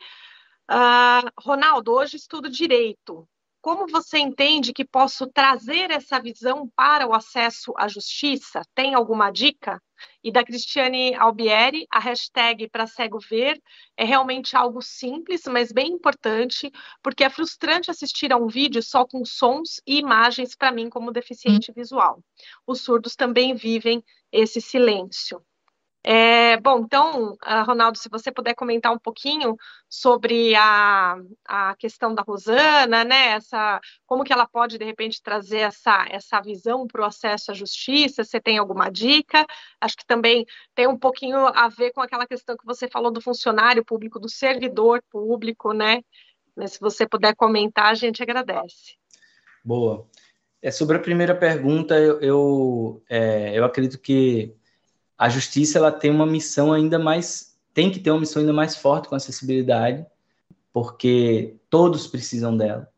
Uh, 0.70 1.29
Ronaldo, 1.39 1.93
hoje 1.93 2.16
estudo 2.16 2.49
direito. 2.49 3.29
Como 3.61 3.87
você 3.87 4.18
entende 4.18 4.72
que 4.72 4.85
posso 4.85 5.27
trazer 5.27 5.91
essa 5.91 6.20
visão 6.20 6.70
para 6.77 7.07
o 7.07 7.14
acesso 7.14 7.75
à 7.77 7.89
justiça? 7.89 8.62
Tem 8.75 8.95
alguma 8.95 9.31
dica? 9.31 9.83
E 10.23 10.33
da 10.33 10.45
Cristiane 10.45 11.15
Albieri, 11.15 11.87
a 11.91 11.99
hashtag 11.99 12.69
para 12.69 12.87
cego 12.87 13.19
ver 13.19 13.61
é 13.97 14.05
realmente 14.05 14.57
algo 14.57 14.81
simples, 14.83 15.43
mas 15.47 15.73
bem 15.73 15.93
importante, 15.93 16.71
porque 17.03 17.25
é 17.25 17.31
frustrante 17.31 17.91
assistir 17.91 18.33
a 18.33 18.37
um 18.37 18.47
vídeo 18.47 18.83
só 18.83 19.05
com 19.07 19.25
sons 19.25 19.81
e 19.87 19.99
imagens 19.99 20.55
para 20.57 20.73
mim 20.73 20.89
como 20.89 21.13
deficiente 21.13 21.71
hum. 21.71 21.75
visual. 21.75 22.23
Os 22.67 22.81
surdos 22.81 23.15
também 23.15 23.55
vivem 23.55 24.03
esse 24.33 24.61
silêncio. 24.61 25.41
É, 26.07 26.59
bom, 26.59 26.81
então, 26.81 27.33
uh, 27.33 27.65
Ronaldo, 27.67 27.97
se 27.97 28.11
você 28.11 28.31
puder 28.31 28.55
comentar 28.55 28.93
um 28.93 28.99
pouquinho 28.99 29.57
sobre 29.89 30.55
a, 30.55 31.17
a 31.49 31.75
questão 31.77 32.15
da 32.15 32.21
Rosana, 32.21 33.05
né? 33.05 33.29
Essa, 33.29 33.81
como 34.07 34.23
que 34.23 34.31
ela 34.31 34.47
pode, 34.47 34.77
de 34.77 34.85
repente, 34.85 35.23
trazer 35.23 35.61
essa, 35.61 36.07
essa 36.11 36.43
visão 36.43 36.87
para 36.87 37.01
o 37.01 37.07
acesso 37.07 37.51
à 37.51 37.55
justiça? 37.55 38.23
Você 38.23 38.39
tem 38.39 38.59
alguma 38.59 38.91
dica? 38.91 39.47
Acho 39.81 39.97
que 39.97 40.07
também 40.07 40.45
tem 40.75 40.87
um 40.87 40.99
pouquinho 40.99 41.39
a 41.39 41.69
ver 41.69 41.91
com 41.93 42.03
aquela 42.03 42.27
questão 42.27 42.55
que 42.55 42.67
você 42.67 42.87
falou 42.87 43.11
do 43.11 43.23
funcionário 43.23 43.83
público, 43.83 44.21
do 44.21 44.29
servidor 44.29 45.03
público, 45.11 45.73
né? 45.73 46.03
Se 46.67 46.79
você 46.81 47.09
puder 47.09 47.35
comentar, 47.35 47.87
a 47.87 47.95
gente 47.95 48.23
agradece. 48.23 48.99
Boa. 49.65 50.07
É, 50.61 50.71
sobre 50.71 50.99
a 50.99 51.01
primeira 51.01 51.35
pergunta, 51.35 51.99
eu, 51.99 52.21
eu, 52.21 53.03
é, 53.09 53.59
eu 53.59 53.65
acredito 53.65 53.99
que 53.99 54.55
a 55.17 55.29
justiça 55.29 55.79
ela 55.79 55.93
tem 55.93 56.11
uma 56.11 56.27
missão 56.27 56.73
ainda 56.73 56.99
mais, 56.99 57.57
tem 57.73 57.91
que 57.91 57.99
ter 57.99 58.11
uma 58.11 58.21
missão 58.21 58.41
ainda 58.41 58.53
mais 58.53 58.77
forte 58.77 59.09
com 59.09 59.15
a 59.15 59.19
acessibilidade, 59.19 60.05
porque 60.73 61.57
todos 61.71 62.07
precisam 62.07 62.57
dela. 62.57 62.89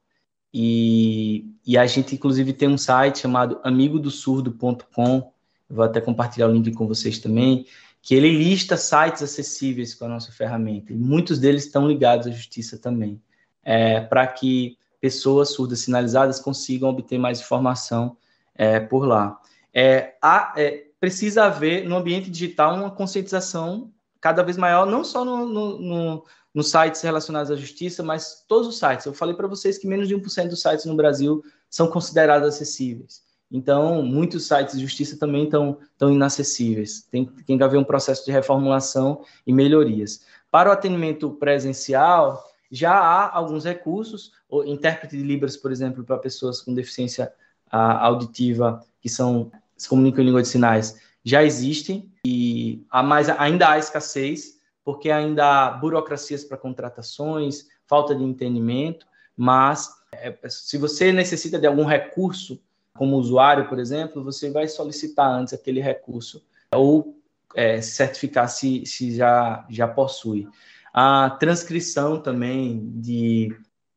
E, 0.53 1.45
e 1.67 1.77
a 1.77 1.87
gente, 1.87 2.15
inclusive, 2.15 2.53
tem 2.53 2.69
um 2.69 2.79
site 2.79 3.19
chamado 3.19 3.61
amigodosurdo.com, 3.63 5.33
vou 5.69 5.85
até 5.85 6.01
compartilhar 6.01 6.49
o 6.49 6.53
link 6.53 6.73
com 6.73 6.87
vocês 6.87 7.19
também, 7.19 7.67
que 8.01 8.15
ele 8.15 8.31
lista 8.31 8.77
sites 8.77 9.23
acessíveis 9.23 9.95
com 9.95 10.07
a 10.07 10.09
nossa 10.09 10.33
ferramenta, 10.33 10.93
e 10.93 10.97
muitos 10.97 11.39
deles 11.39 11.67
estão 11.67 11.87
ligados 11.87 12.27
à 12.27 12.31
justiça 12.31 12.79
também, 12.79 13.21
é, 13.63 14.01
para 14.01 14.27
que 14.27 14.79
pessoas 15.01 15.51
surdas 15.51 15.81
sinalizadas 15.81 16.41
consigam 16.41 16.89
obter 16.89 17.19
mais 17.19 17.41
informação 17.41 18.17
é, 18.55 18.81
por 18.81 19.05
lá. 19.05 19.39
É, 19.75 20.15
a, 20.23 20.55
é, 20.57 20.86
precisa 21.01 21.45
haver 21.45 21.89
no 21.89 21.97
ambiente 21.97 22.31
digital 22.31 22.75
uma 22.75 22.91
conscientização 22.91 23.93
cada 24.21 24.43
vez 24.43 24.57
maior, 24.57 24.87
não 24.87 25.05
só 25.05 25.25
no, 25.25 25.47
no, 25.47 25.79
no, 25.79 26.25
nos 26.55 26.71
sites 26.71 27.01
relacionados 27.03 27.51
à 27.51 27.57
justiça, 27.57 28.03
mas 28.03 28.45
todos 28.49 28.67
os 28.67 28.79
sites. 28.79 29.07
Eu 29.07 29.15
falei 29.15 29.35
para 29.35 29.47
vocês 29.47 29.79
que 29.79 29.87
menos 29.87 30.09
de 30.09 30.17
1% 30.17 30.49
dos 30.49 30.63
sites 30.63 30.85
no 30.85 30.97
Brasil 30.97 31.45
são 31.69 31.89
considerados 31.89 32.49
acessíveis. 32.49 33.25
Então, 33.51 34.03
muitos 34.03 34.47
sites 34.47 34.77
de 34.77 34.83
justiça 34.83 35.17
também 35.19 35.45
estão, 35.45 35.79
estão 35.93 36.11
inacessíveis. 36.11 37.03
Tem, 37.11 37.25
tem 37.25 37.57
que 37.57 37.63
haver 37.63 37.79
um 37.79 37.85
processo 37.85 38.25
de 38.25 38.33
reformulação 38.33 39.23
e 39.47 39.53
melhorias. 39.53 40.25
Para 40.51 40.71
o 40.71 40.73
atendimento 40.73 41.31
presencial, 41.31 42.43
já 42.71 42.93
há 42.93 43.37
alguns 43.37 43.65
recursos, 43.65 44.33
o 44.49 44.65
intérprete 44.65 45.17
de 45.17 45.23
Libras, 45.23 45.57
por 45.57 45.71
exemplo, 45.71 46.03
para 46.03 46.19
pessoas 46.19 46.61
com 46.61 46.75
deficiência 46.75 47.33
ah, 47.71 48.05
auditiva, 48.07 48.85
que 49.01 49.09
são 49.09 49.53
se 49.77 49.89
comunicam 49.89 50.23
em 50.23 50.27
língua 50.27 50.43
de 50.43 50.49
sinais 50.49 51.01
já 51.25 51.43
existem 51.43 52.09
e 52.25 52.87
há 52.89 53.03
mais, 53.03 53.29
ainda 53.29 53.69
há 53.69 53.79
escassez, 53.79 54.61
porque 54.85 55.11
ainda 55.11 55.67
há 55.67 55.71
burocracias 55.73 56.45
para 56.45 56.57
contratações, 56.57 57.67
falta 57.85 58.15
de 58.15 58.23
entendimento, 58.23 59.07
mas 59.37 59.91
é, 60.13 60.39
se 60.49 60.79
você 60.79 61.11
necessita 61.13 61.59
de 61.59 61.67
algum 61.67 61.85
recurso, 61.85 62.63
como 62.97 63.17
usuário, 63.17 63.69
por 63.69 63.79
exemplo, 63.79 64.23
você 64.23 64.51
vai 64.51 64.69
solicitar 64.69 65.29
antes 65.29 65.53
aquele 65.53 65.81
recurso 65.81 66.43
ou 66.73 67.19
é, 67.55 67.83
certificar 67.83 68.49
se, 68.49 68.87
se 68.87 69.15
já, 69.17 69.67
já 69.69 69.89
possui. 69.89 70.49
A 70.95 71.31
transcrição 71.31 72.21
também 72.21 72.89
de 72.95 73.55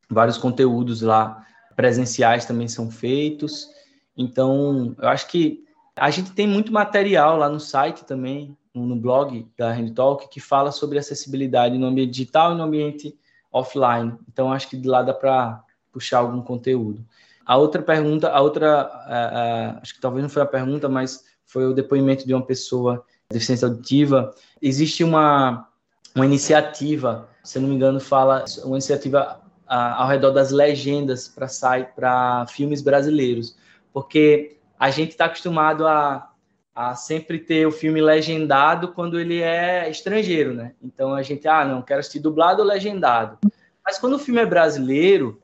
vários 0.10 0.38
conteúdos 0.38 1.02
lá 1.02 1.46
presenciais 1.76 2.46
também 2.46 2.68
são 2.68 2.90
feitos. 2.90 3.70
Então, 4.18 4.96
eu 5.00 5.08
acho 5.08 5.28
que 5.28 5.64
a 6.00 6.10
gente 6.10 6.32
tem 6.32 6.48
muito 6.48 6.72
material 6.72 7.38
lá 7.38 7.50
no 7.50 7.60
site 7.60 8.06
também, 8.06 8.58
no 8.74 8.96
blog 8.96 9.48
da 9.58 9.72
Handtalk, 9.72 10.30
que 10.30 10.40
fala 10.40 10.72
sobre 10.72 10.98
acessibilidade 10.98 11.78
no 11.78 11.88
ambiente 11.88 12.12
digital 12.12 12.54
e 12.54 12.58
no 12.58 12.64
ambiente 12.64 13.18
offline. 13.52 14.14
Então, 14.32 14.52
acho 14.52 14.70
que 14.70 14.78
de 14.78 14.88
lá 14.88 15.02
dá 15.02 15.14
para 15.14 15.64
puxar 15.92 16.20
algum 16.20 16.42
conteúdo. 16.42 17.04
a 17.46 17.58
outra 17.58 17.82
pergunta, 17.82 18.30
a 18.30 18.40
outra, 18.42 19.80
acho 19.82 19.96
que 19.96 20.00
talvez 20.00 20.22
não 20.22 20.30
foi 20.30 20.44
a 20.44 20.46
pergunta, 20.46 20.88
mas 20.88 21.26
foi 21.46 21.66
o 21.66 21.74
depoimento 21.74 22.28
de 22.28 22.34
uma 22.34 22.46
pessoa 22.46 23.04
de 23.30 23.34
deficiência 23.34 23.68
auditiva. 23.68 24.34
Existe 24.62 25.04
uma, 25.04 25.68
uma 26.16 26.26
iniciativa, 26.26 27.28
se 27.44 27.60
não 27.60 27.68
me 27.68 27.76
engano, 27.76 28.00
fala 28.00 28.46
uma 28.64 28.76
iniciativa 28.76 29.42
ao 29.66 30.08
redor 30.08 30.32
das 30.32 30.52
legendas 30.52 31.28
para 31.28 32.46
filmes 32.48 32.82
brasileiros, 32.84 33.58
porque 33.92 34.59
a 34.80 34.90
gente 34.90 35.10
está 35.12 35.26
acostumado 35.26 35.86
a, 35.86 36.32
a 36.74 36.96
sempre 36.96 37.38
ter 37.38 37.68
o 37.68 37.72
filme 37.72 38.02
legendado 38.02 38.94
quando 38.94 39.20
ele 39.20 39.42
é 39.42 39.90
estrangeiro, 39.90 40.54
né? 40.54 40.74
Então 40.82 41.14
a 41.14 41.22
gente, 41.22 41.48
ah, 41.48 41.66
não, 41.66 41.82
quero 41.82 42.00
assistir 42.00 42.22
dublado 42.22 42.62
ou 42.62 42.68
legendado. 42.68 43.38
Mas 43.86 44.00
quando 44.00 44.14
o 44.14 44.20
filme 44.20 44.40
é 44.40 44.46
brasileiro, 44.46 45.42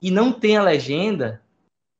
e 0.00 0.10
não 0.10 0.32
tem 0.32 0.56
a 0.56 0.62
legenda, 0.62 1.40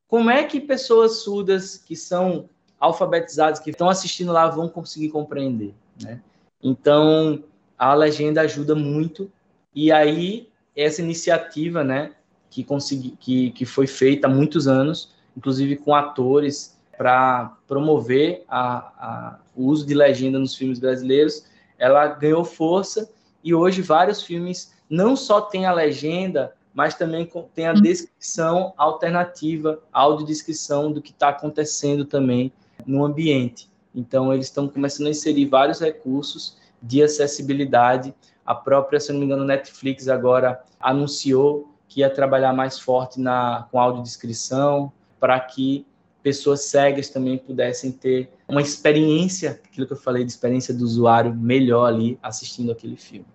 como 0.08 0.28
é 0.28 0.42
que 0.42 0.60
pessoas 0.60 1.22
surdas 1.22 1.76
que 1.78 1.94
são 1.94 2.48
alfabetizadas, 2.78 3.60
que 3.60 3.70
estão 3.70 3.88
assistindo 3.88 4.32
lá, 4.32 4.48
vão 4.48 4.68
conseguir 4.68 5.08
compreender? 5.08 5.72
Né? 6.02 6.20
Então, 6.60 7.44
a 7.78 7.94
legenda 7.94 8.40
ajuda 8.40 8.74
muito. 8.74 9.30
E 9.72 9.92
aí, 9.92 10.48
essa 10.76 11.00
iniciativa, 11.00 11.84
né, 11.84 12.12
que, 12.50 12.64
consegui, 12.64 13.16
que, 13.18 13.52
que 13.52 13.64
foi 13.64 13.86
feita 13.86 14.26
há 14.26 14.30
muitos 14.30 14.66
anos, 14.66 15.14
inclusive 15.36 15.76
com 15.76 15.94
atores, 15.94 16.78
para 16.96 17.56
promover 17.66 18.44
a, 18.48 18.76
a, 18.76 19.38
o 19.56 19.64
uso 19.66 19.86
de 19.86 19.94
legenda 19.94 20.38
nos 20.38 20.54
filmes 20.54 20.78
brasileiros, 20.78 21.44
ela 21.78 22.06
ganhou 22.06 22.44
força 22.44 23.10
e 23.42 23.52
hoje 23.54 23.82
vários 23.82 24.22
filmes 24.22 24.72
não 24.88 25.16
só 25.16 25.40
têm 25.40 25.66
a 25.66 25.72
legenda, 25.72 26.54
mas 26.74 26.94
também 26.94 27.28
tem 27.54 27.66
a 27.66 27.72
descrição 27.72 28.72
alternativa, 28.76 29.80
audiodescrição 29.92 30.92
do 30.92 31.02
que 31.02 31.10
está 31.10 31.30
acontecendo 31.30 32.04
também 32.04 32.52
no 32.86 33.04
ambiente. 33.04 33.70
Então, 33.94 34.32
eles 34.32 34.46
estão 34.46 34.68
começando 34.68 35.08
a 35.08 35.10
inserir 35.10 35.46
vários 35.46 35.80
recursos 35.80 36.56
de 36.80 37.02
acessibilidade. 37.02 38.14
A 38.44 38.54
própria, 38.54 39.00
se 39.00 39.12
não 39.12 39.20
me 39.20 39.26
engano, 39.26 39.44
Netflix 39.44 40.08
agora 40.08 40.62
anunciou 40.80 41.68
que 41.88 42.00
ia 42.00 42.08
trabalhar 42.08 42.52
mais 42.52 42.78
forte 42.78 43.20
na, 43.20 43.66
com 43.70 43.78
audiodescrição 43.78 44.92
para 45.22 45.38
que 45.38 45.86
pessoas 46.20 46.64
cegas 46.64 47.08
também 47.08 47.38
pudessem 47.38 47.92
ter 47.92 48.28
uma 48.48 48.60
experiência, 48.60 49.52
aquilo 49.52 49.86
que 49.86 49.92
eu 49.92 49.96
falei 49.96 50.24
de 50.24 50.32
experiência 50.32 50.74
do 50.74 50.82
usuário 50.82 51.32
melhor 51.32 51.86
ali 51.86 52.18
assistindo 52.20 52.72
aquele 52.72 52.96
filme. 52.96 53.26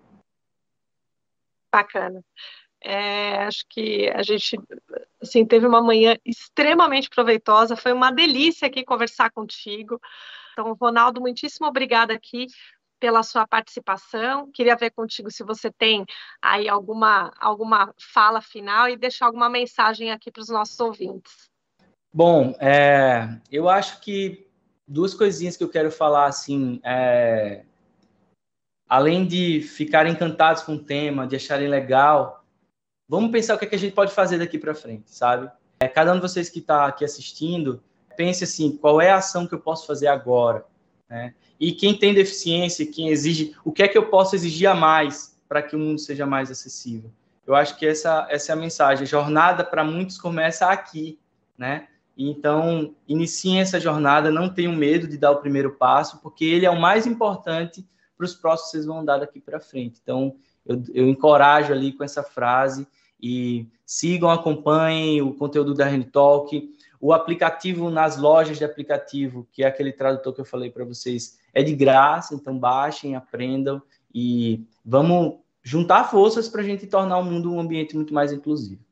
Bacana. 1.71 2.21
É, 2.83 3.37
acho 3.45 3.63
que 3.69 4.09
a 4.09 4.21
gente 4.21 4.59
assim, 5.21 5.45
teve 5.45 5.65
uma 5.65 5.81
manhã 5.81 6.17
extremamente 6.25 7.09
proveitosa, 7.09 7.77
foi 7.77 7.93
uma 7.93 8.11
delícia 8.11 8.67
aqui 8.67 8.83
conversar 8.83 9.31
contigo. 9.31 9.97
Então, 10.51 10.73
Ronaldo, 10.73 11.21
muitíssimo 11.21 11.67
obrigada 11.67 12.13
aqui 12.13 12.47
pela 12.99 13.23
sua 13.23 13.47
participação. 13.47 14.51
Queria 14.51 14.75
ver 14.75 14.91
contigo 14.91 15.31
se 15.31 15.41
você 15.41 15.71
tem 15.71 16.05
aí 16.41 16.67
alguma, 16.67 17.31
alguma 17.39 17.93
fala 17.97 18.41
final 18.41 18.89
e 18.89 18.97
deixar 18.97 19.27
alguma 19.27 19.49
mensagem 19.49 20.11
aqui 20.11 20.29
para 20.29 20.41
os 20.41 20.49
nossos 20.49 20.77
ouvintes. 20.81 21.49
Bom, 22.17 22.55
é, 22.59 23.29
eu 23.51 23.69
acho 23.69 24.01
que 24.01 24.47
duas 24.87 25.13
coisinhas 25.13 25.55
que 25.55 25.63
eu 25.63 25.69
quero 25.69 25.91
falar 25.91 26.25
assim. 26.25 26.81
É, 26.83 27.61
além 28.89 29.23
de 29.23 29.61
ficarem 29.61 30.13
encantados 30.13 30.63
com 30.63 30.73
o 30.73 30.83
tema, 30.83 31.27
de 31.27 31.35
acharem 31.35 31.67
legal, 31.67 32.43
vamos 33.07 33.29
pensar 33.29 33.53
o 33.53 33.59
que, 33.59 33.65
é 33.65 33.67
que 33.67 33.75
a 33.75 33.77
gente 33.77 33.93
pode 33.93 34.13
fazer 34.13 34.39
daqui 34.39 34.57
para 34.57 34.73
frente, 34.73 35.13
sabe? 35.13 35.47
É, 35.79 35.87
cada 35.87 36.11
um 36.11 36.15
de 36.15 36.21
vocês 36.23 36.49
que 36.49 36.57
está 36.57 36.87
aqui 36.87 37.05
assistindo, 37.05 37.83
pense 38.15 38.43
assim, 38.43 38.75
qual 38.75 38.99
é 38.99 39.11
a 39.11 39.17
ação 39.17 39.45
que 39.45 39.53
eu 39.53 39.59
posso 39.59 39.85
fazer 39.85 40.07
agora? 40.07 40.65
Né? 41.07 41.35
E 41.59 41.71
quem 41.71 41.95
tem 41.95 42.15
deficiência, 42.15 42.91
quem 42.91 43.09
exige, 43.09 43.55
o 43.63 43.71
que 43.71 43.83
é 43.83 43.87
que 43.87 43.95
eu 43.95 44.09
posso 44.09 44.35
exigir 44.35 44.67
a 44.67 44.73
mais 44.73 45.39
para 45.47 45.61
que 45.61 45.75
o 45.75 45.79
mundo 45.79 45.99
seja 45.99 46.25
mais 46.25 46.49
acessível? 46.49 47.11
Eu 47.45 47.53
acho 47.53 47.77
que 47.77 47.85
essa, 47.85 48.25
essa 48.27 48.51
é 48.51 48.53
a 48.53 48.55
mensagem. 48.55 49.03
A 49.03 49.07
jornada 49.07 49.63
para 49.63 49.83
muitos 49.83 50.17
começa 50.17 50.65
aqui, 50.65 51.19
né? 51.55 51.87
Então, 52.17 52.95
iniciem 53.07 53.59
essa 53.59 53.79
jornada, 53.79 54.31
não 54.31 54.51
tenham 54.51 54.75
medo 54.75 55.07
de 55.07 55.17
dar 55.17 55.31
o 55.31 55.39
primeiro 55.39 55.73
passo, 55.75 56.19
porque 56.19 56.43
ele 56.43 56.65
é 56.65 56.69
o 56.69 56.79
mais 56.79 57.05
importante 57.05 57.87
para 58.17 58.25
os 58.25 58.33
próximos 58.33 58.71
que 58.71 58.71
vocês 58.71 58.85
vão 58.87 59.05
dar 59.05 59.19
daqui 59.19 59.39
para 59.39 59.59
frente. 59.59 59.99
Então, 60.01 60.35
eu, 60.65 60.81
eu 60.93 61.07
encorajo 61.07 61.71
ali 61.71 61.93
com 61.93 62.03
essa 62.03 62.23
frase 62.23 62.87
e 63.21 63.67
sigam, 63.85 64.29
acompanhem 64.31 65.21
o 65.21 65.33
conteúdo 65.33 65.75
da 65.75 65.87
Hand 65.87 66.05
Talk. 66.11 66.73
O 66.99 67.13
aplicativo 67.13 67.91
nas 67.91 68.17
lojas 68.17 68.57
de 68.57 68.65
aplicativo, 68.65 69.47
que 69.51 69.63
é 69.63 69.67
aquele 69.67 69.93
tradutor 69.93 70.33
que 70.33 70.41
eu 70.41 70.45
falei 70.45 70.71
para 70.71 70.83
vocês, 70.83 71.37
é 71.53 71.61
de 71.61 71.75
graça, 71.75 72.33
então 72.33 72.57
baixem, 72.57 73.15
aprendam 73.15 73.79
e 74.13 74.65
vamos 74.83 75.35
juntar 75.61 76.05
forças 76.05 76.49
para 76.49 76.61
a 76.61 76.65
gente 76.65 76.87
tornar 76.87 77.19
o 77.19 77.23
mundo 77.23 77.53
um 77.53 77.59
ambiente 77.59 77.95
muito 77.95 78.13
mais 78.13 78.31
inclusivo. 78.31 78.86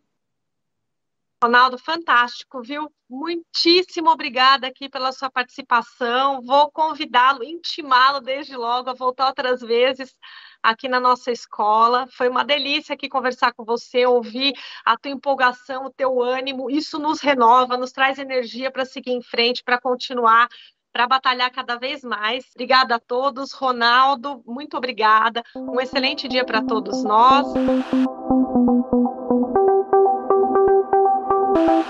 Ronaldo, 1.45 1.77
fantástico, 1.77 2.59
viu? 2.63 2.91
Muitíssimo 3.07 4.09
obrigada 4.09 4.65
aqui 4.65 4.89
pela 4.89 5.11
sua 5.11 5.29
participação. 5.29 6.41
Vou 6.41 6.71
convidá-lo, 6.71 7.43
intimá-lo 7.43 8.19
desde 8.19 8.57
logo 8.57 8.89
a 8.89 8.93
voltar 8.93 9.27
outras 9.27 9.61
vezes 9.61 10.17
aqui 10.63 10.89
na 10.89 10.99
nossa 10.99 11.31
escola. 11.31 12.07
Foi 12.11 12.27
uma 12.27 12.43
delícia 12.43 12.95
aqui 12.95 13.07
conversar 13.07 13.53
com 13.53 13.63
você, 13.63 14.07
ouvir 14.07 14.53
a 14.83 14.97
tua 14.97 15.11
empolgação, 15.11 15.85
o 15.85 15.93
teu 15.93 16.19
ânimo. 16.19 16.67
Isso 16.67 16.97
nos 16.97 17.21
renova, 17.21 17.77
nos 17.77 17.91
traz 17.91 18.17
energia 18.17 18.71
para 18.71 18.83
seguir 18.83 19.11
em 19.11 19.21
frente, 19.21 19.63
para 19.63 19.79
continuar 19.79 20.49
para 20.91 21.07
batalhar 21.07 21.51
cada 21.51 21.75
vez 21.75 22.03
mais. 22.03 22.45
Obrigada 22.55 22.95
a 22.95 22.99
todos. 22.99 23.51
Ronaldo, 23.51 24.41
muito 24.47 24.77
obrigada. 24.77 25.43
Um 25.55 25.79
excelente 25.79 26.27
dia 26.27 26.43
para 26.43 26.63
todos 26.63 27.03
nós. 27.03 27.45